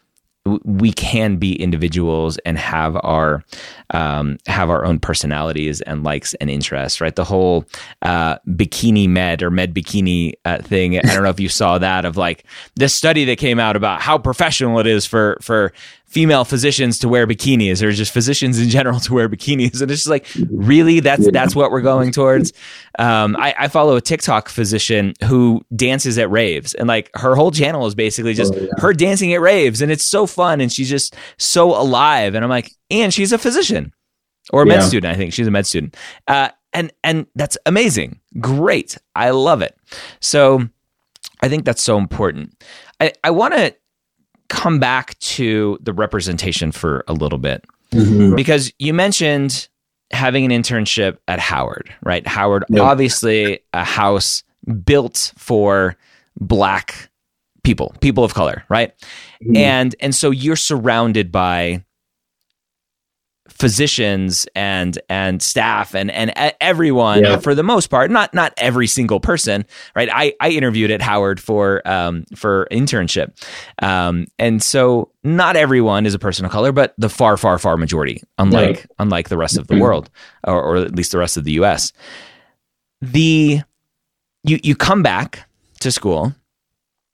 we 0.65 0.93
can 0.93 1.37
be 1.37 1.61
individuals 1.61 2.39
and 2.39 2.59
have 2.59 2.97
our 3.03 3.45
um, 3.91 4.39
have 4.47 4.71
our 4.71 4.85
own 4.85 4.99
personalities 4.99 5.81
and 5.83 6.03
likes 6.03 6.35
and 6.35 6.51
interests, 6.51 7.01
right? 7.01 7.15
The 7.15 7.25
whole 7.25 7.65
uh, 8.03 8.39
bikini 8.49 9.09
med 9.09 9.43
or 9.43 9.51
med 9.51 9.75
bikini 9.75 10.35
uh, 10.45 10.59
thing. 10.59 10.99
I 10.99 11.03
don't 11.03 11.23
know 11.23 11.29
if 11.29 11.41
you 11.41 11.49
saw 11.49 11.79
that 11.79 12.05
of 12.05 12.17
like 12.17 12.45
this 12.75 12.95
study 12.95 13.25
that 13.27 13.39
came 13.39 13.59
out 13.59 13.77
about 13.77 14.01
how 14.01 14.19
professional 14.19 14.79
it 14.79 14.87
is 14.87 15.07
for 15.07 15.39
for 15.41 15.73
female 16.17 16.47
physicians 16.47 16.99
to 17.01 17.09
wear 17.11 17.27
bikinis 17.27 17.83
or 17.83 17.93
just 17.93 18.11
physicians 18.11 18.59
in 18.59 18.71
general 18.71 18.99
to 19.07 19.13
wear 19.13 19.29
bikinis, 19.29 19.83
and 19.83 19.91
it's 19.91 20.05
just 20.05 20.09
like 20.09 20.27
really 20.51 21.01
that's 21.01 21.25
Yeah. 21.25 21.31
that's 21.31 21.55
what 21.55 21.71
we're 21.71 21.83
going 21.83 22.11
towards. 22.11 22.55
Um, 22.99 23.37
I, 23.37 23.55
I 23.59 23.69
follow 23.69 23.97
a 23.97 24.01
TikTok 24.01 24.49
physician 24.49 25.13
who 25.25 25.61
dances 25.75 26.17
at 26.17 26.31
raves, 26.31 26.73
and 26.73 26.89
like 26.89 27.11
her 27.15 27.35
whole 27.37 27.51
channel 27.51 27.87
is 27.87 27.95
basically 27.95 28.33
just 28.33 28.55
Oh, 28.55 28.59
yeah. 28.59 28.71
her 28.79 28.95
dancing 28.95 29.35
at 29.35 29.43
raves, 29.43 29.83
and 29.83 29.93
it's 29.93 30.07
so 30.07 30.27
fun, 30.27 30.63
and 30.63 30.73
she's 30.73 30.89
just 30.89 31.15
so 31.37 31.79
alive. 31.79 32.35
And 32.35 32.43
I'm 32.43 32.51
like, 32.51 32.71
and 32.91 33.13
she's 33.13 33.33
a 33.33 33.39
physician 33.39 33.93
or 34.55 34.63
a 34.63 34.67
med 34.67 34.83
student. 34.85 35.13
I 35.13 35.17
think 35.19 35.35
she's 35.35 35.47
a 35.47 35.51
med 35.51 35.67
student, 35.67 35.97
uh, 36.29 36.49
and 36.73 36.93
and 37.05 37.27
that's 37.35 37.59
amazing, 37.67 38.21
great. 38.41 38.97
I 39.15 39.31
love 39.31 39.61
it. 39.61 39.77
So 40.21 40.67
I 41.43 41.51
think 41.51 41.67
that's 41.67 41.83
so 41.83 41.99
important. 41.99 42.55
I, 43.01 43.13
I 43.23 43.31
want 43.33 43.53
to 43.53 43.75
come 44.49 44.79
back 44.79 45.19
to 45.21 45.79
the 45.83 45.93
representation 45.93 46.73
for 46.73 47.05
a 47.09 47.13
little 47.13 47.39
bit 47.39 47.65
Mhm. 47.93 48.37
because 48.37 48.73
you 48.79 48.93
mentioned 48.95 49.69
having 50.13 50.45
an 50.45 50.51
internship 50.63 51.19
at 51.29 51.39
Howard, 51.41 51.93
right? 52.03 52.27
Howard, 52.27 52.65
Yep. 52.71 52.83
obviously 52.83 53.61
a 53.73 53.85
house 53.85 54.43
built 54.85 55.33
for 55.37 55.97
black 56.41 57.09
people, 57.65 57.95
people 58.01 58.23
of 58.23 58.35
color, 58.35 58.65
right? 58.69 58.93
Mhm. 59.43 59.57
And 59.57 59.97
and 60.01 60.15
so 60.15 60.31
you're 60.31 60.57
surrounded 60.57 61.33
by 61.33 61.83
physicians 63.49 64.47
and 64.55 64.99
and 65.09 65.41
staff 65.43 65.95
and 65.95 66.11
and 66.11 66.33
everyone 66.61 67.23
Yeah. 67.23 67.39
for 67.39 67.55
the 67.55 67.63
most 67.63 67.89
part 67.89 68.11
not 68.11 68.35
not 68.35 68.53
every 68.57 68.87
single 68.87 69.21
person 69.21 69.65
right 69.95 70.09
i 70.13 70.35
i 70.41 70.51
interviewed 70.51 70.91
at 70.91 71.01
howard 71.01 71.41
for 71.41 71.81
um 71.89 72.25
for 72.35 72.67
internship 72.71 73.33
um 73.83 74.27
and 74.39 74.63
so 74.63 75.11
not 75.25 75.57
everyone 75.57 76.07
is 76.07 76.15
a 76.15 76.19
person 76.19 76.45
of 76.45 76.51
color 76.51 76.73
but 76.73 76.95
the 76.99 77.09
far 77.09 77.37
far 77.37 77.59
far 77.59 77.77
majority 77.77 78.23
unlike 78.39 78.67
Right. 78.77 78.87
unlike 78.99 79.29
the 79.29 79.37
rest 79.39 79.57
of 79.59 79.67
the 79.69 79.75
Mhm. 79.75 79.81
world 79.81 80.11
or, 80.47 80.61
or 80.63 80.77
at 80.77 80.95
least 80.95 81.13
the 81.13 81.19
rest 81.19 81.37
of 81.37 81.45
the 81.45 81.53
us 81.53 81.93
the 83.01 83.61
you 84.43 84.59
you 84.63 84.75
come 84.77 85.03
back 85.03 85.49
to 85.81 85.91
school 85.93 86.35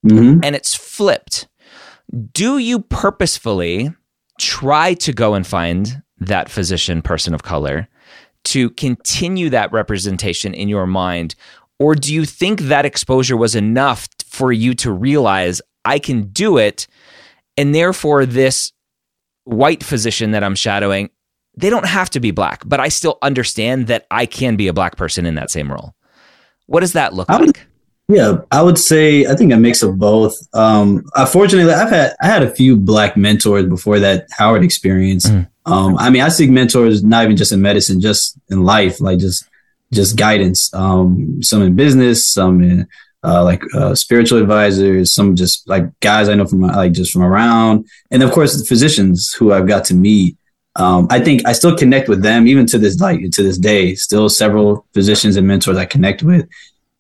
Mhm. 0.06 0.40
and 0.44 0.56
it's 0.56 0.74
flipped. 0.74 1.46
Do 2.32 2.58
you 2.58 2.80
purposefully 2.80 3.92
try 4.40 4.94
to 4.94 5.12
go 5.12 5.34
and 5.34 5.46
find 5.46 6.02
that 6.26 6.48
physician 6.48 7.02
person 7.02 7.34
of 7.34 7.42
color 7.42 7.88
to 8.44 8.70
continue 8.70 9.50
that 9.50 9.72
representation 9.72 10.54
in 10.54 10.68
your 10.68 10.86
mind? 10.86 11.34
Or 11.78 11.94
do 11.94 12.14
you 12.14 12.24
think 12.24 12.62
that 12.62 12.84
exposure 12.84 13.36
was 13.36 13.54
enough 13.54 14.08
for 14.26 14.52
you 14.52 14.74
to 14.74 14.92
realize 14.92 15.60
I 15.84 15.98
can 15.98 16.24
do 16.28 16.58
it? 16.58 16.86
And 17.56 17.74
therefore, 17.74 18.24
this 18.26 18.72
white 19.44 19.82
physician 19.82 20.30
that 20.32 20.44
I'm 20.44 20.54
shadowing, 20.54 21.10
they 21.56 21.70
don't 21.70 21.86
have 21.86 22.08
to 22.10 22.20
be 22.20 22.30
black, 22.30 22.62
but 22.66 22.80
I 22.80 22.88
still 22.88 23.18
understand 23.22 23.88
that 23.88 24.06
I 24.10 24.26
can 24.26 24.56
be 24.56 24.68
a 24.68 24.72
black 24.72 24.96
person 24.96 25.26
in 25.26 25.34
that 25.34 25.50
same 25.50 25.70
role. 25.70 25.94
What 26.66 26.80
does 26.80 26.92
that 26.94 27.14
look 27.14 27.28
would- 27.28 27.46
like? 27.48 27.66
Yeah, 28.08 28.38
I 28.50 28.62
would 28.62 28.78
say 28.78 29.26
I 29.26 29.34
think 29.34 29.52
a 29.52 29.56
mix 29.56 29.82
of 29.82 29.96
both. 29.98 30.36
Um, 30.52 31.04
unfortunately, 31.14 31.72
I've 31.72 31.88
had 31.88 32.14
I 32.20 32.26
had 32.26 32.42
a 32.42 32.50
few 32.50 32.76
black 32.76 33.16
mentors 33.16 33.64
before 33.66 34.00
that 34.00 34.26
Howard 34.32 34.64
experience, 34.64 35.30
Mm. 35.30 35.48
Um, 35.64 35.96
I 35.98 36.10
mean, 36.10 36.22
I 36.22 36.28
seek 36.28 36.50
mentors 36.50 37.04
not 37.04 37.24
even 37.24 37.36
just 37.36 37.52
in 37.52 37.62
medicine, 37.62 38.00
just 38.00 38.36
in 38.50 38.64
life, 38.64 39.00
like 39.00 39.18
just 39.18 39.48
just 39.92 40.16
guidance. 40.16 40.72
Um, 40.74 41.42
some 41.42 41.62
in 41.62 41.76
business, 41.76 42.26
some 42.26 42.62
in 42.62 42.88
uh, 43.24 43.44
like 43.44 43.62
uh, 43.74 43.94
spiritual 43.94 44.38
advisors, 44.40 45.12
some 45.12 45.36
just 45.36 45.68
like 45.68 45.84
guys 46.00 46.28
I 46.28 46.34
know 46.34 46.46
from 46.46 46.62
like 46.62 46.92
just 46.92 47.12
from 47.12 47.22
around, 47.22 47.86
and 48.10 48.22
of 48.22 48.32
course 48.32 48.66
physicians 48.68 49.32
who 49.32 49.52
I've 49.52 49.68
got 49.68 49.84
to 49.86 49.94
meet. 49.94 50.36
Um, 50.74 51.06
I 51.10 51.20
think 51.20 51.46
I 51.46 51.52
still 51.52 51.76
connect 51.76 52.08
with 52.08 52.22
them 52.22 52.48
even 52.48 52.66
to 52.66 52.78
this 52.78 52.98
like 52.98 53.20
to 53.30 53.42
this 53.42 53.58
day. 53.58 53.94
Still, 53.94 54.28
several 54.28 54.86
physicians 54.94 55.36
and 55.36 55.46
mentors 55.46 55.76
I 55.76 55.84
connect 55.84 56.22
with, 56.22 56.48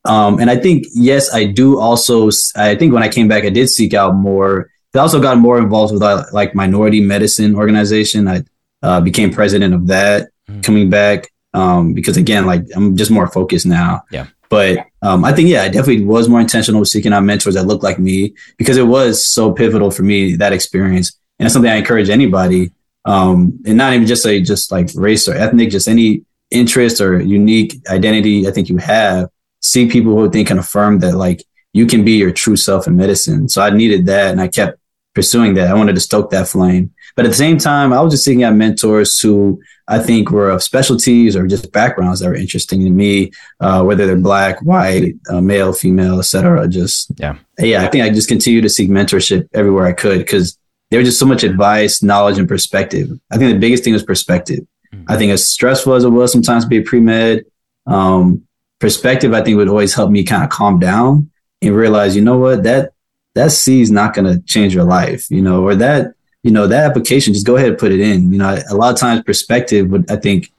um, 0.04 0.38
and 0.38 0.50
I 0.50 0.56
think 0.56 0.86
yes, 0.94 1.32
I 1.32 1.46
do 1.46 1.80
also. 1.80 2.30
I 2.54 2.76
think 2.76 2.92
when 2.92 3.02
I 3.02 3.08
came 3.08 3.28
back, 3.28 3.44
I 3.44 3.50
did 3.50 3.68
seek 3.68 3.94
out 3.94 4.14
more. 4.14 4.70
I 4.94 4.98
also 4.98 5.22
got 5.22 5.38
more 5.38 5.58
involved 5.58 5.94
with 5.94 6.02
uh, 6.02 6.24
like 6.32 6.54
minority 6.54 7.00
medicine 7.00 7.56
organization. 7.56 8.28
I 8.28 8.44
uh, 8.82 9.00
became 9.00 9.32
president 9.32 9.74
of 9.74 9.86
that 9.88 10.30
mm-hmm. 10.48 10.60
coming 10.60 10.90
back 10.90 11.32
um, 11.54 11.94
because 11.94 12.16
again, 12.16 12.46
like 12.46 12.64
I'm 12.74 12.96
just 12.96 13.10
more 13.10 13.26
focused 13.26 13.66
now. 13.66 14.02
Yeah. 14.10 14.26
But 14.48 14.86
um, 15.00 15.24
I 15.24 15.32
think 15.32 15.48
yeah, 15.48 15.62
I 15.62 15.68
definitely 15.68 16.04
was 16.04 16.28
more 16.28 16.40
intentional 16.40 16.80
with 16.80 16.88
seeking 16.88 17.12
out 17.12 17.24
mentors 17.24 17.54
that 17.54 17.64
looked 17.64 17.82
like 17.82 17.98
me 17.98 18.34
because 18.58 18.76
it 18.76 18.86
was 18.86 19.26
so 19.26 19.52
pivotal 19.52 19.90
for 19.90 20.02
me 20.02 20.36
that 20.36 20.52
experience, 20.52 21.18
and 21.38 21.46
it's 21.46 21.54
something 21.54 21.70
I 21.70 21.76
encourage 21.76 22.10
anybody, 22.10 22.70
um, 23.06 23.58
and 23.64 23.78
not 23.78 23.94
even 23.94 24.06
just 24.06 24.22
say 24.22 24.42
just 24.42 24.70
like 24.70 24.90
race 24.94 25.26
or 25.26 25.34
ethnic, 25.34 25.70
just 25.70 25.88
any 25.88 26.24
interest 26.50 27.00
or 27.00 27.18
unique 27.18 27.76
identity 27.88 28.46
I 28.46 28.50
think 28.50 28.68
you 28.68 28.76
have. 28.76 29.30
See 29.62 29.88
people 29.88 30.14
who 30.16 30.28
think 30.28 30.48
can 30.48 30.58
affirm 30.58 30.98
that 30.98 31.16
like 31.16 31.42
you 31.72 31.86
can 31.86 32.04
be 32.04 32.12
your 32.12 32.32
true 32.32 32.56
self 32.56 32.86
in 32.86 32.96
medicine. 32.96 33.48
So 33.48 33.62
I 33.62 33.70
needed 33.70 34.04
that, 34.06 34.32
and 34.32 34.40
I 34.40 34.48
kept 34.48 34.78
pursuing 35.14 35.54
that. 35.54 35.68
I 35.68 35.74
wanted 35.74 35.94
to 35.94 36.00
stoke 36.00 36.30
that 36.30 36.48
flame. 36.48 36.92
But 37.16 37.24
at 37.24 37.28
the 37.28 37.34
same 37.34 37.58
time, 37.58 37.92
I 37.92 38.00
was 38.00 38.12
just 38.12 38.24
seeking 38.24 38.42
out 38.42 38.54
mentors 38.54 39.18
who 39.20 39.60
I 39.88 39.98
think 39.98 40.30
were 40.30 40.50
of 40.50 40.62
specialties 40.62 41.36
or 41.36 41.46
just 41.46 41.72
backgrounds 41.72 42.20
that 42.20 42.28
were 42.28 42.34
interesting 42.34 42.84
to 42.84 42.90
me, 42.90 43.32
uh, 43.60 43.82
whether 43.82 44.06
they're 44.06 44.16
black, 44.16 44.60
white, 44.62 45.14
uh, 45.28 45.40
male, 45.40 45.72
female, 45.72 46.18
etc. 46.18 46.68
Just 46.68 47.10
yeah, 47.18 47.36
yeah. 47.58 47.82
I 47.82 47.88
think 47.88 48.04
I 48.04 48.10
just 48.10 48.28
continue 48.28 48.60
to 48.60 48.68
seek 48.68 48.88
mentorship 48.88 49.48
everywhere 49.52 49.86
I 49.86 49.92
could 49.92 50.18
because 50.18 50.58
there 50.90 50.98
was 50.98 51.08
just 51.08 51.18
so 51.18 51.26
much 51.26 51.42
advice, 51.42 52.02
knowledge, 52.02 52.38
and 52.38 52.48
perspective. 52.48 53.08
I 53.30 53.38
think 53.38 53.52
the 53.52 53.58
biggest 53.58 53.84
thing 53.84 53.92
was 53.92 54.02
perspective. 54.02 54.60
Mm-hmm. 54.94 55.04
I 55.08 55.16
think 55.16 55.32
as 55.32 55.48
stressful 55.48 55.94
as 55.94 56.04
it 56.04 56.10
was 56.10 56.32
sometimes 56.32 56.64
to 56.64 56.68
be 56.68 56.78
a 56.78 56.82
pre 56.82 57.00
med, 57.00 57.44
um, 57.86 58.46
perspective 58.78 59.32
I 59.32 59.42
think 59.42 59.56
would 59.56 59.68
always 59.68 59.94
help 59.94 60.10
me 60.10 60.24
kind 60.24 60.44
of 60.44 60.50
calm 60.50 60.78
down 60.78 61.30
and 61.60 61.74
realize, 61.74 62.16
you 62.16 62.22
know 62.22 62.38
what, 62.38 62.62
that 62.64 62.92
that 63.34 63.52
C 63.52 63.80
is 63.80 63.90
not 63.90 64.14
going 64.14 64.26
to 64.26 64.42
change 64.42 64.74
your 64.74 64.84
life, 64.84 65.30
you 65.30 65.40
know, 65.40 65.62
or 65.62 65.74
that 65.76 66.14
you 66.42 66.50
know, 66.50 66.66
that 66.66 66.84
application, 66.84 67.32
just 67.32 67.46
go 67.46 67.56
ahead 67.56 67.70
and 67.70 67.78
put 67.78 67.92
it 67.92 68.00
in. 68.00 68.32
You 68.32 68.38
know, 68.38 68.58
a 68.70 68.74
lot 68.74 68.92
of 68.92 68.98
times 68.98 69.22
perspective 69.22 69.90
would, 69.90 70.10
I 70.10 70.16
think, 70.16 70.52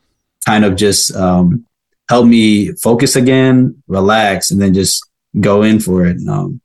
kind 0.46 0.66
of 0.66 0.76
just 0.76 1.16
um, 1.16 1.66
help 2.10 2.26
me 2.26 2.72
focus 2.74 3.16
again, 3.16 3.82
relax, 3.88 4.52
and 4.52 4.62
then 4.62 4.74
just 4.74 5.06
go 5.40 5.64
in 5.64 5.80
for 5.80 6.06
it. 6.06 6.18
Um, 6.28 6.62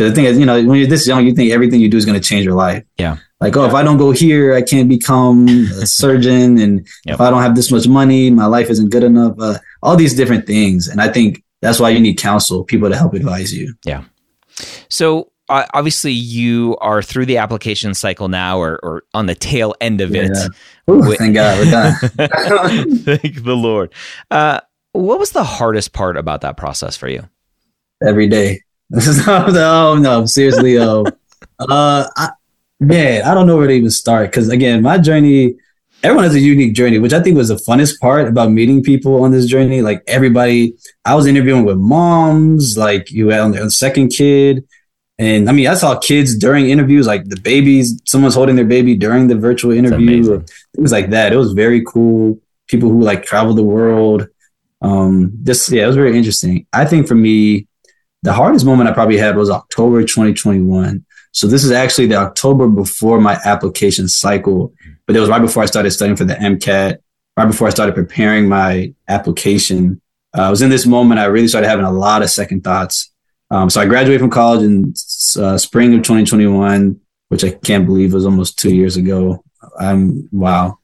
because 0.00 0.12
the 0.12 0.14
thing 0.14 0.24
is, 0.24 0.38
you 0.38 0.46
know, 0.46 0.54
when 0.64 0.78
you're 0.78 0.88
this 0.88 1.06
young, 1.06 1.26
you 1.26 1.34
think 1.34 1.52
everything 1.52 1.78
you 1.78 1.90
do 1.90 1.98
is 1.98 2.06
going 2.06 2.18
to 2.18 2.26
change 2.26 2.44
your 2.44 2.54
life. 2.54 2.82
Yeah. 2.96 3.18
Like, 3.38 3.54
oh, 3.56 3.66
if 3.66 3.74
I 3.74 3.82
don't 3.82 3.98
go 3.98 4.12
here, 4.12 4.54
I 4.54 4.62
can't 4.62 4.88
become 4.88 5.46
a 5.48 5.86
surgeon. 5.86 6.56
And 6.58 6.86
yep. 7.04 7.16
if 7.16 7.20
I 7.20 7.28
don't 7.28 7.42
have 7.42 7.54
this 7.54 7.70
much 7.70 7.86
money, 7.86 8.30
my 8.30 8.46
life 8.46 8.70
isn't 8.70 8.88
good 8.88 9.02
enough. 9.02 9.34
Uh, 9.38 9.58
all 9.82 9.96
these 9.96 10.14
different 10.14 10.46
things. 10.46 10.88
And 10.88 11.02
I 11.02 11.08
think 11.08 11.44
that's 11.60 11.78
why 11.78 11.90
you 11.90 12.00
need 12.00 12.16
counsel, 12.16 12.64
people 12.64 12.88
to 12.88 12.96
help 12.96 13.12
advise 13.12 13.52
you. 13.52 13.74
Yeah. 13.84 14.04
So 14.88 15.32
obviously 15.50 16.12
you 16.12 16.76
are 16.80 17.02
through 17.02 17.26
the 17.26 17.38
application 17.38 17.94
cycle 17.94 18.28
now 18.28 18.58
or, 18.58 18.78
or 18.82 19.02
on 19.14 19.26
the 19.26 19.34
tail 19.34 19.74
end 19.80 20.00
of 20.00 20.14
it. 20.14 20.36
Ooh, 20.88 21.14
thank 21.14 21.34
God 21.34 21.58
we're 21.58 21.70
done. 21.70 21.94
thank 22.98 23.42
the 23.42 23.56
Lord. 23.56 23.92
Uh, 24.30 24.60
what 24.92 25.18
was 25.18 25.32
the 25.32 25.44
hardest 25.44 25.92
part 25.92 26.16
about 26.16 26.40
that 26.40 26.56
process 26.56 26.96
for 26.96 27.08
you? 27.08 27.28
Every 28.04 28.28
day. 28.28 28.62
oh 28.96 29.98
no, 30.00 30.26
seriously. 30.26 30.78
Oh, 30.78 31.04
uh, 31.60 32.06
I, 32.16 32.30
man, 32.80 33.22
I 33.22 33.34
don't 33.34 33.46
know 33.46 33.56
where 33.56 33.68
to 33.68 33.72
even 33.72 33.90
start 33.90 34.30
because 34.30 34.48
again, 34.48 34.82
my 34.82 34.98
journey. 34.98 35.56
Everyone 36.02 36.24
has 36.24 36.34
a 36.34 36.40
unique 36.40 36.74
journey, 36.74 36.98
which 36.98 37.12
I 37.12 37.20
think 37.20 37.36
was 37.36 37.48
the 37.48 37.56
funnest 37.56 38.00
part 38.00 38.26
about 38.26 38.50
meeting 38.50 38.82
people 38.82 39.22
on 39.22 39.32
this 39.32 39.44
journey. 39.44 39.82
Like 39.82 40.02
everybody, 40.06 40.74
I 41.04 41.14
was 41.14 41.26
interviewing 41.26 41.66
with 41.66 41.76
moms, 41.76 42.78
like 42.78 43.10
you 43.10 43.28
had 43.28 43.40
on 43.40 43.50
the 43.50 43.70
second 43.70 44.08
kid, 44.08 44.66
and 45.20 45.50
I 45.50 45.52
mean, 45.52 45.66
I 45.66 45.74
saw 45.74 45.98
kids 45.98 46.38
during 46.38 46.70
interviews, 46.70 47.06
like 47.06 47.26
the 47.26 47.38
babies, 47.38 48.00
someone's 48.06 48.34
holding 48.34 48.56
their 48.56 48.64
baby 48.64 48.94
during 48.96 49.28
the 49.28 49.36
virtual 49.36 49.70
interview, 49.70 50.42
things 50.74 50.92
like 50.92 51.10
that. 51.10 51.34
It 51.34 51.36
was 51.36 51.52
very 51.52 51.84
cool. 51.84 52.40
People 52.68 52.88
who 52.88 53.02
like 53.02 53.22
travel 53.22 53.52
the 53.52 53.62
world. 53.62 54.28
Um, 54.80 55.38
just 55.42 55.70
yeah, 55.70 55.84
it 55.84 55.88
was 55.88 55.96
very 55.96 56.16
interesting. 56.16 56.66
I 56.72 56.86
think 56.86 57.06
for 57.06 57.14
me, 57.14 57.66
the 58.22 58.32
hardest 58.32 58.64
moment 58.64 58.88
I 58.88 58.94
probably 58.94 59.18
had 59.18 59.36
was 59.36 59.50
October 59.50 60.00
2021. 60.00 61.04
So 61.32 61.46
this 61.46 61.64
is 61.64 61.70
actually 61.70 62.06
the 62.06 62.16
October 62.16 62.66
before 62.66 63.20
my 63.20 63.38
application 63.44 64.08
cycle, 64.08 64.72
but 65.06 65.16
it 65.16 65.20
was 65.20 65.28
right 65.28 65.42
before 65.42 65.62
I 65.62 65.66
started 65.66 65.90
studying 65.90 66.16
for 66.16 66.24
the 66.24 66.34
MCAT, 66.34 66.96
right 67.36 67.46
before 67.46 67.66
I 67.66 67.70
started 67.70 67.94
preparing 67.94 68.48
my 68.48 68.94
application. 69.06 70.00
Uh, 70.34 70.42
I 70.44 70.50
was 70.50 70.62
in 70.62 70.70
this 70.70 70.86
moment 70.86 71.20
I 71.20 71.26
really 71.26 71.48
started 71.48 71.68
having 71.68 71.84
a 71.84 71.92
lot 71.92 72.22
of 72.22 72.30
second 72.30 72.64
thoughts 72.64 73.10
um, 73.50 73.68
so 73.70 73.80
I 73.80 73.86
graduated 73.86 74.20
from 74.20 74.30
college 74.30 74.62
in 74.62 74.94
uh, 75.42 75.58
spring 75.58 75.94
of 75.94 76.02
2021, 76.02 77.00
which 77.28 77.44
I 77.44 77.50
can't 77.50 77.86
believe 77.86 78.12
was 78.12 78.24
almost 78.24 78.58
two 78.58 78.74
years 78.74 78.96
ago. 78.96 79.44
I'm 79.78 80.28
wow, 80.32 80.78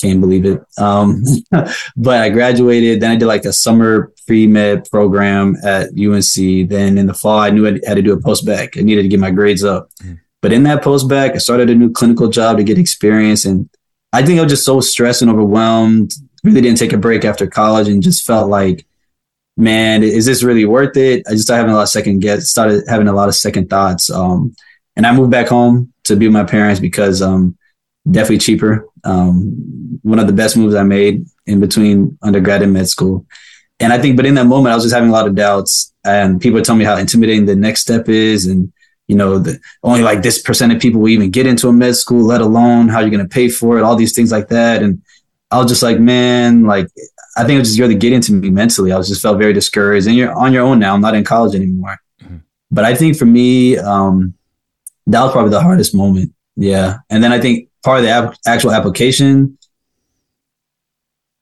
can't 0.00 0.20
believe 0.20 0.44
it. 0.44 0.60
Um, 0.78 1.22
but 1.96 2.20
I 2.20 2.28
graduated. 2.28 3.00
Then 3.00 3.12
I 3.12 3.16
did 3.16 3.26
like 3.26 3.44
a 3.44 3.52
summer 3.52 4.12
pre 4.26 4.46
med 4.46 4.88
program 4.90 5.56
at 5.64 5.88
UNC. 5.98 6.68
Then 6.68 6.98
in 6.98 7.06
the 7.06 7.14
fall, 7.14 7.38
I 7.38 7.50
knew 7.50 7.66
I 7.66 7.80
had 7.86 7.94
to 7.94 8.02
do 8.02 8.12
a 8.12 8.20
post 8.20 8.44
bac. 8.44 8.76
I 8.76 8.82
needed 8.82 9.02
to 9.02 9.08
get 9.08 9.20
my 9.20 9.30
grades 9.30 9.64
up. 9.64 9.88
Mm. 10.02 10.20
But 10.42 10.52
in 10.52 10.62
that 10.64 10.82
post 10.82 11.08
bac, 11.08 11.32
I 11.34 11.38
started 11.38 11.70
a 11.70 11.74
new 11.74 11.90
clinical 11.90 12.28
job 12.28 12.56
to 12.56 12.64
get 12.64 12.78
experience. 12.78 13.44
And 13.44 13.68
I 14.12 14.24
think 14.24 14.38
I 14.38 14.42
was 14.42 14.52
just 14.52 14.64
so 14.64 14.80
stressed 14.80 15.22
and 15.22 15.30
overwhelmed. 15.30 16.12
Really 16.44 16.62
didn't 16.62 16.78
take 16.78 16.92
a 16.92 16.98
break 16.98 17.24
after 17.24 17.46
college 17.46 17.88
and 17.88 18.02
just 18.02 18.26
felt 18.26 18.48
like 18.48 18.86
man, 19.60 20.02
is 20.02 20.26
this 20.26 20.42
really 20.42 20.64
worth 20.64 20.96
it? 20.96 21.22
I 21.28 21.32
just 21.32 21.44
started 21.44 21.62
having 21.62 21.72
a 21.72 21.76
lot 21.76 21.82
of 21.82 21.88
second 21.90 22.20
guess, 22.20 22.48
started 22.48 22.84
having 22.88 23.08
a 23.08 23.12
lot 23.12 23.28
of 23.28 23.34
second 23.34 23.68
thoughts. 23.68 24.10
Um, 24.10 24.54
and 24.96 25.06
I 25.06 25.12
moved 25.12 25.30
back 25.30 25.48
home 25.48 25.92
to 26.04 26.16
be 26.16 26.26
with 26.26 26.32
my 26.32 26.44
parents 26.44 26.80
because 26.80 27.22
um, 27.22 27.56
definitely 28.10 28.38
cheaper. 28.38 28.86
Um, 29.04 30.00
one 30.02 30.18
of 30.18 30.26
the 30.26 30.32
best 30.32 30.56
moves 30.56 30.74
I 30.74 30.82
made 30.82 31.26
in 31.46 31.60
between 31.60 32.18
undergrad 32.22 32.62
and 32.62 32.72
med 32.72 32.88
school. 32.88 33.26
And 33.78 33.92
I 33.92 33.98
think, 33.98 34.16
but 34.16 34.26
in 34.26 34.34
that 34.34 34.46
moment, 34.46 34.72
I 34.72 34.74
was 34.74 34.84
just 34.84 34.94
having 34.94 35.08
a 35.10 35.12
lot 35.12 35.26
of 35.26 35.34
doubts, 35.34 35.94
and 36.04 36.40
people 36.40 36.60
tell 36.60 36.76
me 36.76 36.84
how 36.84 36.96
intimidating 36.96 37.46
the 37.46 37.56
next 37.56 37.80
step 37.80 38.10
is, 38.10 38.46
and 38.46 38.72
you 39.08 39.16
know, 39.16 39.38
the, 39.38 39.58
only 39.82 40.02
like 40.02 40.22
this 40.22 40.40
percent 40.40 40.72
of 40.72 40.80
people 40.80 41.00
will 41.00 41.08
even 41.08 41.30
get 41.30 41.46
into 41.46 41.68
a 41.68 41.72
med 41.72 41.96
school, 41.96 42.26
let 42.26 42.42
alone 42.42 42.88
how 42.88 43.00
you're 43.00 43.10
going 43.10 43.26
to 43.26 43.34
pay 43.34 43.48
for 43.48 43.78
it, 43.78 43.82
all 43.82 43.96
these 43.96 44.14
things 44.14 44.30
like 44.30 44.48
that. 44.48 44.82
And 44.82 45.02
I 45.50 45.58
was 45.58 45.66
just 45.66 45.82
like, 45.82 45.98
man, 45.98 46.64
like 46.64 46.86
I 47.36 47.44
think 47.44 47.56
it 47.56 47.60
was 47.60 47.68
just 47.68 47.80
really 47.80 47.94
getting 47.94 48.20
to 48.22 48.32
me 48.32 48.50
mentally. 48.50 48.92
I 48.92 48.98
was 48.98 49.08
just 49.08 49.22
felt 49.22 49.38
very 49.38 49.52
discouraged. 49.52 50.06
And 50.06 50.16
you're 50.16 50.32
on 50.32 50.52
your 50.52 50.64
own 50.64 50.78
now. 50.78 50.94
I'm 50.94 51.00
not 51.00 51.14
in 51.14 51.24
college 51.24 51.54
anymore. 51.54 51.98
Mm-hmm. 52.22 52.38
But 52.70 52.84
I 52.84 52.94
think 52.94 53.16
for 53.16 53.26
me, 53.26 53.78
um, 53.78 54.34
that 55.06 55.22
was 55.22 55.32
probably 55.32 55.50
the 55.50 55.62
hardest 55.62 55.94
moment. 55.94 56.32
Yeah. 56.56 56.98
And 57.08 57.22
then 57.22 57.32
I 57.32 57.40
think 57.40 57.68
part 57.82 57.98
of 57.98 58.04
the 58.04 58.10
ap- 58.10 58.36
actual 58.46 58.72
application, 58.72 59.58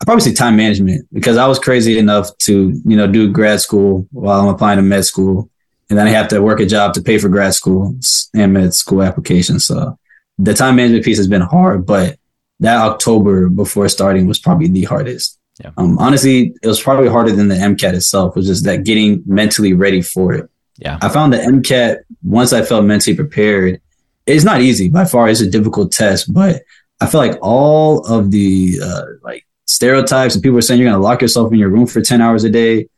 I 0.00 0.04
probably 0.04 0.22
say 0.22 0.32
time 0.32 0.56
management 0.56 1.08
because 1.12 1.36
I 1.36 1.46
was 1.46 1.58
crazy 1.58 1.98
enough 1.98 2.36
to, 2.38 2.80
you 2.84 2.96
know, 2.96 3.06
do 3.06 3.32
grad 3.32 3.60
school 3.60 4.06
while 4.12 4.40
I'm 4.40 4.48
applying 4.48 4.76
to 4.76 4.82
med 4.82 5.04
school. 5.04 5.50
And 5.90 5.98
then 5.98 6.06
I 6.06 6.10
have 6.10 6.28
to 6.28 6.40
work 6.40 6.60
a 6.60 6.66
job 6.66 6.94
to 6.94 7.02
pay 7.02 7.18
for 7.18 7.28
grad 7.28 7.54
school 7.54 7.98
and 8.34 8.52
med 8.52 8.74
school 8.74 9.02
applications. 9.02 9.64
So 9.64 9.98
the 10.38 10.54
time 10.54 10.76
management 10.76 11.04
piece 11.04 11.16
has 11.16 11.28
been 11.28 11.40
hard, 11.40 11.86
but 11.86 12.18
that 12.60 12.76
October 12.76 13.48
before 13.48 13.88
starting 13.88 14.26
was 14.26 14.38
probably 14.38 14.68
the 14.68 14.84
hardest. 14.84 15.37
Yeah. 15.62 15.70
Um, 15.76 15.98
honestly, 15.98 16.54
it 16.62 16.66
was 16.66 16.80
probably 16.80 17.08
harder 17.08 17.32
than 17.32 17.48
the 17.48 17.56
MCAT 17.56 17.94
itself. 17.94 18.36
It 18.36 18.40
was 18.40 18.46
just 18.46 18.64
that 18.64 18.84
getting 18.84 19.22
mentally 19.26 19.72
ready 19.72 20.02
for 20.02 20.34
it. 20.34 20.50
Yeah. 20.78 20.98
I 21.02 21.08
found 21.08 21.32
the 21.32 21.38
MCAT 21.38 21.98
once 22.22 22.52
I 22.52 22.62
felt 22.62 22.84
mentally 22.84 23.16
prepared. 23.16 23.80
It's 24.26 24.44
not 24.44 24.60
easy 24.60 24.88
by 24.88 25.04
far. 25.04 25.28
It's 25.28 25.40
a 25.40 25.50
difficult 25.50 25.90
test, 25.90 26.32
but 26.32 26.62
I 27.00 27.06
feel 27.06 27.20
like 27.20 27.38
all 27.42 28.06
of 28.06 28.30
the 28.30 28.78
uh, 28.82 29.02
like 29.22 29.46
stereotypes 29.64 30.34
and 30.34 30.42
people 30.42 30.58
are 30.58 30.62
saying 30.62 30.80
you're 30.80 30.90
going 30.90 31.00
to 31.00 31.06
lock 31.06 31.22
yourself 31.22 31.52
in 31.52 31.58
your 31.58 31.70
room 31.70 31.86
for 31.86 32.00
10 32.00 32.20
hours 32.20 32.44
a 32.44 32.50
day. 32.50 32.88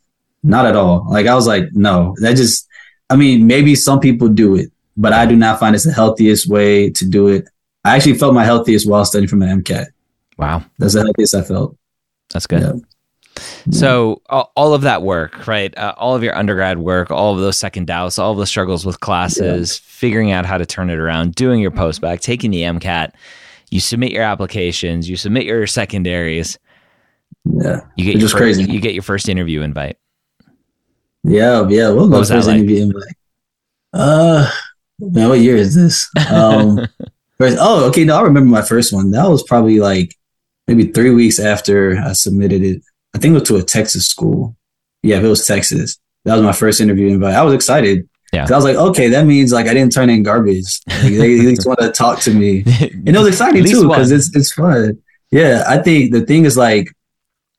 Not 0.42 0.66
at 0.66 0.76
all. 0.76 1.06
Like 1.08 1.26
I 1.26 1.34
was 1.34 1.46
like, 1.46 1.64
no, 1.72 2.14
that 2.20 2.36
just, 2.36 2.66
I 3.08 3.16
mean, 3.16 3.46
maybe 3.46 3.74
some 3.74 4.00
people 4.00 4.28
do 4.28 4.56
it, 4.56 4.70
but 4.96 5.12
I 5.12 5.26
do 5.26 5.36
not 5.36 5.60
find 5.60 5.74
it's 5.74 5.84
the 5.84 5.92
healthiest 5.92 6.48
way 6.48 6.90
to 6.90 7.06
do 7.06 7.28
it. 7.28 7.48
I 7.84 7.96
actually 7.96 8.14
felt 8.14 8.34
my 8.34 8.44
healthiest 8.44 8.88
while 8.88 9.04
studying 9.04 9.28
for 9.28 9.36
my 9.36 9.46
MCAT. 9.46 9.86
Wow. 10.36 10.64
That's 10.78 10.94
the 10.94 11.02
healthiest 11.02 11.34
I 11.34 11.42
felt. 11.42 11.76
That's 12.32 12.46
good. 12.46 12.62
Yeah. 12.62 12.72
So 13.70 14.20
all 14.28 14.74
of 14.74 14.82
that 14.82 15.02
work, 15.02 15.46
right? 15.46 15.76
Uh, 15.78 15.94
all 15.96 16.14
of 16.14 16.22
your 16.22 16.36
undergrad 16.36 16.78
work, 16.78 17.10
all 17.10 17.32
of 17.34 17.40
those 17.40 17.56
second 17.56 17.86
doubts, 17.86 18.18
all 18.18 18.32
of 18.32 18.38
the 18.38 18.46
struggles 18.46 18.84
with 18.84 19.00
classes, 19.00 19.80
yeah. 19.82 19.88
figuring 19.88 20.30
out 20.30 20.44
how 20.46 20.58
to 20.58 20.66
turn 20.66 20.90
it 20.90 20.98
around, 20.98 21.34
doing 21.34 21.60
your 21.60 21.70
post 21.70 22.00
bac, 22.00 22.20
taking 22.20 22.50
the 22.50 22.62
MCAT. 22.62 23.12
you 23.70 23.80
submit 23.80 24.10
your 24.12 24.24
applications, 24.24 25.08
you 25.08 25.16
submit 25.16 25.44
your 25.44 25.66
secondaries, 25.66 26.58
Yeah. 27.44 27.80
you 27.96 28.04
get 28.04 28.14
Which 28.14 28.20
your 28.20 28.26
is 28.26 28.32
first, 28.32 28.38
crazy. 28.58 28.72
you 28.72 28.80
get 28.80 28.94
your 28.94 29.02
first 29.04 29.28
interview 29.28 29.62
invite. 29.62 29.96
Yeah, 31.24 31.66
yeah. 31.68 31.90
What 31.90 32.10
What 32.10 32.18
was 32.18 32.28
that 32.28 32.36
first 32.36 32.48
like? 32.48 32.56
interview 32.58 32.82
invite? 32.82 33.14
Uh, 33.92 34.50
man, 34.98 35.28
what 35.28 35.40
year 35.40 35.56
is 35.56 35.74
this? 35.74 36.08
Um, 36.30 36.78
first, 37.38 37.56
oh, 37.60 37.86
okay. 37.88 38.04
No, 38.04 38.16
I 38.18 38.22
remember 38.22 38.50
my 38.50 38.62
first 38.62 38.92
one. 38.92 39.10
That 39.12 39.28
was 39.28 39.42
probably 39.44 39.80
like 39.80 40.14
maybe 40.70 40.92
three 40.92 41.10
weeks 41.10 41.40
after 41.40 41.98
I 41.98 42.12
submitted 42.12 42.62
it. 42.62 42.80
I 43.14 43.18
think 43.18 43.32
it 43.32 43.40
was 43.40 43.48
to 43.48 43.56
a 43.56 43.62
Texas 43.62 44.06
school. 44.06 44.56
Yeah, 45.02 45.16
if 45.18 45.24
it 45.24 45.28
was 45.28 45.44
Texas. 45.44 45.98
That 46.24 46.36
was 46.36 46.44
my 46.44 46.52
first 46.52 46.80
interview 46.80 47.08
invite. 47.08 47.34
I 47.34 47.42
was 47.42 47.54
excited. 47.54 48.08
Yeah. 48.32 48.46
I 48.48 48.54
was 48.54 48.64
like, 48.64 48.76
okay, 48.76 49.08
that 49.08 49.26
means 49.26 49.52
like 49.52 49.66
I 49.66 49.74
didn't 49.74 49.92
turn 49.92 50.10
in 50.10 50.22
garbage. 50.22 50.80
Like, 50.86 51.14
they 51.14 51.40
at 51.40 51.44
least 51.46 51.66
want 51.66 51.80
to 51.80 51.90
talk 51.90 52.20
to 52.20 52.32
me. 52.32 52.64
And 53.06 53.08
it 53.08 53.18
was 53.18 53.28
exciting 53.28 53.64
too 53.64 53.88
because 53.88 54.12
it's 54.12 54.34
it's 54.36 54.52
fun. 54.52 55.02
Yeah, 55.32 55.64
I 55.66 55.78
think 55.78 56.12
the 56.12 56.20
thing 56.20 56.44
is 56.44 56.56
like 56.56 56.86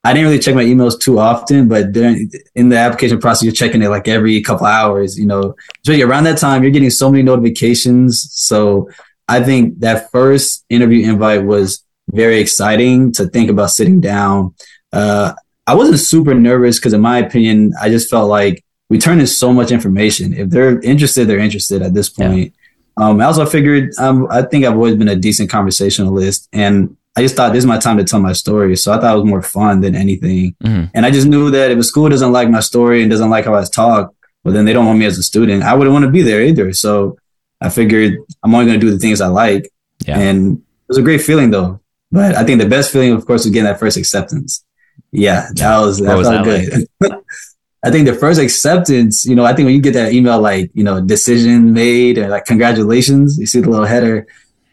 I 0.06 0.14
didn't 0.14 0.28
really 0.28 0.40
check 0.40 0.56
my 0.56 0.64
emails 0.64 0.98
too 0.98 1.20
often, 1.20 1.68
but 1.68 1.92
during 1.92 2.32
in 2.56 2.70
the 2.70 2.78
application 2.78 3.20
process, 3.20 3.44
you're 3.44 3.52
checking 3.54 3.82
it 3.82 3.90
like 3.90 4.08
every 4.08 4.40
couple 4.42 4.68
hours. 4.68 5.18
You 5.18 5.26
know, 5.26 5.56
especially 5.82 6.04
around 6.04 6.24
that 6.26 6.38
time, 6.38 6.64
you're 6.64 6.72
getting 6.72 6.90
so 6.92 7.12
many 7.12 7.24
notifications. 7.24 8.30
So 8.32 8.90
I 9.28 9.44
think 9.44 9.80
that 9.80 10.12
first 10.12 10.64
interview 10.70 11.10
invite 11.12 11.44
was 11.44 11.84
very 12.12 12.40
exciting 12.40 13.12
to 13.14 13.28
think 13.28 13.50
about 13.50 13.72
sitting 13.72 14.00
down. 14.02 14.54
Uh, 14.94 15.34
I 15.68 15.76
wasn't 15.76 16.00
super 16.00 16.34
nervous 16.34 16.80
because, 16.80 16.94
in 16.94 17.02
my 17.02 17.18
opinion, 17.20 17.74
I 17.82 17.90
just 17.90 18.10
felt 18.10 18.30
like 18.30 18.64
we 18.90 18.98
turn 18.98 19.20
in 19.20 19.28
so 19.28 19.54
much 19.54 19.72
information. 19.72 20.34
If 20.34 20.50
they're 20.50 20.80
interested, 20.82 21.28
they're 21.28 21.40
interested 21.40 21.82
at 21.82 21.94
this 21.94 22.12
Yeah. 22.18 22.28
point. 22.28 22.54
Um, 22.98 23.22
I 23.22 23.26
also 23.26 23.46
figured 23.46 23.92
um, 23.98 24.28
I 24.30 24.42
think 24.42 24.66
I've 24.66 24.74
always 24.76 24.96
been 24.96 25.08
a 25.08 25.16
decent 25.16 25.50
conversationalist, 25.50 26.48
and 26.52 26.96
I 27.16 27.22
just 27.22 27.36
thought 27.36 27.54
this 27.54 27.60
is 27.64 27.66
my 27.68 27.78
time 27.78 27.98
to 27.98 28.04
tell 28.04 28.20
my 28.20 28.34
story. 28.34 28.76
So 28.76 28.92
I 28.92 29.00
thought 29.00 29.14
it 29.16 29.20
was 29.22 29.30
more 29.30 29.42
fun 29.42 29.82
than 29.82 29.96
anything. 29.96 30.56
Mhm. 30.64 30.92
And 30.94 31.06
I 31.06 31.12
just 31.12 31.28
knew 31.28 31.52
that 31.52 31.72
if 31.72 31.78
a 31.78 31.84
school 31.84 32.10
doesn't 32.10 32.32
like 32.32 32.50
my 32.50 32.60
story 32.62 33.02
and 33.02 33.10
doesn't 33.12 33.30
like 33.30 33.46
how 33.46 33.56
I 33.56 33.64
talk, 33.64 34.14
well, 34.44 34.54
then 34.54 34.66
they 34.66 34.74
don't 34.74 34.86
want 34.86 34.98
me 35.00 35.06
as 35.06 35.18
a 35.18 35.24
student. 35.24 35.64
I 35.64 35.74
wouldn't 35.74 35.94
want 35.94 36.06
to 36.06 36.12
be 36.12 36.22
there 36.22 36.42
either. 36.42 36.72
So 36.74 37.18
I 37.62 37.70
figured 37.70 38.18
I'm 38.44 38.54
only 38.56 38.66
going 38.66 38.80
to 38.80 38.86
do 38.86 38.92
the 38.92 38.98
things 39.00 39.20
I 39.22 39.28
like. 39.28 39.70
Yeah. 40.06 40.18
And 40.20 40.58
it 40.58 40.64
was 40.88 40.98
a 40.98 41.02
great 41.02 41.22
feeling 41.22 41.52
though. 41.52 41.80
But 42.12 42.36
I 42.36 42.44
think 42.44 42.62
the 42.62 42.68
best 42.68 42.92
feeling, 42.92 43.14
of 43.14 43.26
course, 43.26 43.46
was 43.46 43.52
getting 43.52 43.66
that 43.66 43.80
first 43.80 43.98
acceptance. 43.98 44.64
Yeah, 45.12 45.48
that 45.56 45.80
was 45.80 46.00
that 46.00 46.18
was 46.18 46.28
felt 46.28 46.46
that 46.46 46.88
good. 47.00 47.20
I 47.84 47.90
think 47.90 48.06
the 48.06 48.14
first 48.14 48.40
acceptance, 48.40 49.26
you 49.26 49.36
know, 49.36 49.44
I 49.44 49.54
think 49.54 49.66
when 49.66 49.74
you 49.76 49.82
get 49.82 49.94
that 49.94 50.14
email 50.14 50.40
like, 50.40 50.70
you 50.76 50.84
know, 50.84 51.02
decision 51.02 51.74
made 51.74 52.18
or 52.20 52.28
like 52.28 52.46
congratulations, 52.46 53.40
you 53.40 53.48
see 53.48 53.60
the 53.60 53.70
little 53.70 53.86
header, 53.88 54.28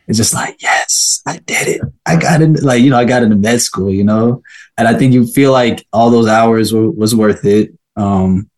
it's 0.07 0.19
just 0.19 0.35
like, 0.35 0.61
yes, 0.63 1.23
I 1.27 1.39
did 1.39 1.69
it. 1.69 1.81
I 2.05 2.17
got 2.17 2.43
in 2.43 2.55
like, 2.55 2.83
you 2.83 2.91
know, 2.91 2.99
I 2.99 3.05
got 3.07 3.23
into 3.23 3.37
med 3.37 3.63
school, 3.63 3.91
you 3.91 4.05
know, 4.05 4.43
and 4.77 4.87
I 4.87 4.95
think 4.95 5.15
you 5.15 5.27
feel 5.27 5.53
like 5.53 5.87
all 5.93 6.11
those 6.11 6.27
hours 6.29 6.73
were, 6.73 6.91
was 6.91 7.15
worth 7.15 7.45
it. 7.47 7.73
Um, 7.97 8.51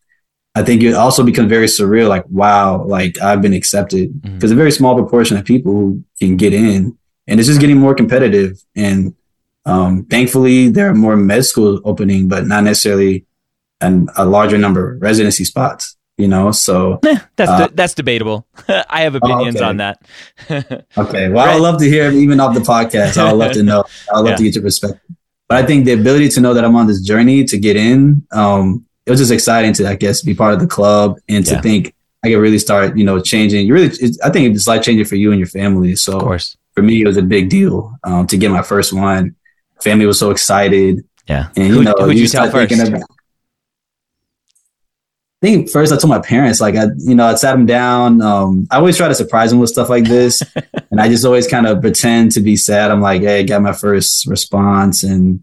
I 0.56 0.64
think 0.64 0.82
it 0.82 0.94
also 0.94 1.22
becomes 1.22 1.48
very 1.48 1.66
surreal, 1.66 2.08
like, 2.08 2.24
wow, 2.28 2.84
like 2.84 3.20
I've 3.20 3.40
been 3.42 3.54
accepted 3.54 4.10
Mhm. 4.20 4.34
because 4.34 4.50
a 4.50 4.56
very 4.56 4.72
small 4.72 4.96
proportion 4.96 5.36
of 5.36 5.44
people 5.44 5.72
who 5.72 6.04
can 6.18 6.36
get 6.36 6.52
in 6.52 6.98
and 7.26 7.38
it's 7.40 7.46
just 7.48 7.60
getting 7.60 7.76
more 7.78 7.94
competitive. 7.94 8.62
And 8.76 9.14
um, 9.66 10.04
thankfully 10.06 10.68
there 10.68 10.88
are 10.90 10.94
more 10.94 11.16
med 11.16 11.44
schools 11.44 11.80
opening, 11.84 12.28
but 12.28 12.46
not 12.46 12.64
necessarily 12.64 13.26
an, 13.80 14.08
a 14.16 14.24
larger 14.24 14.58
number 14.58 14.94
of 14.94 15.02
residency 15.02 15.44
spots, 15.44 15.96
you 16.18 16.28
know? 16.28 16.50
So, 16.50 16.98
Eh, 17.04 17.18
that's 17.36 17.50
Uh, 17.50 17.66
de- 17.68 17.74
that's 17.74 17.94
debatable. 17.94 18.46
I 18.68 19.02
have 19.02 19.14
opinions 19.14 19.56
okay. 19.56 19.64
on 19.64 19.76
that. 19.78 20.02
okay. 20.50 21.28
Well, 21.28 21.46
Right. 21.46 21.54
I'd 21.56 21.60
love 21.60 21.78
to 21.80 21.86
hear 21.88 22.10
even 22.10 22.40
off 22.40 22.54
the 22.54 22.60
podcast. 22.60 23.16
I'd 23.18 23.32
love 23.32 23.52
to 23.52 23.62
know. 23.62 23.84
I'd 24.12 24.18
love 24.20 24.26
Yeah. 24.30 24.36
to 24.36 24.42
get 24.44 24.54
your 24.54 24.64
perspective. 24.64 25.00
But 25.48 25.64
I 25.64 25.66
think 25.66 25.84
the 25.84 25.92
ability 25.92 26.28
to 26.30 26.40
know 26.40 26.54
that 26.54 26.64
I'm 26.64 26.76
on 26.76 26.86
this 26.86 27.00
journey 27.00 27.44
to 27.44 27.58
get 27.58 27.76
in, 27.76 28.24
um, 28.32 28.84
it 29.06 29.10
was 29.10 29.18
just 29.20 29.32
exciting 29.32 29.72
to, 29.74 29.88
I 29.88 29.96
guess, 29.96 30.22
be 30.22 30.34
part 30.34 30.54
of 30.54 30.60
the 30.60 30.66
club 30.66 31.18
and 31.28 31.44
to 31.46 31.54
Yeah. 31.54 31.60
think 31.60 31.94
I 32.22 32.28
could 32.28 32.38
really 32.38 32.58
start, 32.58 32.96
you 32.96 33.02
know, 33.04 33.18
changing. 33.20 33.66
You 33.66 33.74
really, 33.74 33.90
I 34.22 34.30
think 34.30 34.54
it's 34.54 34.66
life 34.68 34.82
changing 34.82 35.06
for 35.06 35.16
you 35.16 35.30
and 35.32 35.40
your 35.40 35.48
family. 35.48 35.96
So 35.96 36.16
of 36.18 36.22
course. 36.22 36.56
For 36.80 36.86
me, 36.86 37.02
it 37.02 37.06
was 37.06 37.16
a 37.18 37.22
big 37.22 37.50
deal 37.50 37.94
um, 38.04 38.26
to 38.28 38.36
get 38.38 38.50
my 38.50 38.62
first 38.62 38.92
one. 38.92 39.36
Family 39.82 40.06
was 40.06 40.18
so 40.18 40.30
excited. 40.30 41.04
Yeah. 41.28 41.48
And 41.56 41.68
you 41.68 41.74
Who- 41.74 41.82
know, 41.84 41.94
who'd 41.98 42.18
you 42.18 42.26
start 42.26 42.50
tell 42.50 42.66
first? 42.66 42.88
about- 42.88 43.02
I 45.42 45.46
think 45.46 45.70
first 45.70 45.90
I 45.92 45.96
told 45.96 46.10
my 46.10 46.18
parents, 46.20 46.60
like 46.60 46.76
I, 46.76 46.86
you 46.98 47.14
know, 47.14 47.26
I 47.26 47.34
sat 47.34 47.52
them 47.52 47.64
down. 47.64 48.20
Um, 48.20 48.66
I 48.70 48.76
always 48.76 48.96
try 48.98 49.08
to 49.08 49.14
surprise 49.14 49.50
them 49.50 49.58
with 49.58 49.70
stuff 49.70 49.88
like 49.88 50.04
this, 50.04 50.42
and 50.90 51.00
I 51.00 51.08
just 51.08 51.24
always 51.24 51.46
kind 51.48 51.66
of 51.66 51.80
pretend 51.80 52.32
to 52.32 52.40
be 52.40 52.56
sad. 52.56 52.90
I'm 52.90 53.00
like, 53.00 53.22
hey, 53.22 53.40
I 53.40 53.42
got 53.44 53.62
my 53.62 53.72
first 53.72 54.26
response, 54.26 55.02
and 55.02 55.40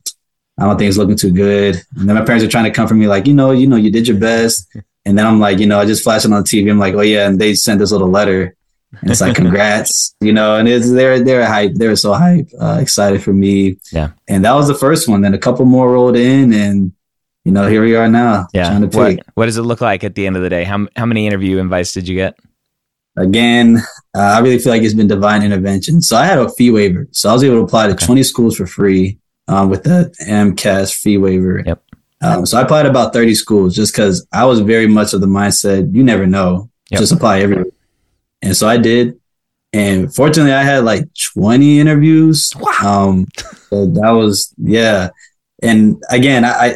I 0.59 0.65
don't 0.65 0.77
think 0.77 0.89
it's 0.89 0.97
looking 0.99 1.17
too 1.17 1.31
good. 1.31 1.81
And 1.95 2.07
then 2.07 2.15
my 2.15 2.23
parents 2.23 2.45
are 2.45 2.49
trying 2.49 2.65
to 2.65 2.71
comfort 2.71 2.93
me, 2.95 3.07
like, 3.07 3.25
you 3.25 3.33
know, 3.33 3.49
you 3.51 3.65
know, 3.65 3.75
you 3.75 3.89
did 3.91 4.07
your 4.07 4.17
best. 4.19 4.67
And 5.05 5.17
then 5.17 5.25
I'm 5.25 5.39
like, 5.39 5.57
you 5.57 5.65
know, 5.67 5.79
I 5.79 5.85
just 5.85 6.03
flash 6.03 6.25
it 6.25 6.31
on 6.33 6.43
the 6.43 6.47
TV. 6.47 6.69
I'm 6.69 6.77
like, 6.79 6.93
oh 6.93 7.01
yeah, 7.01 7.27
and 7.27 7.39
they 7.39 7.53
sent 7.55 7.79
this 7.79 7.91
little 7.91 8.09
letter, 8.09 8.55
and 9.01 9.11
it's 9.11 9.21
like, 9.21 9.35
congrats, 9.35 10.15
you 10.21 10.31
know, 10.33 10.55
and 10.57 10.67
it's 10.67 10.91
they're 10.91 11.19
they're 11.23 11.45
hype, 11.45 11.73
they're 11.75 11.95
so 11.95 12.13
hype, 12.13 12.47
uh, 12.59 12.77
excited 12.81 13.21
for 13.21 13.33
me. 13.33 13.77
Yeah. 13.91 14.11
And 14.27 14.45
that 14.45 14.53
was 14.53 14.67
the 14.67 14.75
first 14.75 15.07
one. 15.09 15.21
Then 15.21 15.33
a 15.33 15.37
couple 15.37 15.65
more 15.65 15.91
rolled 15.91 16.15
in, 16.15 16.53
and 16.53 16.93
you 17.43 17.51
know, 17.51 17.67
here 17.67 17.81
we 17.83 17.95
are 17.95 18.07
now, 18.09 18.47
Yeah. 18.53 18.69
trying 18.69 18.89
to 18.89 18.97
What, 18.97 19.19
what 19.35 19.45
does 19.45 19.57
it 19.57 19.63
look 19.63 19.81
like 19.81 20.03
at 20.03 20.15
the 20.15 20.25
end 20.27 20.35
of 20.37 20.41
the 20.43 20.49
day? 20.49 20.63
How 20.63 20.87
how 20.95 21.05
many 21.05 21.27
interview 21.27 21.57
invites 21.57 21.93
did 21.93 22.07
you 22.07 22.15
get? 22.15 22.37
Again, 23.15 23.77
uh, 24.15 24.19
I 24.19 24.39
really 24.39 24.59
feel 24.59 24.71
like 24.71 24.83
it's 24.83 24.93
been 24.93 25.07
divine 25.07 25.41
intervention. 25.43 26.01
So 26.01 26.15
I 26.15 26.25
had 26.25 26.37
a 26.37 26.49
fee 26.49 26.69
waiver, 26.71 27.07
so 27.11 27.29
I 27.29 27.33
was 27.33 27.43
able 27.43 27.55
to 27.57 27.61
apply 27.63 27.87
to 27.87 27.93
Okay. 27.93 28.05
20 28.05 28.23
schools 28.23 28.55
for 28.55 28.67
free 28.67 29.17
um, 29.47 29.69
with 29.69 29.83
the 29.83 30.13
AMCAS 30.27 30.93
fee 30.93 31.17
waiver. 31.17 31.63
Yep. 31.65 31.81
Um, 32.21 32.45
so 32.45 32.57
I 32.57 32.61
applied 32.61 32.83
to 32.83 32.89
about 32.89 33.13
30 33.13 33.33
schools 33.35 33.75
just 33.75 33.93
because 33.93 34.25
I 34.31 34.45
was 34.45 34.59
very 34.59 34.87
much 34.87 35.13
of 35.13 35.21
the 35.21 35.27
mindset 35.27 35.93
you 35.95 36.03
never 36.03 36.25
know, 36.27 36.69
Yep. 36.91 36.99
just 36.99 37.11
apply 37.11 37.39
everywhere. 37.41 37.65
And 38.41 38.55
so 38.55 38.67
I 38.67 38.77
did. 38.77 39.19
And 39.73 40.13
fortunately, 40.13 40.53
I 40.53 40.63
had 40.63 40.83
like 40.83 41.07
20 41.33 41.79
interviews. 41.79 42.51
Um, 42.83 43.27
so 43.69 43.85
that 43.87 44.11
was, 44.11 44.53
yeah. 44.57 45.09
And 45.61 46.01
again, 46.09 46.45
I, 46.45 46.51
I 46.51 46.75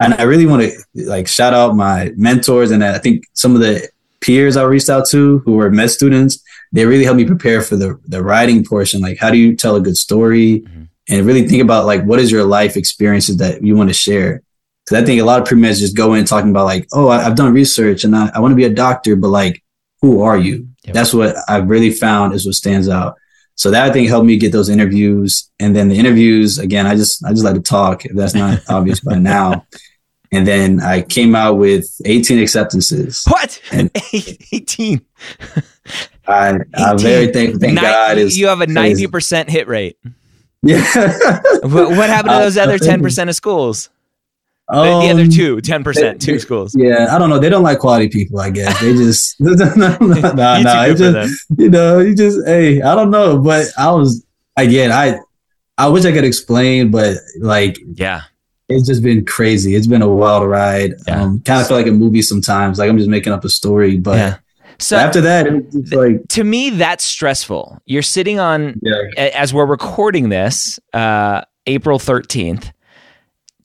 and 0.00 0.14
I 0.14 0.22
really 0.22 0.46
want 0.46 0.62
to 0.62 0.72
like 0.94 1.28
shout 1.28 1.52
out 1.52 1.76
my 1.76 2.10
mentors 2.16 2.70
and 2.70 2.82
I 2.82 2.98
think 2.98 3.24
some 3.34 3.54
of 3.54 3.60
the 3.60 3.86
peers 4.20 4.56
I 4.56 4.64
reached 4.64 4.88
out 4.88 5.06
to 5.08 5.38
who 5.40 5.52
were 5.54 5.70
med 5.70 5.90
students. 5.90 6.42
They 6.72 6.86
really 6.86 7.04
helped 7.04 7.18
me 7.18 7.26
prepare 7.26 7.60
for 7.60 7.76
the 7.76 8.00
the 8.06 8.22
writing 8.22 8.64
portion. 8.64 9.00
Like, 9.00 9.18
how 9.18 9.30
do 9.30 9.36
you 9.36 9.54
tell 9.54 9.76
a 9.76 9.80
good 9.80 9.96
story? 9.96 10.60
Mhm. 10.60 10.88
And 11.10 11.26
really 11.26 11.46
think 11.46 11.62
about 11.62 11.86
like 11.86 12.04
what 12.04 12.18
is 12.18 12.30
your 12.30 12.44
life 12.44 12.76
experiences 12.76 13.36
that 13.38 13.62
you 13.62 13.76
want 13.76 13.90
to 13.90 13.94
share. 13.94 14.42
Because 14.84 15.02
I 15.02 15.04
think 15.04 15.20
a 15.20 15.24
lot 15.24 15.40
of 15.40 15.46
pre-meds 15.46 15.80
just 15.80 15.96
go 15.96 16.14
in 16.14 16.24
talking 16.24 16.50
about 16.50 16.64
like, 16.64 16.88
oh, 16.92 17.08
I, 17.08 17.26
I've 17.26 17.34
done 17.34 17.52
research 17.52 18.04
and 18.04 18.16
I, 18.16 18.30
I 18.34 18.40
want 18.40 18.52
to 18.52 18.56
be 18.56 18.64
a 18.64 18.72
doctor, 18.72 19.16
but 19.16 19.28
like, 19.28 19.62
who 20.00 20.22
are 20.22 20.38
you? 20.38 20.68
Yep. 20.90 20.94
That's 20.94 21.14
what 21.14 21.36
I've 21.48 21.68
really 21.68 21.90
found 21.90 22.34
is 22.34 22.44
what 22.44 22.54
stands 22.54 22.88
out. 22.88 23.16
So 23.54 23.70
that 23.70 23.88
I 23.88 23.92
think 23.92 24.08
helped 24.08 24.26
me 24.26 24.36
get 24.36 24.52
those 24.52 24.68
interviews. 24.68 25.50
And 25.60 25.76
then 25.76 25.88
the 25.88 25.96
interviews, 25.98 26.58
again, 26.58 26.86
I 26.86 26.96
just 26.96 27.24
I 27.24 27.30
just 27.30 27.44
like 27.44 27.54
to 27.54 27.60
talk. 27.60 28.04
If 28.04 28.16
that's 28.16 28.34
not 28.34 28.60
obvious 28.68 29.00
by 29.00 29.16
now. 29.16 29.66
And 30.32 30.46
then 30.46 30.80
I 30.80 31.02
came 31.02 31.34
out 31.34 31.54
with 31.58 31.86
18 32.04 32.38
acceptances. 32.38 33.24
What? 33.26 33.60
And- 33.72 33.90
18. 34.12 35.00
I, 36.26 36.48
I'm 36.50 36.64
18. 36.94 36.98
very 36.98 37.26
thankful. 37.32 37.60
Thank 37.60 37.74
Ni- 37.74 37.80
God. 37.80 38.18
Is 38.18 38.38
you 38.38 38.46
have 38.46 38.60
a 38.60 38.66
90% 38.66 39.48
hit 39.48 39.66
rate. 39.66 39.98
yeah. 40.62 41.40
What, 41.62 41.72
what 41.90 42.08
happened 42.08 42.30
to 42.30 42.36
Uh, 42.36 42.40
those 42.40 42.56
other 42.58 42.78
10% 42.78 43.28
of 43.28 43.34
schools? 43.34 43.90
The- 44.72 45.00
the 45.00 45.10
other 45.10 45.22
Um, 45.22 45.28
two, 45.30 45.56
10%, 45.58 46.20
two 46.20 46.38
schools. 46.38 46.74
Yeah, 46.76 47.14
I 47.14 47.18
don't 47.18 47.28
know. 47.30 47.38
They 47.38 47.48
don't 47.48 47.62
like 47.62 47.78
quality 47.78 48.08
people. 48.08 48.40
I 48.40 48.50
guess 48.50 48.80
they 48.80 48.92
just 48.94 49.40
no, 49.40 49.52
no, 49.54 49.96
no, 49.98 49.98
no. 49.98 50.94
good 50.94 51.00
It 51.00 51.14
for 51.14 51.22
just, 51.28 51.44
you 51.58 51.70
know, 51.70 51.98
you 51.98 52.14
just 52.14 52.38
hey, 52.46 52.80
I 52.82 52.94
don't 52.94 53.10
know, 53.10 53.38
but 53.38 53.66
I 53.78 53.90
was 53.92 54.24
again, 54.56 54.92
I 54.92 55.18
I 55.78 55.88
wish 55.88 56.04
I 56.04 56.12
could 56.12 56.24
explain, 56.24 56.90
but 56.90 57.16
like 57.40 57.78
Yeah. 57.94 58.22
it's 58.68 58.86
just 58.86 59.02
been 59.02 59.24
crazy. 59.24 59.74
It's 59.74 59.86
been 59.86 60.02
a 60.02 60.08
wild 60.08 60.46
ride. 60.48 60.92
Yeah. 61.08 61.22
Um, 61.22 61.40
kind 61.40 61.60
of 61.60 61.66
feel 61.68 61.76
like 61.76 61.86
a 61.86 61.92
movie 61.92 62.22
sometimes. 62.22 62.78
Like 62.78 62.88
I'm 62.90 62.98
just 62.98 63.10
making 63.10 63.32
up 63.32 63.44
a 63.44 63.48
story, 63.48 63.96
but 63.96 64.16
yeah. 64.16 64.36
So 64.78 64.96
after 64.96 65.20
that, 65.22 65.46
it's 65.74 65.92
like 65.92 66.26
to 66.28 66.44
me, 66.44 66.70
that's 66.70 67.04
stressful. 67.04 67.82
You're 67.84 68.00
sitting 68.02 68.38
on, 68.38 68.80
yeah, 68.82 69.02
as 69.34 69.52
we're 69.52 69.66
recording 69.66 70.30
this, 70.30 70.78
uh, 70.94 71.42
April 71.66 71.98
13th. 71.98 72.70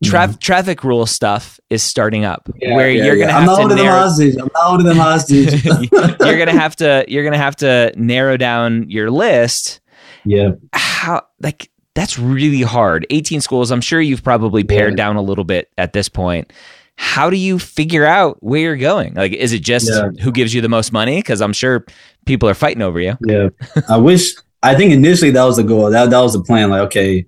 Tra- 0.10 0.38
Traffic 0.40 0.84
rule 0.84 1.06
stuff 1.06 1.60
is 1.70 1.84
starting 1.84 2.26
up 2.26 2.50
Yeah, 2.62 2.76
where 2.76 2.90
yeah, 2.92 3.06
you're 3.06 3.18
gonna 3.18 3.32
I'm 3.34 3.44
have 3.44 3.50
to 3.50 3.56
holding 3.56 3.78
narrow, 3.78 4.00
hostage. 4.00 4.36
I'm 4.36 4.50
not 4.54 4.64
holding 4.64 4.86
them 4.86 4.98
hostage. 4.98 5.64
you're 5.66 6.38
gonna 6.38 6.52
have 6.52 6.76
to 6.78 7.06
you're 7.08 7.24
gonna 7.24 7.38
have 7.38 7.56
to 7.58 7.92
narrow 7.96 8.38
down 8.38 8.90
your 8.90 9.10
list. 9.12 9.82
Yeah, 10.24 10.52
how 10.74 11.24
like 11.42 11.70
that's 11.94 12.20
really 12.20 12.62
hard. 12.62 13.06
18 13.10 13.42
schools 13.42 13.72
i'm 13.72 13.82
sure 13.82 14.02
you've 14.02 14.24
probably 14.24 14.64
pared 14.64 14.96
down 14.98 15.16
a 15.16 15.22
little 15.22 15.44
bit 15.46 15.70
at 15.78 15.94
this 15.94 16.10
point. 16.10 16.52
How 16.98 17.30
do 17.30 17.36
you 17.36 17.60
figure 17.60 18.06
out 18.06 18.42
where 18.42 18.62
you're 18.62 18.78
going? 18.78 19.14
Like 19.16 19.34
is 19.34 19.54
it 19.54 19.60
just 19.60 19.92
who 20.22 20.32
gives 20.32 20.54
you 20.54 20.62
the 20.62 20.70
most 20.70 20.92
money? 20.94 21.18
Because 21.18 21.42
i'm 21.42 21.54
sure 21.54 21.86
people 22.26 22.50
are 22.50 22.54
fighting 22.54 22.82
over 22.82 23.00
you. 23.00 23.18
Yeah. 23.26 23.50
I 23.90 23.98
wish 23.98 24.34
I 24.64 24.74
think 24.76 24.92
initially 24.94 25.30
that 25.32 25.44
was 25.44 25.58
the 25.58 25.64
goal. 25.64 25.92
That 25.92 26.10
that 26.10 26.20
was 26.20 26.34
the 26.34 26.42
plan. 26.42 26.72
Like, 26.72 26.82
okay, 26.84 27.28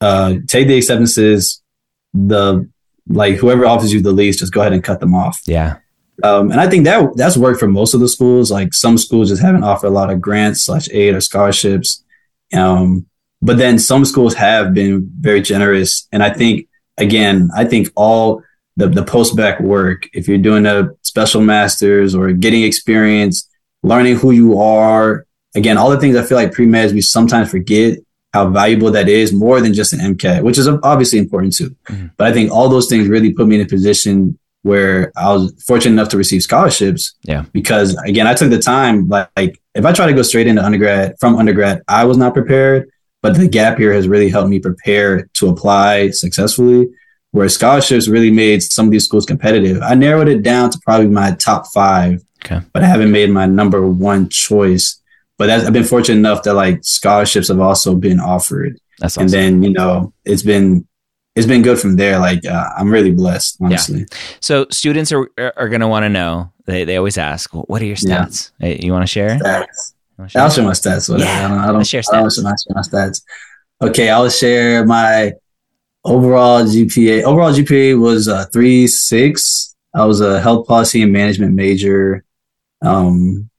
uh, 0.00 0.36
take 0.48 0.66
the 0.66 0.78
acceptances, 0.78 1.60
the 2.12 2.68
like 3.08 3.36
whoever 3.36 3.66
offers 3.66 3.92
you 3.92 4.00
the 4.00 4.12
least, 4.12 4.38
just 4.38 4.52
go 4.52 4.60
ahead 4.60 4.72
and 4.72 4.84
cut 4.84 5.00
them 5.00 5.14
off. 5.14 5.40
Yeah. 5.46 5.78
Um, 6.22 6.50
and 6.50 6.60
I 6.60 6.68
think 6.68 6.84
that 6.84 7.16
that's 7.16 7.36
worked 7.36 7.60
for 7.60 7.66
most 7.66 7.94
of 7.94 8.00
the 8.00 8.08
schools. 8.08 8.50
Like 8.50 8.74
some 8.74 8.98
schools 8.98 9.30
just 9.30 9.42
haven't 9.42 9.64
offered 9.64 9.88
a 9.88 9.90
lot 9.90 10.10
of 10.10 10.20
grants 10.20 10.62
slash 10.62 10.88
aid 10.90 11.14
or 11.14 11.20
scholarships. 11.20 12.04
Um, 12.52 13.06
but 13.42 13.56
then 13.56 13.78
some 13.78 14.04
schools 14.04 14.34
have 14.34 14.74
been 14.74 15.10
very 15.18 15.40
generous. 15.40 16.06
And 16.12 16.22
I 16.22 16.30
think 16.30 16.68
again, 16.98 17.50
I 17.56 17.64
think 17.64 17.88
all 17.96 18.42
the 18.76 18.88
the 18.88 19.02
post 19.02 19.36
bac 19.36 19.60
work, 19.60 20.08
if 20.12 20.28
you're 20.28 20.38
doing 20.38 20.66
a 20.66 20.90
special 21.02 21.40
masters 21.40 22.14
or 22.14 22.32
getting 22.32 22.62
experience, 22.62 23.48
learning 23.82 24.16
who 24.16 24.30
you 24.30 24.58
are, 24.58 25.26
again, 25.54 25.78
all 25.78 25.90
the 25.90 25.98
things 25.98 26.16
I 26.16 26.22
feel 26.22 26.36
like 26.36 26.52
pre 26.52 26.66
med 26.66 26.92
we 26.92 27.00
sometimes 27.00 27.50
forget 27.50 27.98
how 28.32 28.48
valuable 28.48 28.90
that 28.92 29.08
is 29.08 29.32
more 29.32 29.60
than 29.60 29.74
just 29.74 29.92
an 29.92 29.98
MCAT, 29.98 30.42
which 30.42 30.58
is 30.58 30.68
obviously 30.68 31.18
important 31.18 31.54
too. 31.54 31.74
Mm-hmm. 31.88 32.06
But 32.16 32.28
I 32.28 32.32
think 32.32 32.52
all 32.52 32.68
those 32.68 32.88
things 32.88 33.08
really 33.08 33.32
put 33.32 33.48
me 33.48 33.56
in 33.56 33.66
a 33.66 33.68
position 33.68 34.38
where 34.62 35.10
I 35.16 35.32
was 35.32 35.52
fortunate 35.66 35.94
enough 35.94 36.10
to 36.10 36.16
receive 36.16 36.42
scholarships. 36.42 37.14
Yeah. 37.22 37.44
Because 37.52 37.96
again, 38.04 38.26
I 38.26 38.34
took 38.34 38.50
the 38.50 38.58
time, 38.58 39.08
like 39.08 39.60
if 39.74 39.84
I 39.84 39.92
try 39.92 40.06
to 40.06 40.12
go 40.12 40.22
straight 40.22 40.46
into 40.46 40.64
undergrad 40.64 41.16
from 41.18 41.36
undergrad, 41.36 41.82
I 41.88 42.04
was 42.04 42.16
not 42.16 42.34
prepared, 42.34 42.90
but 43.22 43.36
the 43.36 43.48
gap 43.48 43.78
year 43.78 43.92
has 43.92 44.06
really 44.06 44.28
helped 44.28 44.50
me 44.50 44.58
prepare 44.58 45.26
to 45.34 45.48
apply 45.48 46.10
successfully. 46.10 46.88
Where 47.32 47.48
scholarships 47.48 48.08
really 48.08 48.32
made 48.32 48.60
some 48.60 48.86
of 48.86 48.90
these 48.90 49.04
schools 49.04 49.24
competitive. 49.24 49.80
I 49.82 49.94
narrowed 49.94 50.26
it 50.26 50.42
down 50.42 50.70
to 50.70 50.80
probably 50.80 51.06
my 51.06 51.30
top 51.36 51.68
five, 51.68 52.24
okay. 52.44 52.60
but 52.72 52.82
I 52.82 52.86
haven't 52.86 53.12
made 53.12 53.30
my 53.30 53.46
number 53.46 53.86
one 53.86 54.28
choice. 54.28 54.99
But 55.40 55.48
I've 55.48 55.72
been 55.72 55.84
fortunate 55.84 56.18
enough 56.18 56.42
that 56.42 56.52
like 56.52 56.84
scholarships 56.84 57.48
have 57.48 57.60
also 57.60 57.94
been 57.94 58.20
offered. 58.20 58.78
That's 58.98 59.16
awesome. 59.16 59.22
And 59.22 59.30
then, 59.32 59.62
you 59.62 59.70
know, 59.70 60.12
it's 60.26 60.42
been 60.42 60.86
it's 61.34 61.46
been 61.46 61.62
good 61.62 61.78
from 61.78 61.96
there. 61.96 62.18
Like 62.18 62.44
uh, 62.44 62.68
I'm 62.76 62.90
really 62.90 63.10
blessed, 63.10 63.56
honestly. 63.62 64.00
Yeah. 64.00 64.16
So 64.40 64.66
students 64.70 65.12
are 65.12 65.30
are 65.38 65.70
going 65.70 65.80
to 65.80 65.88
want 65.88 66.04
to 66.04 66.10
know. 66.10 66.52
They 66.66 66.84
they 66.84 66.98
always 66.98 67.16
ask, 67.16 67.54
well, 67.54 67.64
"What 67.68 67.80
are 67.80 67.86
your 67.86 67.96
stats?" 67.96 68.52
Yeah. 68.58 68.68
Hey, 68.68 68.80
you 68.84 68.92
want 68.92 69.02
to 69.02 69.06
share? 69.06 69.38
Stats. 69.38 69.94
Share? 70.28 70.42
I'll 70.42 70.50
share 70.50 70.64
my 70.64 70.72
stats. 70.72 71.08
Whatever. 71.08 71.30
Yeah, 71.30 71.46
I 71.46 71.48
don't. 71.48 71.58
I 71.58 71.72
don't 71.72 71.86
share 71.86 72.02
stats. 72.02 72.12
I 72.12 72.20
don't 72.20 72.60
share 72.60 72.74
my 72.74 72.82
stats. 72.82 73.22
Okay, 73.80 74.10
I'll 74.10 74.28
share 74.28 74.84
my 74.84 75.32
overall 76.04 76.64
GPA. 76.64 77.22
Overall 77.22 77.54
GPA 77.54 77.98
was 77.98 78.28
uh, 78.28 78.44
three 78.52 78.86
six. 78.86 79.74
I 79.94 80.04
was 80.04 80.20
a 80.20 80.38
health 80.38 80.66
policy 80.66 81.00
and 81.00 81.14
management 81.14 81.54
major. 81.54 82.24
Um, 82.82 83.49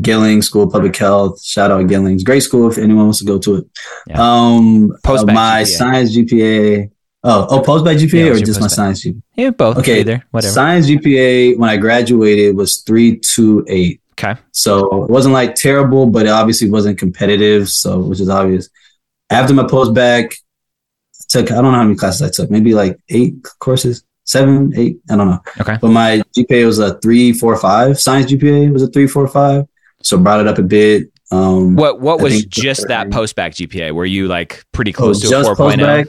Gillings 0.00 0.46
School 0.46 0.64
of 0.64 0.72
Public 0.72 0.96
Health. 0.96 1.42
Shout 1.42 1.70
out 1.70 1.86
Gillings, 1.86 2.24
great 2.24 2.40
school 2.40 2.70
if 2.70 2.78
anyone 2.78 3.04
wants 3.04 3.18
to 3.20 3.24
go 3.24 3.38
to 3.38 3.56
it. 3.56 3.66
Yeah. 4.06 4.16
Um, 4.20 4.92
uh, 5.04 5.24
my 5.26 5.62
GPA. 5.62 5.66
science 5.66 6.16
GPA 6.16 6.90
Oh, 7.28 7.44
oh, 7.50 7.60
post 7.60 7.84
bac 7.84 7.96
GPA 7.96 8.26
yeah, 8.26 8.30
or 8.30 8.38
just 8.38 8.60
my 8.60 8.68
science 8.68 9.04
GPA? 9.04 9.20
Yeah, 9.34 9.50
both. 9.50 9.78
Okay, 9.78 10.00
either 10.00 10.24
whatever. 10.30 10.52
Science 10.52 10.86
GPA 10.86 11.58
when 11.58 11.68
I 11.68 11.76
graduated 11.76 12.56
was 12.56 12.82
three 12.82 13.18
two 13.18 13.64
eight. 13.68 14.00
Okay. 14.12 14.40
So 14.52 15.02
it 15.02 15.10
wasn't 15.10 15.34
like 15.34 15.56
terrible, 15.56 16.06
but 16.06 16.26
it 16.26 16.28
obviously 16.28 16.70
wasn't 16.70 16.98
competitive. 16.98 17.68
So 17.68 17.98
which 17.98 18.20
is 18.20 18.28
obvious. 18.28 18.68
After 19.28 19.54
my 19.54 19.66
post 19.66 19.92
bac, 19.92 20.36
took 21.28 21.50
I 21.50 21.56
don't 21.56 21.64
know 21.64 21.72
how 21.72 21.82
many 21.82 21.96
classes 21.96 22.22
I 22.22 22.30
took, 22.30 22.48
maybe 22.48 22.74
like 22.74 22.96
eight 23.08 23.34
courses, 23.58 24.04
seven, 24.22 24.72
eight, 24.76 25.00
I 25.10 25.16
don't 25.16 25.28
know. 25.28 25.40
Okay. 25.60 25.78
But 25.80 25.88
my 25.88 26.22
GPA 26.36 26.64
was 26.64 26.78
a 26.78 26.96
three 27.00 27.32
four 27.32 27.56
five. 27.56 27.98
Science 27.98 28.30
GPA 28.30 28.72
was 28.72 28.84
a 28.84 28.88
three 28.88 29.08
four 29.08 29.26
five. 29.26 29.66
So 30.02 30.18
brought 30.18 30.40
it 30.40 30.46
up 30.46 30.58
a 30.58 30.62
bit. 30.62 31.10
Um, 31.32 31.74
what 31.74 32.00
what 32.00 32.20
was 32.20 32.44
just 32.44 32.86
that 32.88 33.10
post 33.10 33.34
bac 33.34 33.52
GPA? 33.52 33.92
Were 33.92 34.04
you 34.04 34.28
like 34.28 34.64
pretty 34.72 34.92
close 34.92 35.24
oh, 35.24 35.42
to 35.42 35.50
a 35.50 35.56
four 35.56 35.72
oh? 35.72 36.04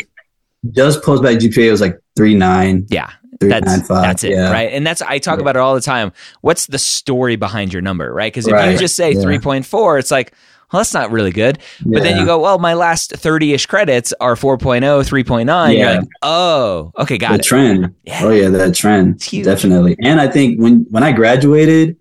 just 0.71 1.03
post 1.03 1.23
bac 1.23 1.37
GPA 1.37 1.71
was 1.71 1.81
like 1.81 1.99
three 2.15 2.35
nine. 2.35 2.85
Yeah. 2.89 3.11
That's, 3.39 3.87
that's 3.87 4.23
it, 4.23 4.31
yeah. 4.31 4.51
right? 4.51 4.71
And 4.73 4.85
that's 4.85 5.01
I 5.01 5.19
talk 5.19 5.37
yeah. 5.37 5.41
about 5.41 5.55
it 5.55 5.59
all 5.59 5.75
the 5.75 5.81
time. 5.81 6.11
What's 6.41 6.65
the 6.65 6.79
story 6.79 7.35
behind 7.35 7.71
your 7.71 7.83
number, 7.83 8.11
right? 8.11 8.33
Because 8.33 8.47
if 8.47 8.53
right. 8.53 8.71
you 8.71 8.79
just 8.79 8.95
say 8.95 9.11
yeah. 9.11 9.21
3.4, 9.21 9.99
it's 9.99 10.09
like, 10.09 10.33
well, 10.71 10.81
that's 10.81 10.93
not 10.93 11.11
really 11.11 11.31
good. 11.31 11.59
But 11.85 12.03
then 12.03 12.17
you 12.17 12.25
go, 12.25 12.39
well, 12.39 12.57
my 12.57 12.73
last 12.73 13.11
30 13.11 13.53
ish 13.53 13.67
credits 13.67 14.11
are 14.19 14.35
4.0, 14.35 14.81
3.9. 14.81 15.77
You're 15.77 15.99
like, 15.99 16.09
oh, 16.23 16.91
okay, 16.97 17.17
got 17.17 17.29
the 17.29 17.35
it. 17.35 17.43
trend. 17.43 17.95
Oh, 18.21 18.31
yeah, 18.31 18.49
that 18.49 18.75
trend. 18.75 19.19
Definitely. 19.19 19.95
And 20.01 20.19
I 20.19 20.27
think 20.27 20.59
when, 20.59 20.85
when 20.89 21.03
I 21.03 21.13
graduated 21.13 21.95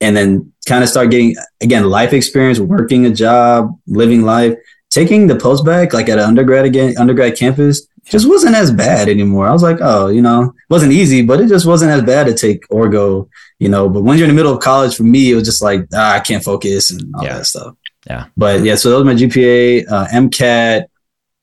and 0.00 0.16
then 0.16 0.52
kind 0.66 0.82
of 0.82 0.90
start 0.90 1.10
getting, 1.10 1.34
again, 1.60 1.88
life 1.88 2.12
experience, 2.12 2.58
working 2.58 3.06
a 3.06 3.10
job, 3.10 3.78
living 3.86 4.22
life, 4.22 4.54
taking 4.90 5.26
the 5.26 5.36
post 5.36 5.64
bac 5.64 5.92
like 5.92 6.08
at 6.08 6.18
an 6.18 6.24
undergrad 6.24 6.64
again, 6.64 6.94
undergrad 6.98 7.36
campus, 7.36 7.86
just 8.04 8.28
wasn't 8.28 8.54
as 8.54 8.70
bad 8.70 9.08
anymore. 9.08 9.46
I 9.46 9.52
was 9.52 9.62
like, 9.62 9.78
oh, 9.80 10.08
you 10.08 10.22
know, 10.22 10.44
it 10.44 10.70
wasn't 10.70 10.92
easy, 10.92 11.22
but 11.22 11.40
it 11.40 11.48
just 11.48 11.66
wasn't 11.66 11.90
as 11.90 12.02
bad 12.02 12.26
to 12.26 12.34
take 12.34 12.66
orgo, 12.68 13.28
you 13.58 13.68
know. 13.68 13.88
But 13.88 14.02
when 14.02 14.16
you're 14.16 14.28
in 14.28 14.34
the 14.34 14.36
middle 14.36 14.54
of 14.54 14.62
college, 14.62 14.96
for 14.96 15.02
me, 15.02 15.30
it 15.30 15.34
was 15.34 15.44
just 15.44 15.62
like 15.62 15.86
ah, 15.92 16.14
I 16.14 16.20
can't 16.20 16.42
focus 16.42 16.90
and 16.90 17.14
all 17.14 17.24
yeah. 17.24 17.38
that 17.38 17.46
stuff. 17.46 17.74
Yeah. 18.06 18.26
But 18.36 18.62
yeah, 18.62 18.76
so 18.76 18.90
that 18.90 19.04
was 19.04 19.04
my 19.04 19.20
GPA, 19.20 19.90
uh, 19.90 20.06
MCAT. 20.06 20.84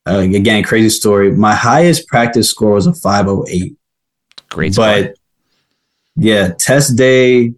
Uh, 0.07 0.19
again, 0.19 0.63
crazy 0.63 0.89
story. 0.89 1.31
My 1.31 1.55
highest 1.55 2.07
practice 2.07 2.49
score 2.49 2.73
was 2.73 2.85
a 2.85 2.93
508. 2.93 3.75
Great. 4.49 4.75
But 4.75 5.15
yeah, 6.15 6.49
test 6.59 6.95
day 6.95 7.53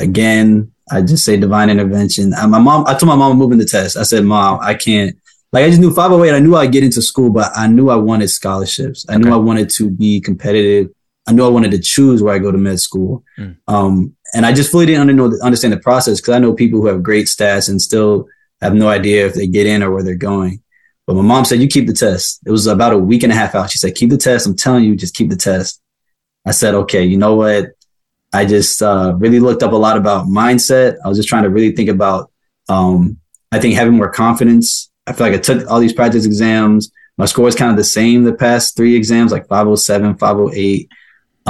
again. 0.00 0.72
I 0.92 1.02
just 1.02 1.24
say 1.24 1.36
divine 1.36 1.70
intervention. 1.70 2.34
Uh, 2.34 2.48
my 2.48 2.58
mom, 2.58 2.84
I 2.86 2.94
told 2.94 3.08
my 3.08 3.14
mom 3.14 3.32
I'm 3.32 3.38
moving 3.38 3.58
the 3.58 3.64
test. 3.64 3.96
I 3.96 4.02
said, 4.02 4.24
Mom, 4.24 4.58
I 4.60 4.74
can't 4.74 5.16
like 5.52 5.64
I 5.64 5.68
just 5.68 5.80
knew 5.80 5.92
508. 5.92 6.34
I 6.34 6.38
knew 6.38 6.54
I'd 6.54 6.72
get 6.72 6.84
into 6.84 7.02
school, 7.02 7.30
but 7.30 7.50
I 7.56 7.66
knew 7.66 7.90
I 7.90 7.96
wanted 7.96 8.28
scholarships. 8.28 9.04
I 9.08 9.14
okay. 9.14 9.24
knew 9.24 9.32
I 9.32 9.36
wanted 9.36 9.70
to 9.70 9.90
be 9.90 10.20
competitive. 10.20 10.90
I 11.26 11.32
knew 11.32 11.44
I 11.44 11.48
wanted 11.48 11.72
to 11.72 11.78
choose 11.78 12.22
where 12.22 12.34
I 12.34 12.38
go 12.38 12.52
to 12.52 12.58
med 12.58 12.80
school. 12.80 13.24
Mm. 13.38 13.56
Um, 13.66 14.16
and 14.34 14.46
I 14.46 14.52
just 14.52 14.70
fully 14.70 14.86
didn't 14.86 15.20
understand 15.42 15.72
the 15.72 15.78
process 15.78 16.20
because 16.20 16.34
I 16.34 16.38
know 16.38 16.54
people 16.54 16.80
who 16.80 16.86
have 16.86 17.02
great 17.02 17.26
stats 17.26 17.68
and 17.68 17.82
still 17.82 18.26
have 18.60 18.74
no 18.74 18.88
idea 18.88 19.26
if 19.26 19.34
they 19.34 19.46
get 19.46 19.66
in 19.66 19.82
or 19.82 19.90
where 19.90 20.04
they're 20.04 20.14
going. 20.14 20.62
But 21.06 21.16
my 21.16 21.22
mom 21.22 21.44
said, 21.44 21.60
"You 21.60 21.66
keep 21.66 21.88
the 21.88 21.92
test." 21.92 22.40
It 22.46 22.52
was 22.52 22.68
about 22.68 22.92
a 22.92 22.98
week 22.98 23.24
and 23.24 23.32
a 23.32 23.34
half 23.34 23.56
out. 23.56 23.70
She 23.70 23.78
said, 23.78 23.96
"Keep 23.96 24.10
the 24.10 24.16
test." 24.16 24.46
I'm 24.46 24.54
telling 24.54 24.84
you, 24.84 24.94
just 24.94 25.16
keep 25.16 25.28
the 25.28 25.36
test. 25.36 25.80
I 26.46 26.52
said, 26.52 26.74
"Okay." 26.74 27.04
You 27.04 27.16
know 27.16 27.34
what? 27.34 27.70
I 28.32 28.44
just 28.44 28.80
uh, 28.82 29.14
really 29.18 29.40
looked 29.40 29.62
up 29.62 29.72
a 29.72 29.76
lot 29.76 29.96
about 29.96 30.26
mindset. 30.26 30.96
I 31.04 31.08
was 31.08 31.18
just 31.18 31.28
trying 31.28 31.42
to 31.44 31.50
really 31.50 31.72
think 31.72 31.88
about. 31.88 32.30
Um, 32.68 33.18
I 33.52 33.58
think 33.58 33.74
having 33.74 33.94
more 33.94 34.10
confidence 34.10 34.90
I 35.10 35.12
feel 35.12 35.26
like 35.26 35.34
I 35.34 35.38
took 35.38 35.68
all 35.68 35.80
these 35.80 35.92
practice 35.92 36.24
exams. 36.24 36.92
My 37.18 37.26
score 37.26 37.48
is 37.48 37.56
kind 37.56 37.70
of 37.70 37.76
the 37.76 37.84
same 37.84 38.22
the 38.22 38.32
past 38.32 38.76
three 38.76 38.94
exams, 38.94 39.32
like 39.32 39.48
507, 39.48 40.16
508. 40.16 40.88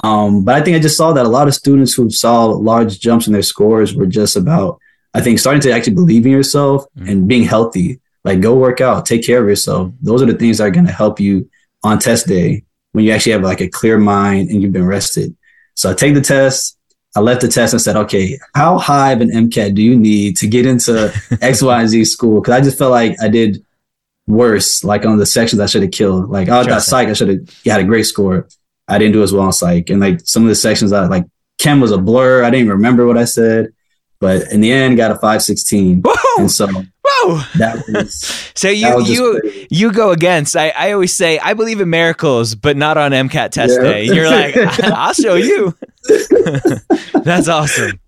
Um, 0.02 0.44
but 0.44 0.54
I 0.54 0.62
think 0.62 0.76
I 0.76 0.80
just 0.80 0.96
saw 0.96 1.12
that 1.12 1.26
a 1.26 1.28
lot 1.28 1.46
of 1.46 1.54
students 1.54 1.92
who 1.92 2.10
saw 2.10 2.46
large 2.46 2.98
jumps 3.00 3.26
in 3.26 3.34
their 3.34 3.42
scores 3.42 3.94
were 3.94 4.06
just 4.06 4.36
about, 4.36 4.80
I 5.12 5.20
think, 5.20 5.38
starting 5.38 5.60
to 5.62 5.72
actually 5.72 5.94
believe 5.94 6.24
in 6.24 6.32
yourself 6.32 6.86
mm-hmm. 6.96 7.08
and 7.08 7.28
being 7.28 7.42
healthy. 7.42 8.00
Like, 8.24 8.40
go 8.40 8.56
work 8.56 8.80
out, 8.80 9.04
take 9.04 9.26
care 9.26 9.42
of 9.42 9.48
yourself. 9.48 9.92
Those 10.00 10.22
are 10.22 10.26
the 10.26 10.34
things 10.38 10.58
that 10.58 10.64
are 10.64 10.70
going 10.70 10.86
to 10.86 10.92
help 10.92 11.20
you 11.20 11.50
on 11.82 11.98
test 11.98 12.26
day 12.26 12.64
when 12.92 13.04
you 13.04 13.12
actually 13.12 13.32
have 13.32 13.42
like 13.42 13.60
a 13.60 13.68
clear 13.68 13.98
mind 13.98 14.48
and 14.48 14.62
you've 14.62 14.72
been 14.72 14.86
rested. 14.86 15.36
So 15.80 15.90
I 15.90 15.94
take 15.94 16.12
the 16.12 16.20
test. 16.20 16.76
I 17.16 17.20
left 17.20 17.40
the 17.40 17.48
test 17.48 17.72
and 17.72 17.80
said, 17.80 17.96
okay, 17.96 18.38
how 18.54 18.76
high 18.76 19.12
of 19.12 19.22
an 19.22 19.30
MCAT 19.30 19.74
do 19.74 19.80
you 19.80 19.96
need 19.96 20.36
to 20.36 20.46
get 20.46 20.66
into 20.66 20.90
XYZ 21.30 22.06
school? 22.06 22.42
Because 22.42 22.52
I 22.52 22.60
just 22.60 22.76
felt 22.76 22.90
like 22.90 23.16
I 23.22 23.28
did 23.28 23.64
worse, 24.26 24.84
like 24.84 25.06
on 25.06 25.16
the 25.16 25.24
sections 25.24 25.58
I 25.58 25.64
should 25.64 25.80
have 25.80 25.90
killed. 25.90 26.28
Like, 26.28 26.50
oh, 26.50 26.64
that 26.64 26.82
psych, 26.82 27.08
I 27.08 27.14
should 27.14 27.28
have 27.30 27.64
had 27.64 27.80
a 27.80 27.84
great 27.84 28.02
score. 28.02 28.46
I 28.88 28.98
didn't 28.98 29.14
do 29.14 29.22
as 29.22 29.32
well 29.32 29.44
on 29.44 29.54
psych. 29.54 29.88
And 29.88 30.02
like 30.02 30.20
some 30.24 30.42
of 30.42 30.50
the 30.50 30.54
sections, 30.54 30.92
I 30.92 31.06
like 31.06 31.24
chem 31.56 31.80
was 31.80 31.92
a 31.92 31.98
blur. 31.98 32.44
I 32.44 32.50
didn't 32.50 32.66
even 32.66 32.76
remember 32.76 33.06
what 33.06 33.16
I 33.16 33.24
said. 33.24 33.72
But 34.18 34.52
in 34.52 34.60
the 34.60 34.70
end, 34.70 34.98
got 34.98 35.12
a 35.12 35.14
516. 35.14 36.02
Whoa! 36.04 36.14
And 36.42 36.50
so 36.50 36.68
Whoa! 37.10 37.42
Was, 37.88 38.52
so 38.54 38.68
you 38.68 39.02
you 39.04 39.40
crazy. 39.40 39.66
you 39.70 39.92
go 39.92 40.10
against. 40.10 40.56
I, 40.56 40.70
I 40.70 40.92
always 40.92 41.14
say 41.14 41.38
I 41.38 41.54
believe 41.54 41.80
in 41.80 41.90
miracles, 41.90 42.54
but 42.54 42.76
not 42.76 42.96
on 42.96 43.12
MCAT 43.12 43.50
test 43.50 43.78
yeah. 43.80 43.88
day. 43.88 44.04
You're 44.04 44.30
like, 44.30 44.56
I'll 44.84 45.14
show 45.14 45.34
you. 45.34 45.76
That's 47.22 47.48
awesome. 47.48 48.00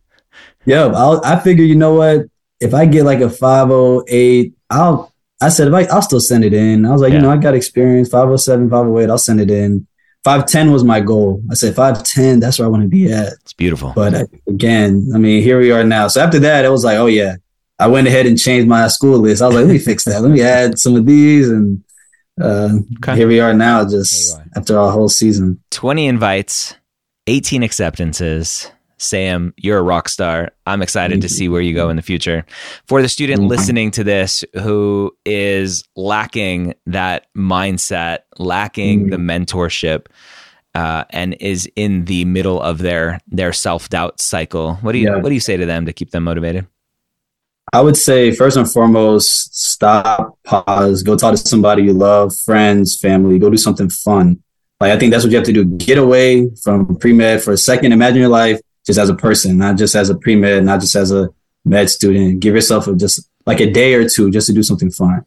Yeah, 0.64 0.86
I'll, 0.86 1.20
I 1.24 1.40
figure 1.40 1.64
you 1.64 1.74
know 1.74 1.94
what? 1.94 2.26
If 2.60 2.74
I 2.74 2.86
get 2.86 3.04
like 3.04 3.20
a 3.20 3.30
508, 3.30 4.54
I'll 4.70 5.12
I 5.40 5.48
said 5.48 5.68
if 5.68 5.74
I 5.74 5.84
I'll 5.84 6.02
still 6.02 6.20
send 6.20 6.44
it 6.44 6.54
in. 6.54 6.86
I 6.86 6.92
was 6.92 7.00
like, 7.00 7.10
yeah. 7.10 7.18
you 7.18 7.22
know, 7.22 7.30
I 7.30 7.36
got 7.36 7.54
experience, 7.54 8.08
507, 8.08 8.70
508, 8.70 9.10
I'll 9.10 9.18
send 9.18 9.40
it 9.40 9.50
in. 9.50 9.86
510 10.24 10.72
was 10.72 10.84
my 10.84 11.00
goal. 11.00 11.42
I 11.50 11.54
said 11.54 11.74
510, 11.74 12.38
that's 12.38 12.58
where 12.58 12.66
I 12.66 12.70
want 12.70 12.84
to 12.84 12.88
be 12.88 13.12
at. 13.12 13.32
It's 13.32 13.52
beautiful. 13.52 13.92
But 13.94 14.14
uh, 14.14 14.26
again, 14.46 15.10
I 15.12 15.18
mean, 15.18 15.42
here 15.42 15.58
we 15.58 15.72
are 15.72 15.82
now. 15.82 16.06
So 16.06 16.20
after 16.20 16.38
that, 16.40 16.64
it 16.64 16.68
was 16.68 16.84
like, 16.84 16.96
oh 16.98 17.06
yeah, 17.06 17.36
I 17.78 17.88
went 17.88 18.06
ahead 18.06 18.26
and 18.26 18.38
changed 18.38 18.68
my 18.68 18.86
school 18.88 19.18
list. 19.18 19.42
I 19.42 19.46
was 19.46 19.56
like, 19.56 19.66
let 19.66 19.72
me 19.72 19.78
fix 19.78 20.04
that. 20.04 20.22
Let 20.22 20.30
me 20.30 20.42
add 20.42 20.78
some 20.78 20.96
of 20.96 21.06
these. 21.06 21.48
And 21.48 21.82
uh, 22.40 22.78
okay. 22.98 23.16
here 23.16 23.28
we 23.28 23.40
are 23.40 23.54
now, 23.54 23.84
just 23.88 24.38
are. 24.38 24.44
after 24.56 24.78
our 24.78 24.92
whole 24.92 25.08
season. 25.08 25.60
20 25.70 26.06
invites, 26.06 26.76
18 27.26 27.62
acceptances, 27.62 28.70
Sam, 29.02 29.52
you're 29.56 29.78
a 29.78 29.82
rock 29.82 30.08
star. 30.08 30.52
I'm 30.64 30.80
excited 30.80 31.20
to 31.22 31.28
see 31.28 31.48
where 31.48 31.60
you 31.60 31.74
go 31.74 31.90
in 31.90 31.96
the 31.96 32.02
future. 32.02 32.46
For 32.86 33.02
the 33.02 33.08
student 33.08 33.42
listening 33.42 33.90
to 33.92 34.04
this 34.04 34.44
who 34.54 35.12
is 35.26 35.82
lacking 35.96 36.74
that 36.86 37.26
mindset, 37.36 38.20
lacking 38.38 39.10
the 39.10 39.16
mentorship, 39.16 40.06
uh, 40.74 41.04
and 41.10 41.34
is 41.40 41.68
in 41.76 42.04
the 42.04 42.24
middle 42.24 42.62
of 42.62 42.78
their 42.78 43.18
their 43.26 43.52
self 43.52 43.88
doubt 43.88 44.20
cycle, 44.20 44.76
what 44.76 44.92
do 44.92 44.98
you 44.98 45.08
Yeah. 45.08 45.16
what 45.16 45.28
do 45.28 45.34
you 45.34 45.40
say 45.40 45.56
to 45.56 45.66
them 45.66 45.84
to 45.86 45.92
keep 45.92 46.12
them 46.12 46.22
motivated? 46.22 46.66
I 47.72 47.80
would 47.80 47.96
say 47.96 48.32
first 48.32 48.56
and 48.56 48.70
foremost, 48.70 49.56
stop, 49.56 50.38
pause, 50.44 51.02
go 51.02 51.16
talk 51.16 51.32
to 51.32 51.36
somebody 51.36 51.84
you 51.84 51.92
love, 51.92 52.34
friends, 52.44 52.98
family, 52.98 53.38
go 53.38 53.50
do 53.50 53.56
something 53.56 53.88
fun. 53.88 54.42
Like 54.80 54.92
I 54.92 54.98
think 54.98 55.12
that's 55.12 55.24
what 55.24 55.30
you 55.30 55.36
have 55.36 55.46
to 55.46 55.52
do. 55.52 55.64
Get 55.64 55.98
away 55.98 56.50
from 56.62 56.96
pre 56.96 57.12
med 57.12 57.42
for 57.42 57.52
a 57.52 57.56
second. 57.56 57.92
Imagine 57.92 58.20
your 58.20 58.28
life 58.28 58.60
just 58.84 58.98
as 58.98 59.08
a 59.08 59.14
person, 59.14 59.58
not 59.58 59.76
just 59.76 59.94
as 59.94 60.10
a 60.10 60.16
pre 60.16 60.34
med, 60.34 60.64
not 60.64 60.80
just 60.80 60.96
as 60.96 61.12
a 61.12 61.28
med 61.64 61.88
student. 61.88 62.40
Give 62.40 62.54
yourself 62.54 62.88
a, 62.88 62.96
just 62.96 63.28
like 63.46 63.60
a 63.60 63.70
day 63.70 63.94
or 63.94 64.08
two 64.08 64.30
just 64.30 64.48
to 64.48 64.52
do 64.52 64.62
something 64.62 64.90
fun. 64.90 65.24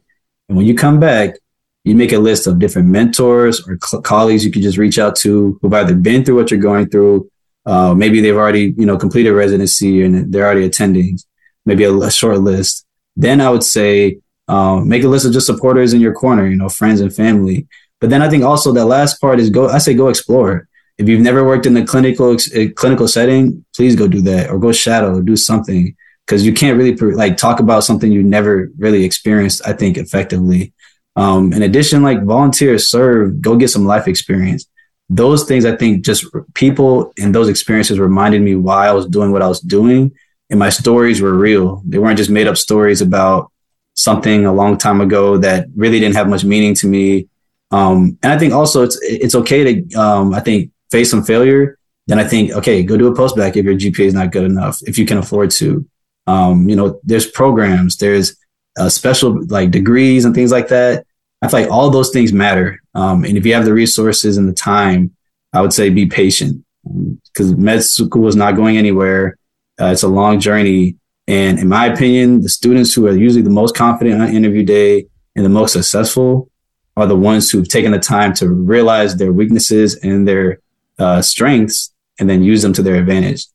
And 0.48 0.56
when 0.56 0.66
you 0.66 0.74
come 0.74 1.00
back, 1.00 1.36
you 1.84 1.94
make 1.94 2.12
a 2.12 2.18
list 2.18 2.46
of 2.46 2.58
different 2.58 2.88
mentors 2.88 3.66
or 3.66 3.78
cl- 3.82 4.02
colleagues 4.02 4.44
you 4.44 4.52
can 4.52 4.62
just 4.62 4.76
reach 4.76 4.98
out 4.98 5.16
to 5.16 5.58
who've 5.62 5.72
either 5.72 5.94
been 5.94 6.24
through 6.24 6.36
what 6.36 6.50
you're 6.50 6.60
going 6.60 6.88
through. 6.88 7.30
Uh, 7.64 7.94
maybe 7.94 8.20
they've 8.20 8.36
already, 8.36 8.74
you 8.76 8.86
know, 8.86 8.98
completed 8.98 9.32
residency 9.32 10.02
and 10.02 10.32
they're 10.32 10.44
already 10.44 10.64
attending 10.64 11.18
maybe 11.66 11.84
a, 11.84 11.92
a 11.94 12.10
short 12.10 12.38
list. 12.38 12.86
Then 13.16 13.40
I 13.40 13.50
would 13.50 13.64
say 13.64 14.20
um, 14.48 14.88
make 14.88 15.02
a 15.02 15.08
list 15.08 15.26
of 15.26 15.32
just 15.32 15.46
supporters 15.46 15.92
in 15.92 16.00
your 16.00 16.14
corner, 16.14 16.46
you 16.46 16.56
know, 16.56 16.68
friends 16.68 17.00
and 17.00 17.14
family. 17.14 17.66
But 18.00 18.10
then 18.10 18.22
I 18.22 18.28
think 18.28 18.44
also 18.44 18.72
that 18.72 18.86
last 18.86 19.20
part 19.20 19.40
is 19.40 19.50
go. 19.50 19.68
I 19.68 19.78
say 19.78 19.94
go 19.94 20.08
explore. 20.08 20.68
If 20.98 21.08
you've 21.08 21.20
never 21.20 21.44
worked 21.44 21.66
in 21.66 21.74
the 21.74 21.84
clinical 21.84 22.32
uh, 22.32 22.72
clinical 22.74 23.08
setting, 23.08 23.64
please 23.74 23.96
go 23.96 24.06
do 24.06 24.22
that 24.22 24.50
or 24.50 24.58
go 24.58 24.72
shadow, 24.72 25.16
or 25.16 25.22
do 25.22 25.36
something 25.36 25.96
because 26.26 26.44
you 26.44 26.52
can't 26.52 26.76
really 26.76 26.94
like 26.94 27.36
talk 27.36 27.60
about 27.60 27.84
something 27.84 28.10
you 28.10 28.22
never 28.22 28.70
really 28.78 29.04
experienced. 29.04 29.66
I 29.66 29.72
think 29.72 29.96
effectively. 29.96 30.72
Um, 31.16 31.54
in 31.54 31.62
addition, 31.62 32.02
like 32.02 32.22
volunteer, 32.22 32.78
serve, 32.78 33.40
go 33.40 33.56
get 33.56 33.70
some 33.70 33.86
life 33.86 34.06
experience. 34.06 34.66
Those 35.08 35.44
things 35.44 35.64
I 35.64 35.74
think 35.74 36.04
just 36.04 36.26
people 36.52 37.12
and 37.18 37.34
those 37.34 37.48
experiences 37.48 37.98
reminded 37.98 38.42
me 38.42 38.54
why 38.54 38.88
I 38.88 38.92
was 38.92 39.06
doing 39.06 39.32
what 39.32 39.40
I 39.40 39.48
was 39.48 39.60
doing 39.60 40.12
and 40.50 40.58
my 40.58 40.70
stories 40.70 41.20
were 41.20 41.34
real. 41.34 41.82
They 41.86 41.98
weren't 41.98 42.18
just 42.18 42.30
made 42.30 42.46
up 42.46 42.56
stories 42.56 43.00
about 43.00 43.50
something 43.94 44.46
a 44.46 44.52
long 44.52 44.78
time 44.78 45.00
ago 45.00 45.38
that 45.38 45.66
really 45.74 45.98
didn't 45.98 46.16
have 46.16 46.28
much 46.28 46.44
meaning 46.44 46.74
to 46.74 46.86
me. 46.86 47.28
Um, 47.70 48.18
and 48.22 48.32
I 48.32 48.38
think 48.38 48.52
also 48.52 48.84
it's 48.84 48.98
it's 49.02 49.34
okay 49.34 49.82
to 49.82 49.94
um, 50.00 50.34
I 50.34 50.40
think 50.40 50.70
face 50.90 51.10
some 51.10 51.24
failure. 51.24 51.78
Then 52.06 52.18
I 52.18 52.24
think 52.24 52.52
okay, 52.52 52.82
go 52.82 52.96
do 52.96 53.08
a 53.08 53.16
post 53.16 53.36
bac 53.36 53.56
if 53.56 53.64
your 53.64 53.74
GPA 53.74 54.06
is 54.06 54.14
not 54.14 54.30
good 54.30 54.44
enough 54.44 54.78
if 54.82 54.98
you 54.98 55.06
can 55.06 55.18
afford 55.18 55.50
to. 55.52 55.86
Um, 56.28 56.68
you 56.68 56.76
know, 56.76 57.00
there's 57.04 57.26
programs, 57.26 57.96
there's 57.96 58.36
uh, 58.78 58.88
special 58.88 59.44
like 59.46 59.70
degrees 59.70 60.24
and 60.24 60.34
things 60.34 60.52
like 60.52 60.68
that. 60.68 61.06
I 61.42 61.48
feel 61.48 61.60
like 61.60 61.70
all 61.70 61.90
those 61.90 62.10
things 62.10 62.32
matter. 62.32 62.80
Um, 62.94 63.24
and 63.24 63.36
if 63.36 63.44
you 63.44 63.54
have 63.54 63.64
the 63.64 63.74
resources 63.74 64.36
and 64.36 64.48
the 64.48 64.54
time, 64.54 65.14
I 65.52 65.60
would 65.60 65.72
say 65.72 65.90
be 65.90 66.06
patient 66.06 66.64
because 66.84 67.54
med 67.54 67.82
school 67.82 68.28
is 68.28 68.36
not 68.36 68.56
going 68.56 68.76
anywhere. 68.76 69.36
Uh, 69.80 69.86
it's 69.86 70.02
a 70.02 70.08
long 70.08 70.40
journey. 70.40 70.96
And 71.28 71.58
in 71.58 71.68
my 71.68 71.86
opinion, 71.86 72.40
the 72.40 72.48
students 72.48 72.94
who 72.94 73.06
are 73.06 73.16
usually 73.16 73.42
the 73.42 73.50
most 73.50 73.74
confident 73.74 74.22
on 74.22 74.34
interview 74.34 74.64
day 74.64 75.06
and 75.34 75.44
the 75.44 75.50
most 75.50 75.72
successful 75.72 76.50
are 76.96 77.06
the 77.06 77.16
ones 77.16 77.50
who've 77.50 77.68
taken 77.68 77.92
the 77.92 77.98
time 77.98 78.32
to 78.34 78.48
realize 78.48 79.16
their 79.16 79.32
weaknesses 79.32 79.96
and 79.96 80.26
their 80.26 80.60
uh, 80.98 81.20
strengths 81.20 81.92
and 82.18 82.30
then 82.30 82.42
use 82.42 82.62
them 82.62 82.72
to 82.72 82.82
their 82.82 82.96
advantage. 82.96 83.46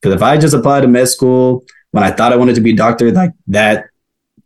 Because 0.00 0.14
if 0.14 0.22
I 0.22 0.38
just 0.38 0.54
applied 0.54 0.80
to 0.80 0.88
med 0.88 1.08
school 1.08 1.64
when 1.90 2.04
I 2.04 2.10
thought 2.10 2.32
I 2.32 2.36
wanted 2.36 2.54
to 2.54 2.60
be 2.60 2.70
a 2.72 2.76
doctor 2.76 3.10
like 3.12 3.32
that, 3.48 3.86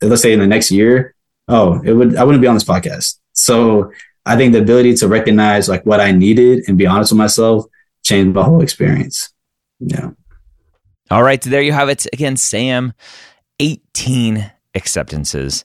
let's 0.02 0.22
say 0.22 0.32
in 0.32 0.40
the 0.40 0.46
next 0.46 0.70
year, 0.70 1.14
oh, 1.48 1.80
it 1.82 1.92
would 1.92 2.16
I 2.16 2.24
wouldn't 2.24 2.42
be 2.42 2.48
on 2.48 2.54
this 2.54 2.64
podcast. 2.64 3.18
So 3.32 3.92
I 4.26 4.36
think 4.36 4.52
the 4.52 4.60
ability 4.60 4.94
to 4.96 5.08
recognize 5.08 5.68
like 5.68 5.84
what 5.86 6.00
I 6.00 6.12
needed 6.12 6.64
and 6.66 6.76
be 6.78 6.86
honest 6.86 7.12
with 7.12 7.18
myself 7.18 7.66
changed 8.02 8.34
my 8.34 8.42
whole 8.42 8.62
experience. 8.62 9.32
Yeah. 9.80 10.10
All 11.10 11.24
right, 11.24 11.40
there 11.42 11.62
you 11.62 11.72
have 11.72 11.88
it. 11.88 12.06
Again, 12.12 12.36
Sam, 12.36 12.92
18 13.58 14.50
acceptances. 14.76 15.64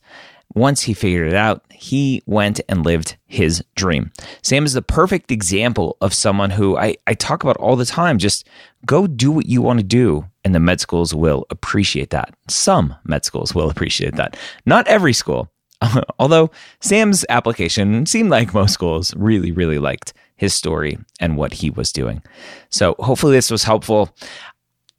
Once 0.56 0.82
he 0.82 0.93
figured 0.93 1.28
it 1.28 1.36
out, 1.36 1.64
he 1.70 2.24
went 2.26 2.62
and 2.68 2.84
lived 2.84 3.18
his 3.28 3.64
dream. 3.76 4.12
Sam 4.41 4.66
is 4.66 4.74
the 4.74 4.82
perfect 4.82 5.30
example 5.30 5.98
of 6.02 6.14
someone 6.14 6.50
who 6.50 6.78
I, 6.78 6.96
I 7.06 7.14
talk 7.14 7.43
about 7.43 7.58
all 7.58 7.76
the 7.76 7.86
time. 7.86 8.18
Just 8.18 8.48
go 8.88 9.06
do 9.06 9.32
what 9.32 9.46
you 9.46 9.62
want 9.62 9.80
to 9.80 9.86
do, 9.86 10.26
and 10.43 10.56
the 10.56 10.60
med 10.60 10.80
schools 10.80 11.14
will 11.14 11.46
appreciate 11.52 12.10
that. 12.10 12.34
Some 12.48 12.96
med 13.04 13.24
schools 13.24 13.54
will 13.54 13.70
appreciate 13.72 14.16
that. 14.16 14.38
Not 14.66 14.88
every 14.88 15.14
school. 15.14 15.52
Although 16.20 16.50
Sam's 16.80 17.24
application 17.30 18.06
seemed 18.08 18.32
like 18.32 18.54
most 18.54 18.74
schools 18.74 19.14
really, 19.16 19.52
really 19.52 19.78
liked 19.78 20.14
his 20.38 20.54
story 20.54 20.98
and 21.20 21.38
what 21.38 21.54
he 21.54 21.70
was 21.70 21.91
doing. 21.91 22.22
So 22.70 22.96
hopefully 23.00 23.34
this 23.34 23.52
was 23.52 23.64
helpful. 23.64 24.16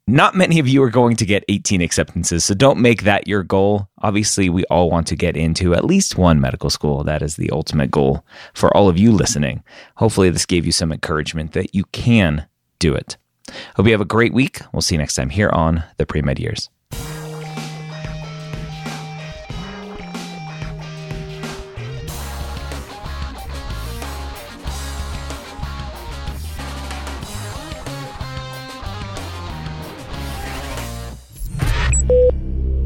Not 0.08 0.36
many 0.36 0.60
of 0.60 0.68
you 0.68 0.84
are 0.84 0.90
going 0.90 1.16
to 1.16 1.26
get 1.26 1.44
18 1.48 1.80
acceptances, 1.80 2.44
so 2.44 2.54
don't 2.54 2.78
make 2.78 3.02
that 3.02 3.26
your 3.26 3.42
goal. 3.42 3.88
Obviously, 4.02 4.48
we 4.48 4.64
all 4.66 4.88
want 4.88 5.08
to 5.08 5.16
get 5.16 5.36
into 5.36 5.74
at 5.74 5.84
least 5.84 6.16
one 6.16 6.40
medical 6.40 6.70
school. 6.70 7.02
That 7.02 7.22
is 7.22 7.34
the 7.34 7.50
ultimate 7.50 7.90
goal 7.90 8.24
for 8.54 8.74
all 8.76 8.88
of 8.88 8.96
you 8.96 9.10
listening. 9.10 9.64
Hopefully, 9.96 10.30
this 10.30 10.46
gave 10.46 10.64
you 10.64 10.70
some 10.70 10.92
encouragement 10.92 11.54
that 11.54 11.74
you 11.74 11.86
can 11.86 12.46
do 12.78 12.94
it. 12.94 13.16
Hope 13.74 13.86
you 13.86 13.92
have 13.92 14.00
a 14.00 14.04
great 14.04 14.32
week. 14.32 14.60
We'll 14.72 14.80
see 14.80 14.94
you 14.94 15.00
next 15.00 15.16
time 15.16 15.30
here 15.30 15.50
on 15.50 15.82
the 15.96 16.06
Pre 16.06 16.22
Med 16.22 16.38
Years. 16.38 16.70